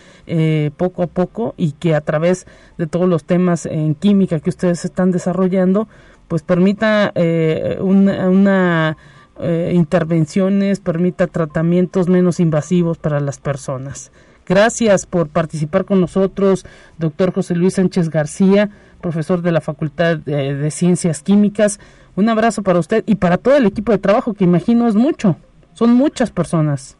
poco 0.76 1.03
a 1.03 1.07
poco 1.07 1.55
y 1.57 1.72
que 1.72 1.95
a 1.95 2.03
través 2.03 2.47
de 2.76 2.87
todos 2.87 3.09
los 3.09 3.24
temas 3.24 3.64
en 3.64 3.95
química 3.95 4.41
que 4.41 4.51
ustedes 4.51 4.85
están 4.85 5.11
desarrollando 5.11 5.89
pues 6.29 6.43
permita 6.43 7.11
eh, 7.14 7.79
una, 7.81 8.97
eh, 9.41 9.72
intervenciones, 9.74 10.79
permita 10.79 11.26
tratamientos 11.26 12.09
menos 12.09 12.39
invasivos 12.39 12.99
para 12.99 13.18
las 13.18 13.39
personas. 13.39 14.12
Gracias 14.47 15.05
por 15.05 15.29
participar 15.29 15.85
con 15.85 16.01
nosotros, 16.01 16.64
doctor 16.99 17.33
José 17.33 17.55
Luis 17.55 17.74
Sánchez 17.74 18.09
García, 18.09 18.70
profesor 19.01 19.43
de 19.43 19.53
la 19.53 19.61
Facultad 19.61 20.18
de, 20.18 20.70
Ciencias 20.70 21.22
Químicas. 21.22 21.81
Un 22.19 22.29
abrazo 22.29 22.64
para 22.64 22.81
usted 22.81 23.05
y 23.07 23.14
para 23.14 23.37
todo 23.37 23.57
el 23.57 23.64
equipo 23.64 23.93
de 23.93 23.99
trabajo, 23.99 24.35
que 24.35 24.43
imagino 24.43 24.89
es 24.89 24.97
mucho. 24.97 25.37
Son 25.73 25.95
muchas 25.95 26.33
personas. 26.33 26.97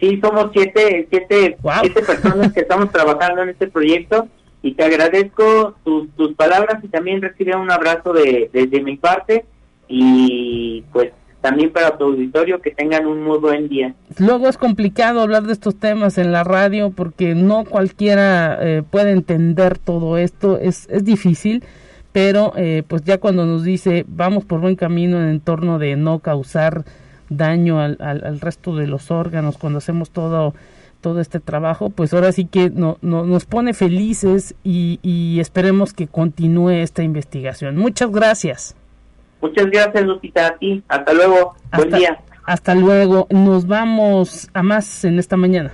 Sí, 0.00 0.18
somos 0.20 0.50
siete, 0.52 1.06
siete, 1.08 1.56
siete 1.80 2.02
personas 2.02 2.52
que 2.52 2.60
estamos 2.62 2.90
trabajando 2.90 3.42
en 3.42 3.50
este 3.50 3.68
proyecto 3.68 4.26
y 4.60 4.74
te 4.74 4.82
agradezco 4.82 5.76
tus, 5.84 6.10
tus 6.16 6.34
palabras 6.34 6.82
y 6.82 6.88
también 6.88 7.22
recibe 7.22 7.54
un 7.54 7.70
abrazo 7.70 8.12
de, 8.12 8.50
de, 8.52 8.82
mi 8.82 8.96
parte 8.96 9.44
y 9.86 10.82
pues 10.92 11.12
también 11.40 11.72
para 11.72 11.96
tu 11.96 12.06
auditorio 12.06 12.60
que 12.60 12.72
tengan 12.72 13.06
un 13.06 13.22
muy 13.22 13.38
buen 13.38 13.68
día. 13.68 13.94
Luego 14.18 14.48
es 14.48 14.58
complicado 14.58 15.20
hablar 15.20 15.44
de 15.44 15.52
estos 15.52 15.78
temas 15.78 16.18
en 16.18 16.32
la 16.32 16.42
radio 16.42 16.90
porque 16.90 17.36
no 17.36 17.64
cualquiera 17.64 18.58
eh, 18.60 18.82
puede 18.82 19.12
entender 19.12 19.78
todo 19.78 20.18
esto, 20.18 20.58
es, 20.58 20.88
es 20.90 21.04
difícil, 21.04 21.62
pero 22.18 22.52
eh, 22.56 22.82
pues 22.84 23.04
ya 23.04 23.18
cuando 23.18 23.46
nos 23.46 23.62
dice 23.62 24.04
vamos 24.08 24.44
por 24.44 24.60
buen 24.60 24.74
camino 24.74 25.22
en 25.22 25.38
torno 25.38 25.78
de 25.78 25.94
no 25.94 26.18
causar 26.18 26.84
daño 27.28 27.80
al, 27.80 27.96
al, 28.00 28.24
al 28.24 28.40
resto 28.40 28.74
de 28.74 28.88
los 28.88 29.12
órganos 29.12 29.56
cuando 29.56 29.78
hacemos 29.78 30.10
todo 30.10 30.52
todo 31.00 31.20
este 31.20 31.38
trabajo, 31.38 31.90
pues 31.90 32.12
ahora 32.12 32.32
sí 32.32 32.44
que 32.44 32.70
no, 32.70 32.98
nos 33.02 33.44
pone 33.44 33.72
felices 33.72 34.56
y, 34.64 35.38
esperemos 35.38 35.92
que 35.92 36.08
continúe 36.08 36.70
esta 36.70 37.04
investigación. 37.04 37.76
Muchas 37.76 38.10
gracias. 38.10 38.74
Muchas 39.40 39.66
gracias, 39.66 40.02
Lupita, 40.02 40.48
a 40.48 40.58
ti. 40.58 40.82
Hasta 40.88 41.12
luego. 41.12 41.54
Buen 41.72 41.90
día. 41.90 42.18
Hasta 42.42 42.74
luego. 42.74 43.28
Nos 43.30 43.68
vamos 43.68 44.48
a 44.54 44.64
más 44.64 45.04
en 45.04 45.20
esta 45.20 45.36
mañana. 45.36 45.72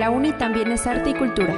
La 0.00 0.08
UNI 0.08 0.32
también 0.32 0.72
es 0.72 0.86
arte 0.86 1.10
y 1.10 1.14
cultura. 1.14 1.54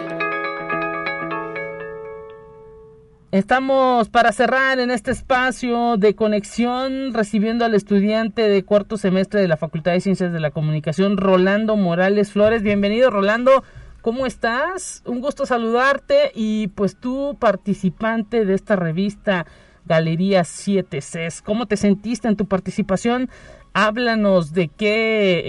Estamos 3.30 4.08
para 4.08 4.32
cerrar 4.32 4.80
en 4.80 4.90
este 4.90 5.12
espacio 5.12 5.96
de 5.96 6.16
conexión 6.16 7.14
recibiendo 7.14 7.64
al 7.64 7.76
estudiante 7.76 8.48
de 8.48 8.64
cuarto 8.64 8.96
semestre 8.96 9.40
de 9.40 9.46
la 9.46 9.56
Facultad 9.56 9.92
de 9.92 10.00
Ciencias 10.00 10.32
de 10.32 10.40
la 10.40 10.50
Comunicación, 10.50 11.18
Rolando 11.18 11.76
Morales 11.76 12.32
Flores. 12.32 12.64
Bienvenido, 12.64 13.10
Rolando. 13.10 13.62
¿Cómo 14.00 14.26
estás? 14.26 15.04
Un 15.06 15.20
gusto 15.20 15.46
saludarte 15.46 16.32
y 16.34 16.66
pues 16.74 16.96
tú 16.96 17.36
participante 17.38 18.44
de 18.44 18.54
esta 18.54 18.74
revista 18.74 19.46
Galería 19.84 20.42
7 20.42 20.98
Cs. 20.98 21.42
¿Cómo 21.42 21.66
te 21.66 21.76
sentiste 21.76 22.26
en 22.26 22.34
tu 22.34 22.46
participación? 22.46 23.30
Háblanos 23.74 24.52
de 24.52 24.68
qué 24.68 25.42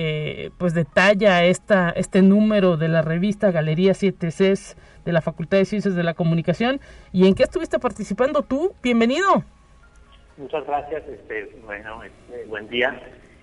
eh, 0.45 0.51
pues 0.57 0.73
detalla 0.73 1.43
esta, 1.43 1.89
este 1.89 2.21
número 2.21 2.77
de 2.77 2.87
la 2.87 3.01
revista 3.01 3.51
Galería 3.51 3.93
7 3.93 4.27
Cs 4.27 4.77
de 5.03 5.11
la 5.11 5.21
Facultad 5.21 5.57
de 5.57 5.65
Ciencias 5.65 5.95
de 5.95 6.03
la 6.03 6.13
Comunicación. 6.13 6.79
¿Y 7.11 7.27
en 7.27 7.35
qué 7.35 7.43
estuviste 7.43 7.79
participando 7.79 8.41
tú? 8.41 8.73
Bienvenido. 8.81 9.43
Muchas 10.37 10.65
gracias, 10.65 11.03
este, 11.07 11.55
bueno, 11.65 12.01
este, 12.03 12.45
buen 12.45 12.69
día. 12.69 12.99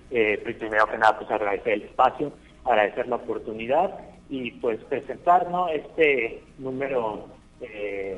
Eh, 0.09 0.41
primero 0.43 0.87
que 0.87 0.97
nada, 0.97 1.17
pues 1.19 1.29
agradecer 1.31 1.73
el 1.73 1.83
espacio, 1.83 2.33
agradecer 2.65 3.07
la 3.07 3.17
oportunidad 3.17 3.91
y 4.29 4.51
pues 4.51 4.79
presentar 4.85 5.49
¿no? 5.49 5.69
este 5.69 6.43
número, 6.57 7.27
eh, 7.61 8.17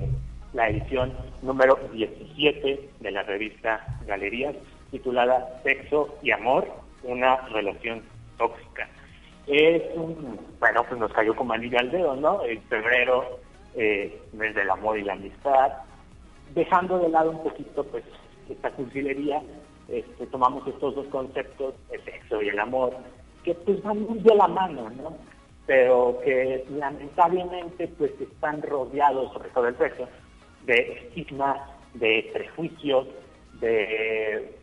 la 0.53 0.70
edición 0.70 1.14
número 1.41 1.78
17 1.91 2.89
de 2.99 3.11
la 3.11 3.24
revista 3.24 3.99
Galerías, 4.07 4.55
titulada 4.94 5.60
Sexo 5.64 6.18
y 6.22 6.32
Amor, 6.32 6.66
una 7.04 7.36
relación 7.50 8.02
tóxica 8.38 8.88
es 9.48 9.84
un, 9.96 10.39
bueno, 10.60 10.84
pues 10.88 11.00
nos 11.00 11.12
cayó 11.12 11.36
como 11.36 11.54
anillo 11.54 11.80
al 11.80 11.91
dedo, 11.91 12.16
¿no? 12.16 12.44
En 12.46 12.62
febrero, 12.64 13.39
eh, 13.76 14.22
mes 14.34 14.56
del 14.56 14.70
amor 14.70 14.98
y 14.98 15.04
la 15.04 15.14
amistad, 15.14 15.74
dejando 16.54 17.00
de 17.00 17.10
lado 17.10 17.32
un 17.32 17.44
poquito, 17.44 17.84
pues, 17.84 18.04
esta 18.50 18.72
cursilería, 18.72 19.41
este, 19.89 20.28
tomamos 20.28 20.66
estos 20.68 20.96
dos 20.96 21.08
conceptos, 21.08 21.76
el 21.91 22.04
sexo 22.04 22.41
y 22.41 22.50
el 22.50 22.60
amor, 22.60 22.96
que 23.44 23.54
pues 23.54 23.82
van 23.84 24.02
muy 24.02 24.20
de 24.20 24.36
la 24.36 24.48
mano, 24.48 24.89
¿no? 24.91 25.18
Pero 25.66 26.20
que 26.24 26.66
lamentablemente, 26.70 27.88
pues, 27.98 28.12
están 28.20 28.62
rodeados, 28.62 29.34
sobre 29.34 29.50
todo 29.50 29.68
el 29.68 29.78
sexo, 29.78 30.08
de 30.66 31.04
estigmas, 31.04 31.58
de 31.96 32.30
prejuicios, 32.34 33.08
de 33.60 34.58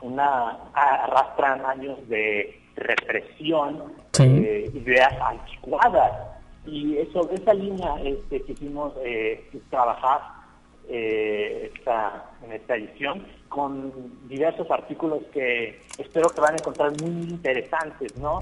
una 0.00 0.58
arrastran 0.74 1.64
años 1.64 1.98
de 2.08 2.60
represión, 2.76 3.94
eh, 4.18 4.70
ideas 4.74 5.12
anticuadas. 5.20 6.12
Y 6.66 6.96
sobre 7.12 7.36
esa 7.36 7.54
línea 7.54 7.94
este, 8.02 8.42
quisimos 8.42 8.92
eh, 9.04 9.48
trabajar 9.70 10.20
eh, 10.88 11.72
esta, 11.74 12.30
en 12.44 12.52
esta 12.52 12.76
edición 12.76 13.26
con 13.48 14.28
diversos 14.28 14.70
artículos 14.70 15.22
que 15.32 15.80
espero 15.98 16.28
que 16.28 16.40
van 16.40 16.52
a 16.52 16.56
encontrar 16.56 16.92
muy 17.02 17.28
interesantes, 17.28 18.16
¿no? 18.18 18.38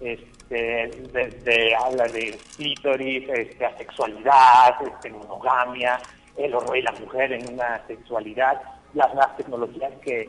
Este, 0.00 0.90
desde 1.12 1.74
habla 1.74 2.04
de 2.04 2.38
clítoris, 2.56 3.28
este, 3.28 3.64
asexualidad, 3.64 4.74
este, 4.86 5.10
monogamia, 5.10 5.98
el 6.36 6.54
horror 6.54 6.76
y 6.76 6.82
la 6.82 6.92
mujer 6.92 7.32
en 7.32 7.54
una 7.54 7.80
sexualidad, 7.86 8.60
las 8.92 9.08
nuevas 9.14 9.36
tecnologías 9.36 9.92
que 10.02 10.28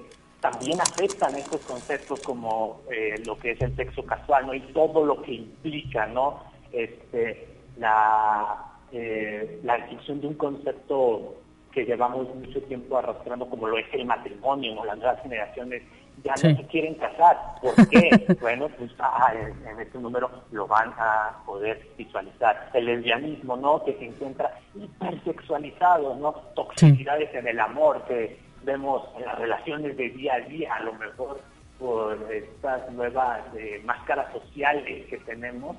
también 0.52 0.80
afectan 0.80 1.36
estos 1.36 1.62
conceptos 1.62 2.22
como 2.22 2.82
eh, 2.90 3.16
lo 3.26 3.38
que 3.38 3.52
es 3.52 3.62
el 3.62 3.76
sexo 3.76 4.06
casual, 4.06 4.48
¿no? 4.48 4.54
Y 4.54 4.62
todo 4.72 5.06
lo 5.06 5.22
que 5.22 5.34
implica, 5.34 6.08
¿no? 6.08 6.42
Este, 6.72 7.48
la, 7.78 8.80
eh, 8.92 9.60
la 9.64 9.78
descripción 9.78 10.22
de 10.22 10.28
un 10.28 10.36
concepto 10.36 11.36
que 11.74 11.86
llevamos 11.86 12.34
mucho 12.34 12.62
tiempo 12.64 12.98
arrastrando 12.98 13.50
como 13.50 13.68
lo 13.68 13.78
es 13.78 13.86
el 13.94 14.06
matrimonio, 14.06 14.74
¿no? 14.76 14.86
Las 14.86 14.98
nuevas 14.98 15.22
generaciones 15.22 15.84
ya 16.24 16.32
no 16.32 16.58
se 16.58 16.68
quieren 16.68 16.96
casar. 16.96 17.38
¿Por 17.62 17.90
qué? 17.90 18.38
bueno, 18.42 18.70
pues 18.78 18.92
ah, 19.00 19.34
en, 19.36 19.80
este 19.80 20.00
número 20.00 20.30
lo 20.52 20.66
van 20.66 20.94
a 20.98 21.44
poder 21.46 21.90
visualizar. 21.98 22.70
El 22.74 22.86
lesbianismo, 22.86 23.58
¿no? 23.58 23.84
Que 23.84 23.94
se 23.98 24.06
encuentra 24.06 24.58
hipersexualizado, 24.76 26.16
¿no? 26.16 26.32
Toxicidades 26.56 27.36
en 27.36 27.48
el 27.48 27.60
amor, 27.60 28.04
que 28.08 28.47
vemos 28.68 29.02
las 29.20 29.40
relaciones 29.40 29.98
de 29.98 30.10
día 30.10 30.36
a 30.36 30.42
día, 30.42 30.76
a 30.76 30.84
lo 30.84 30.94
mejor 30.94 31.40
por 31.80 32.18
estas 32.32 32.92
nuevas 32.92 33.40
eh, 33.56 33.82
máscaras 33.86 34.32
sociales 34.34 35.08
que 35.10 35.18
tenemos 35.20 35.76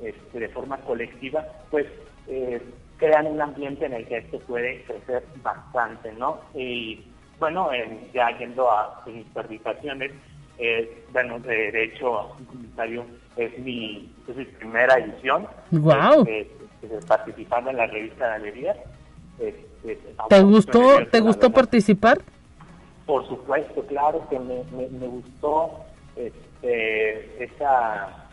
este, 0.00 0.40
de 0.40 0.48
forma 0.48 0.78
colectiva, 0.78 1.46
pues 1.70 1.86
eh, 2.26 2.60
crean 2.96 3.26
un 3.26 3.40
ambiente 3.40 3.86
en 3.86 3.92
el 3.92 4.06
que 4.06 4.18
esto 4.18 4.38
puede 4.40 4.82
crecer 4.84 5.22
bastante, 5.42 6.12
¿no? 6.12 6.40
Y 6.54 7.04
bueno, 7.38 7.70
ya 8.14 8.36
yendo 8.38 8.70
a 8.70 9.02
mis 9.06 9.26
participaciones, 9.26 10.10
Eh, 10.58 11.04
bueno, 11.12 11.40
de, 11.40 11.84
hecho, 11.84 12.36
un 12.38 12.44
comentario, 12.44 13.04
es 13.36 13.58
mi, 13.58 14.14
es 14.28 14.36
mi 14.36 14.44
primera 14.44 14.94
edición. 14.98 15.46
¡Wow! 15.70 16.26
Este, 16.28 17.06
participando 17.08 17.70
en 17.70 17.78
la 17.78 17.86
revista 17.86 18.28
Galería. 18.28 18.76
Este, 19.38 19.98
¿Te 20.28 20.42
gustó, 20.42 21.06
¿te 21.10 21.20
gustó 21.20 21.50
participar? 21.50 22.20
Por 23.06 23.26
supuesto, 23.28 23.84
claro 23.86 24.26
que 24.30 24.38
me, 24.38 24.62
me, 24.72 25.06
gustó 25.08 25.70
este, 26.16 27.44
esa 27.44 28.28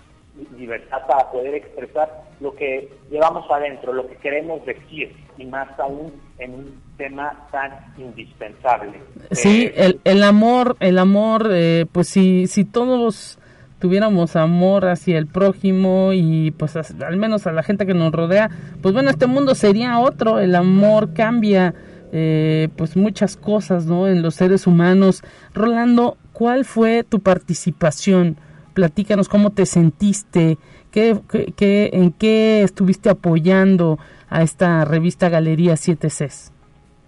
libertad 0.57 0.99
para 1.07 1.31
poder 1.31 1.55
expresar 1.55 2.23
lo 2.39 2.55
que 2.55 2.89
llevamos 3.09 3.49
adentro, 3.49 3.93
lo 3.93 4.07
que 4.07 4.15
queremos 4.17 4.63
decir, 4.65 5.15
y 5.37 5.45
más 5.45 5.67
aún 5.79 6.13
en 6.37 6.53
un 6.53 6.81
tema 6.97 7.47
tan 7.51 7.71
indispensable. 7.97 9.01
Sí, 9.31 9.65
eh, 9.65 9.73
el, 9.75 10.01
el 10.03 10.23
amor, 10.23 10.77
el 10.79 10.99
amor, 10.99 11.49
eh, 11.51 11.85
pues 11.91 12.09
si, 12.09 12.47
si 12.47 12.63
todos 12.63 13.38
tuviéramos 13.79 14.35
amor 14.35 14.85
hacia 14.85 15.17
el 15.17 15.27
prójimo 15.27 16.11
y 16.13 16.51
pues 16.51 16.75
al 16.75 17.17
menos 17.17 17.47
a 17.47 17.51
la 17.51 17.63
gente 17.63 17.85
que 17.85 17.93
nos 17.93 18.11
rodea, 18.11 18.49
pues 18.81 18.93
bueno, 18.93 19.09
este 19.09 19.27
mundo 19.27 19.55
sería 19.55 19.99
otro, 19.99 20.39
el 20.39 20.55
amor 20.55 21.13
cambia 21.13 21.73
eh, 22.11 22.69
pues 22.75 22.97
muchas 22.97 23.37
cosas, 23.37 23.85
¿no? 23.85 24.07
En 24.07 24.21
los 24.21 24.35
seres 24.35 24.65
humanos. 24.67 25.21
Rolando, 25.53 26.17
¿cuál 26.33 26.65
fue 26.65 27.03
tu 27.03 27.19
participación? 27.19 28.37
Platícanos 28.73 29.29
cómo 29.29 29.51
te 29.51 29.65
sentiste, 29.65 30.57
qué, 30.91 31.19
qué, 31.55 31.89
en 31.93 32.11
qué 32.11 32.63
estuviste 32.63 33.09
apoyando 33.09 33.99
a 34.29 34.41
esta 34.41 34.85
revista 34.85 35.29
Galería 35.29 35.73
7Cs. 35.73 36.51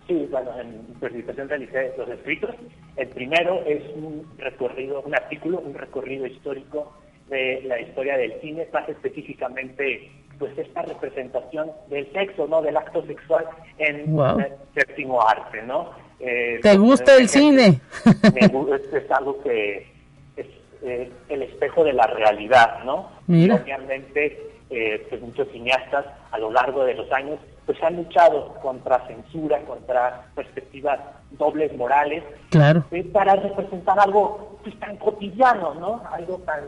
Sí, 0.08 0.28
bueno, 0.30 0.52
en 0.60 0.94
participación 1.00 1.50
realicé 1.50 1.94
los 1.98 2.10
escritos. 2.10 2.52
El 3.02 3.08
primero 3.08 3.64
es 3.66 3.82
un 3.96 4.28
recorrido, 4.38 5.02
un 5.02 5.16
artículo, 5.16 5.60
un 5.60 5.74
recorrido 5.74 6.28
histórico 6.28 6.94
de 7.30 7.64
la 7.66 7.82
historia 7.82 8.16
del 8.16 8.40
cine, 8.42 8.68
más 8.72 8.88
específicamente 8.88 10.12
pues 10.38 10.56
esta 10.56 10.84
representación 10.84 11.72
del 11.90 12.12
sexo, 12.14 12.48
¿no? 12.48 12.62
Del 12.62 12.78
acto 12.78 13.04
sexual 13.08 13.46
en 13.80 14.20
el 14.20 14.54
séptimo 14.76 15.20
arte, 15.20 15.64
¿no? 15.64 15.90
Eh, 16.20 16.60
¿Te 16.62 16.78
gusta 16.78 17.18
el 17.18 17.28
cine? 17.28 17.82
es, 18.36 19.12
algo 19.12 19.42
que 19.42 19.88
es 20.38 20.48
eh, 20.84 21.12
el 21.30 21.42
espejo 21.42 21.84
de 21.84 21.94
la 21.94 22.06
realidad, 22.06 22.84
¿no? 22.84 23.10
Y 23.28 23.50
obviamente, 23.50 24.52
eh, 24.70 25.08
pues 25.10 25.22
muchos 25.22 25.48
cineastas 25.52 26.06
a 26.30 26.38
lo 26.38 26.52
largo 26.52 26.86
de 26.86 26.94
los 26.94 27.12
años 27.12 27.40
pues 27.66 27.82
han 27.84 27.98
luchado 27.98 28.56
contra 28.62 29.06
censura, 29.08 29.62
contra 29.62 30.26
perspectivas 30.36 31.00
dobles 31.32 31.76
morales, 31.78 32.24
claro. 32.50 32.86
para 33.14 33.36
representar 33.36 34.00
algo 34.00 34.60
pues, 34.64 34.78
tan 34.80 34.98
cotidiano, 34.98 35.74
¿no? 35.76 36.02
Algo 36.12 36.38
tan 36.40 36.62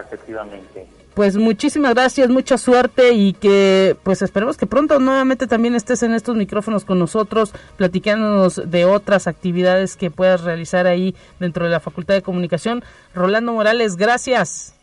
Efectivamente 0.00 0.86
pues 1.14 1.36
muchísimas 1.36 1.94
gracias, 1.94 2.28
mucha 2.28 2.56
suerte 2.56 3.12
y 3.12 3.34
que 3.34 3.96
pues 4.02 4.22
esperemos 4.22 4.56
que 4.56 4.66
pronto 4.66 4.98
nuevamente 4.98 5.46
también 5.46 5.74
estés 5.74 6.02
en 6.02 6.14
estos 6.14 6.36
micrófonos 6.36 6.84
con 6.84 6.98
nosotros, 6.98 7.52
platicándonos 7.76 8.70
de 8.70 8.84
otras 8.84 9.26
actividades 9.26 9.96
que 9.96 10.10
puedas 10.10 10.42
realizar 10.42 10.86
ahí 10.86 11.14
dentro 11.38 11.64
de 11.64 11.70
la 11.70 11.80
Facultad 11.80 12.14
de 12.14 12.22
Comunicación. 12.22 12.82
Rolando 13.14 13.52
Morales, 13.52 13.96
gracias. 13.96 14.74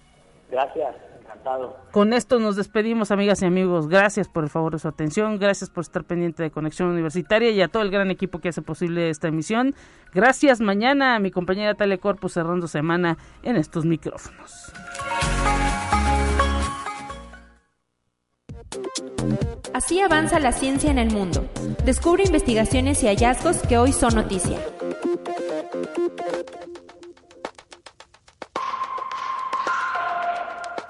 Gracias, 0.51 0.95
encantado. 1.39 1.77
Con 1.91 2.13
esto 2.13 2.39
nos 2.39 2.55
despedimos, 2.55 3.11
amigas 3.11 3.41
y 3.41 3.45
amigos. 3.45 3.87
Gracias 3.87 4.27
por 4.27 4.43
el 4.43 4.49
favor 4.49 4.73
de 4.73 4.79
su 4.79 4.87
atención, 4.87 5.39
gracias 5.39 5.69
por 5.69 5.81
estar 5.81 6.03
pendiente 6.03 6.43
de 6.43 6.51
Conexión 6.51 6.89
Universitaria 6.89 7.51
y 7.51 7.61
a 7.61 7.67
todo 7.67 7.83
el 7.83 7.91
gran 7.91 8.11
equipo 8.11 8.39
que 8.39 8.49
hace 8.49 8.61
posible 8.61 9.09
esta 9.09 9.27
emisión. 9.27 9.75
Gracias 10.13 10.59
mañana 10.59 11.15
a 11.15 11.19
mi 11.19 11.31
compañera 11.31 11.75
Telecorpo 11.75 12.29
cerrando 12.29 12.67
semana 12.67 13.17
en 13.43 13.55
estos 13.55 13.85
micrófonos. 13.85 14.71
Así 19.73 19.99
avanza 20.01 20.39
la 20.39 20.51
ciencia 20.51 20.91
en 20.91 20.97
el 20.97 21.11
mundo. 21.11 21.47
Descubre 21.85 22.23
investigaciones 22.23 23.03
y 23.03 23.07
hallazgos 23.07 23.57
que 23.67 23.77
hoy 23.77 23.93
son 23.93 24.15
noticia. 24.15 24.57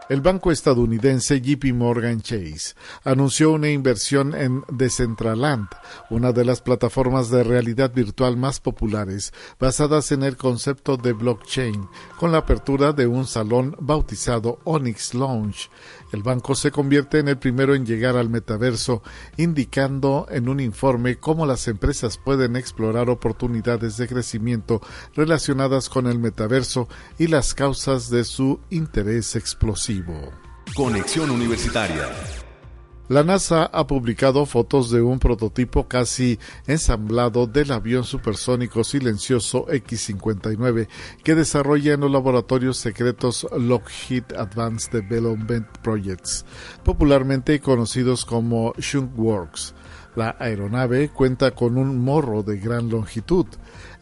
El 0.10 0.22
banco 0.22 0.51
estadounidense 0.51 1.39
JP 1.39 1.66
Morgan 1.76 2.22
Chase 2.22 2.74
anunció 3.03 3.51
una 3.51 3.70
inversión 3.70 4.34
en 4.34 4.64
Decentraland, 4.68 5.68
una 6.10 6.32
de 6.32 6.45
las 6.45 6.62
plataformas 6.62 7.30
de 7.30 7.43
realidad 7.43 7.93
virtual 7.93 8.36
más 8.36 8.60
populares 8.60 9.32
basadas 9.60 10.12
en 10.12 10.24
el 10.24 10.36
concepto 10.36 10.97
de 10.97 11.14
blockchain, 11.14 11.88
con 12.18 12.32
la 12.32 12.39
apertura 12.39 12.91
de 12.91 13.05
un 13.05 13.28
salón 13.28 13.76
bautizado 13.80 14.57
Onyx 14.64 15.14
Lounge. 15.14 15.70
El 16.12 16.24
banco 16.24 16.55
se 16.55 16.72
convierte 16.72 17.20
en 17.20 17.28
el 17.28 17.38
primero 17.38 17.76
en 17.76 17.86
llegar 17.86 18.18
al 18.18 18.30
metaverso, 18.30 19.03
indicando 19.38 20.28
en 20.30 20.49
un 20.49 20.60
informe 20.60 21.18
cómo 21.18 21.45
las 21.45 21.68
empresas 21.68 22.18
pueden 22.18 22.55
explorar 22.55 23.10
oportunidades 23.10 23.97
de 23.97 24.07
crecimiento 24.07 24.82
relacionadas 25.16 25.89
con 25.89 26.07
el 26.07 26.20
metaverso 26.20 26.88
y 27.18 27.28
las 27.28 27.53
causas 27.53 28.10
de 28.10 28.24
su 28.24 28.60
interés 28.70 29.36
explosivo. 29.36 30.32
Conexión 30.76 31.30
Universitaria 31.30 32.10
la 33.10 33.24
NASA 33.24 33.66
ha 33.66 33.88
publicado 33.88 34.45
fotos 34.45 34.91
de 34.91 35.01
un 35.01 35.18
prototipo 35.18 35.88
casi 35.88 36.38
ensamblado 36.68 37.47
del 37.47 37.72
avión 37.72 38.03
supersónico 38.03 38.84
silencioso 38.84 39.66
X-59 39.68 40.88
que 41.24 41.34
desarrolla 41.34 41.93
en 41.93 42.01
los 42.01 42.12
laboratorios 42.12 42.78
secretos 42.78 43.47
Lockheed 43.57 44.26
Advanced 44.38 44.91
Development 44.91 45.68
Projects, 45.82 46.45
popularmente 46.84 47.60
conocidos 47.60 48.26
como 48.26 48.74
Works. 49.18 49.74
La 50.16 50.36
aeronave 50.39 51.10
cuenta 51.10 51.51
con 51.51 51.78
un 51.78 52.03
morro 52.03 52.43
de 52.43 52.57
gran 52.57 52.89
longitud. 52.89 53.45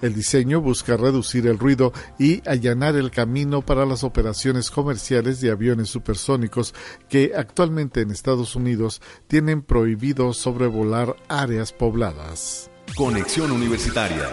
El 0.01 0.13
diseño 0.13 0.61
busca 0.61 0.97
reducir 0.97 1.47
el 1.47 1.57
ruido 1.57 1.93
y 2.19 2.47
allanar 2.47 2.95
el 2.95 3.11
camino 3.11 3.61
para 3.61 3.85
las 3.85 4.03
operaciones 4.03 4.69
comerciales 4.69 5.41
de 5.41 5.51
aviones 5.51 5.89
supersónicos 5.89 6.73
que 7.09 7.33
actualmente 7.35 8.01
en 8.01 8.11
Estados 8.11 8.55
Unidos 8.55 9.01
tienen 9.27 9.61
prohibido 9.61 10.33
sobrevolar 10.33 11.15
áreas 11.27 11.73
pobladas. 11.73 12.69
Conexión 12.95 13.51
Universitaria. 13.51 14.29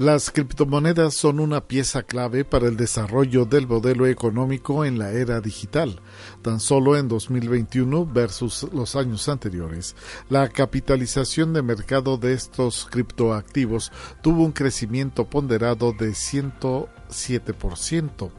Las 0.00 0.30
criptomonedas 0.30 1.12
son 1.12 1.40
una 1.40 1.60
pieza 1.60 2.02
clave 2.02 2.46
para 2.46 2.68
el 2.68 2.78
desarrollo 2.78 3.44
del 3.44 3.66
modelo 3.66 4.06
económico 4.06 4.86
en 4.86 4.98
la 4.98 5.12
era 5.12 5.42
digital. 5.42 6.00
Tan 6.40 6.58
solo 6.58 6.96
en 6.96 7.06
2021 7.06 8.06
versus 8.06 8.66
los 8.72 8.96
años 8.96 9.28
anteriores, 9.28 9.94
la 10.30 10.48
capitalización 10.48 11.52
de 11.52 11.60
mercado 11.60 12.16
de 12.16 12.32
estos 12.32 12.88
criptoactivos 12.90 13.92
tuvo 14.22 14.42
un 14.42 14.52
crecimiento 14.52 15.28
ponderado 15.28 15.92
de 15.92 16.12
107%. 16.12 18.30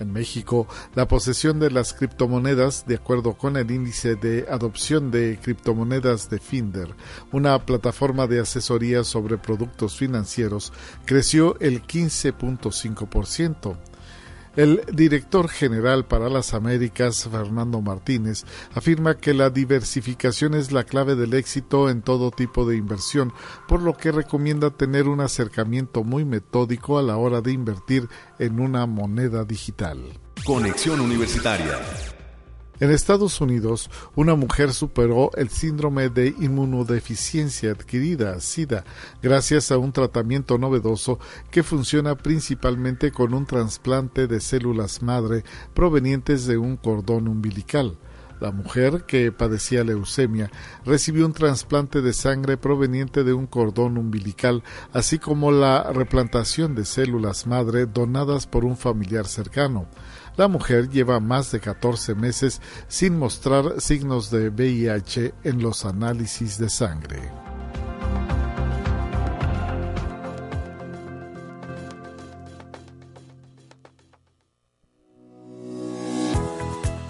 En 0.00 0.12
México, 0.12 0.66
la 0.94 1.08
posesión 1.08 1.58
de 1.58 1.70
las 1.70 1.92
criptomonedas, 1.92 2.86
de 2.86 2.96
acuerdo 2.96 3.34
con 3.34 3.56
el 3.56 3.70
índice 3.70 4.14
de 4.14 4.46
adopción 4.48 5.10
de 5.10 5.38
criptomonedas 5.42 6.30
de 6.30 6.38
Finder, 6.38 6.94
una 7.32 7.58
plataforma 7.64 8.26
de 8.26 8.40
asesoría 8.40 9.02
sobre 9.02 9.38
productos 9.38 9.96
financieros, 9.96 10.72
creció 11.04 11.58
el 11.60 11.82
15.5%. 11.82 13.76
El 14.58 14.82
director 14.92 15.48
general 15.48 16.04
para 16.06 16.28
las 16.28 16.52
Américas, 16.52 17.28
Fernando 17.30 17.80
Martínez, 17.80 18.42
afirma 18.74 19.16
que 19.16 19.32
la 19.32 19.50
diversificación 19.50 20.54
es 20.54 20.72
la 20.72 20.82
clave 20.82 21.14
del 21.14 21.34
éxito 21.34 21.88
en 21.88 22.02
todo 22.02 22.32
tipo 22.32 22.66
de 22.66 22.76
inversión, 22.76 23.32
por 23.68 23.80
lo 23.80 23.96
que 23.96 24.10
recomienda 24.10 24.70
tener 24.70 25.06
un 25.06 25.20
acercamiento 25.20 26.02
muy 26.02 26.24
metódico 26.24 26.98
a 26.98 27.02
la 27.02 27.16
hora 27.18 27.40
de 27.40 27.52
invertir 27.52 28.08
en 28.40 28.58
una 28.58 28.84
moneda 28.86 29.44
digital. 29.44 30.00
Conexión 30.44 31.00
Universitaria. 31.02 31.78
En 32.80 32.92
Estados 32.92 33.40
Unidos, 33.40 33.90
una 34.14 34.36
mujer 34.36 34.72
superó 34.72 35.32
el 35.34 35.48
síndrome 35.48 36.10
de 36.10 36.28
inmunodeficiencia 36.38 37.72
adquirida, 37.72 38.38
SIDA, 38.38 38.84
gracias 39.20 39.72
a 39.72 39.78
un 39.78 39.92
tratamiento 39.92 40.58
novedoso 40.58 41.18
que 41.50 41.64
funciona 41.64 42.16
principalmente 42.16 43.10
con 43.10 43.34
un 43.34 43.46
trasplante 43.46 44.28
de 44.28 44.40
células 44.40 45.02
madre 45.02 45.42
provenientes 45.74 46.46
de 46.46 46.56
un 46.56 46.76
cordón 46.76 47.26
umbilical. 47.26 47.98
La 48.38 48.52
mujer, 48.52 49.02
que 49.08 49.32
padecía 49.32 49.82
leucemia, 49.82 50.48
recibió 50.84 51.26
un 51.26 51.32
trasplante 51.32 52.00
de 52.00 52.12
sangre 52.12 52.56
proveniente 52.56 53.24
de 53.24 53.32
un 53.32 53.48
cordón 53.48 53.98
umbilical, 53.98 54.62
así 54.92 55.18
como 55.18 55.50
la 55.50 55.92
replantación 55.92 56.76
de 56.76 56.84
células 56.84 57.48
madre 57.48 57.86
donadas 57.86 58.46
por 58.46 58.64
un 58.64 58.76
familiar 58.76 59.26
cercano. 59.26 59.88
La 60.38 60.46
mujer 60.46 60.88
lleva 60.88 61.18
más 61.18 61.50
de 61.50 61.58
14 61.58 62.14
meses 62.14 62.62
sin 62.86 63.18
mostrar 63.18 63.80
signos 63.80 64.30
de 64.30 64.50
VIH 64.50 65.34
en 65.42 65.60
los 65.60 65.84
análisis 65.84 66.58
de 66.58 66.70
sangre. 66.70 67.18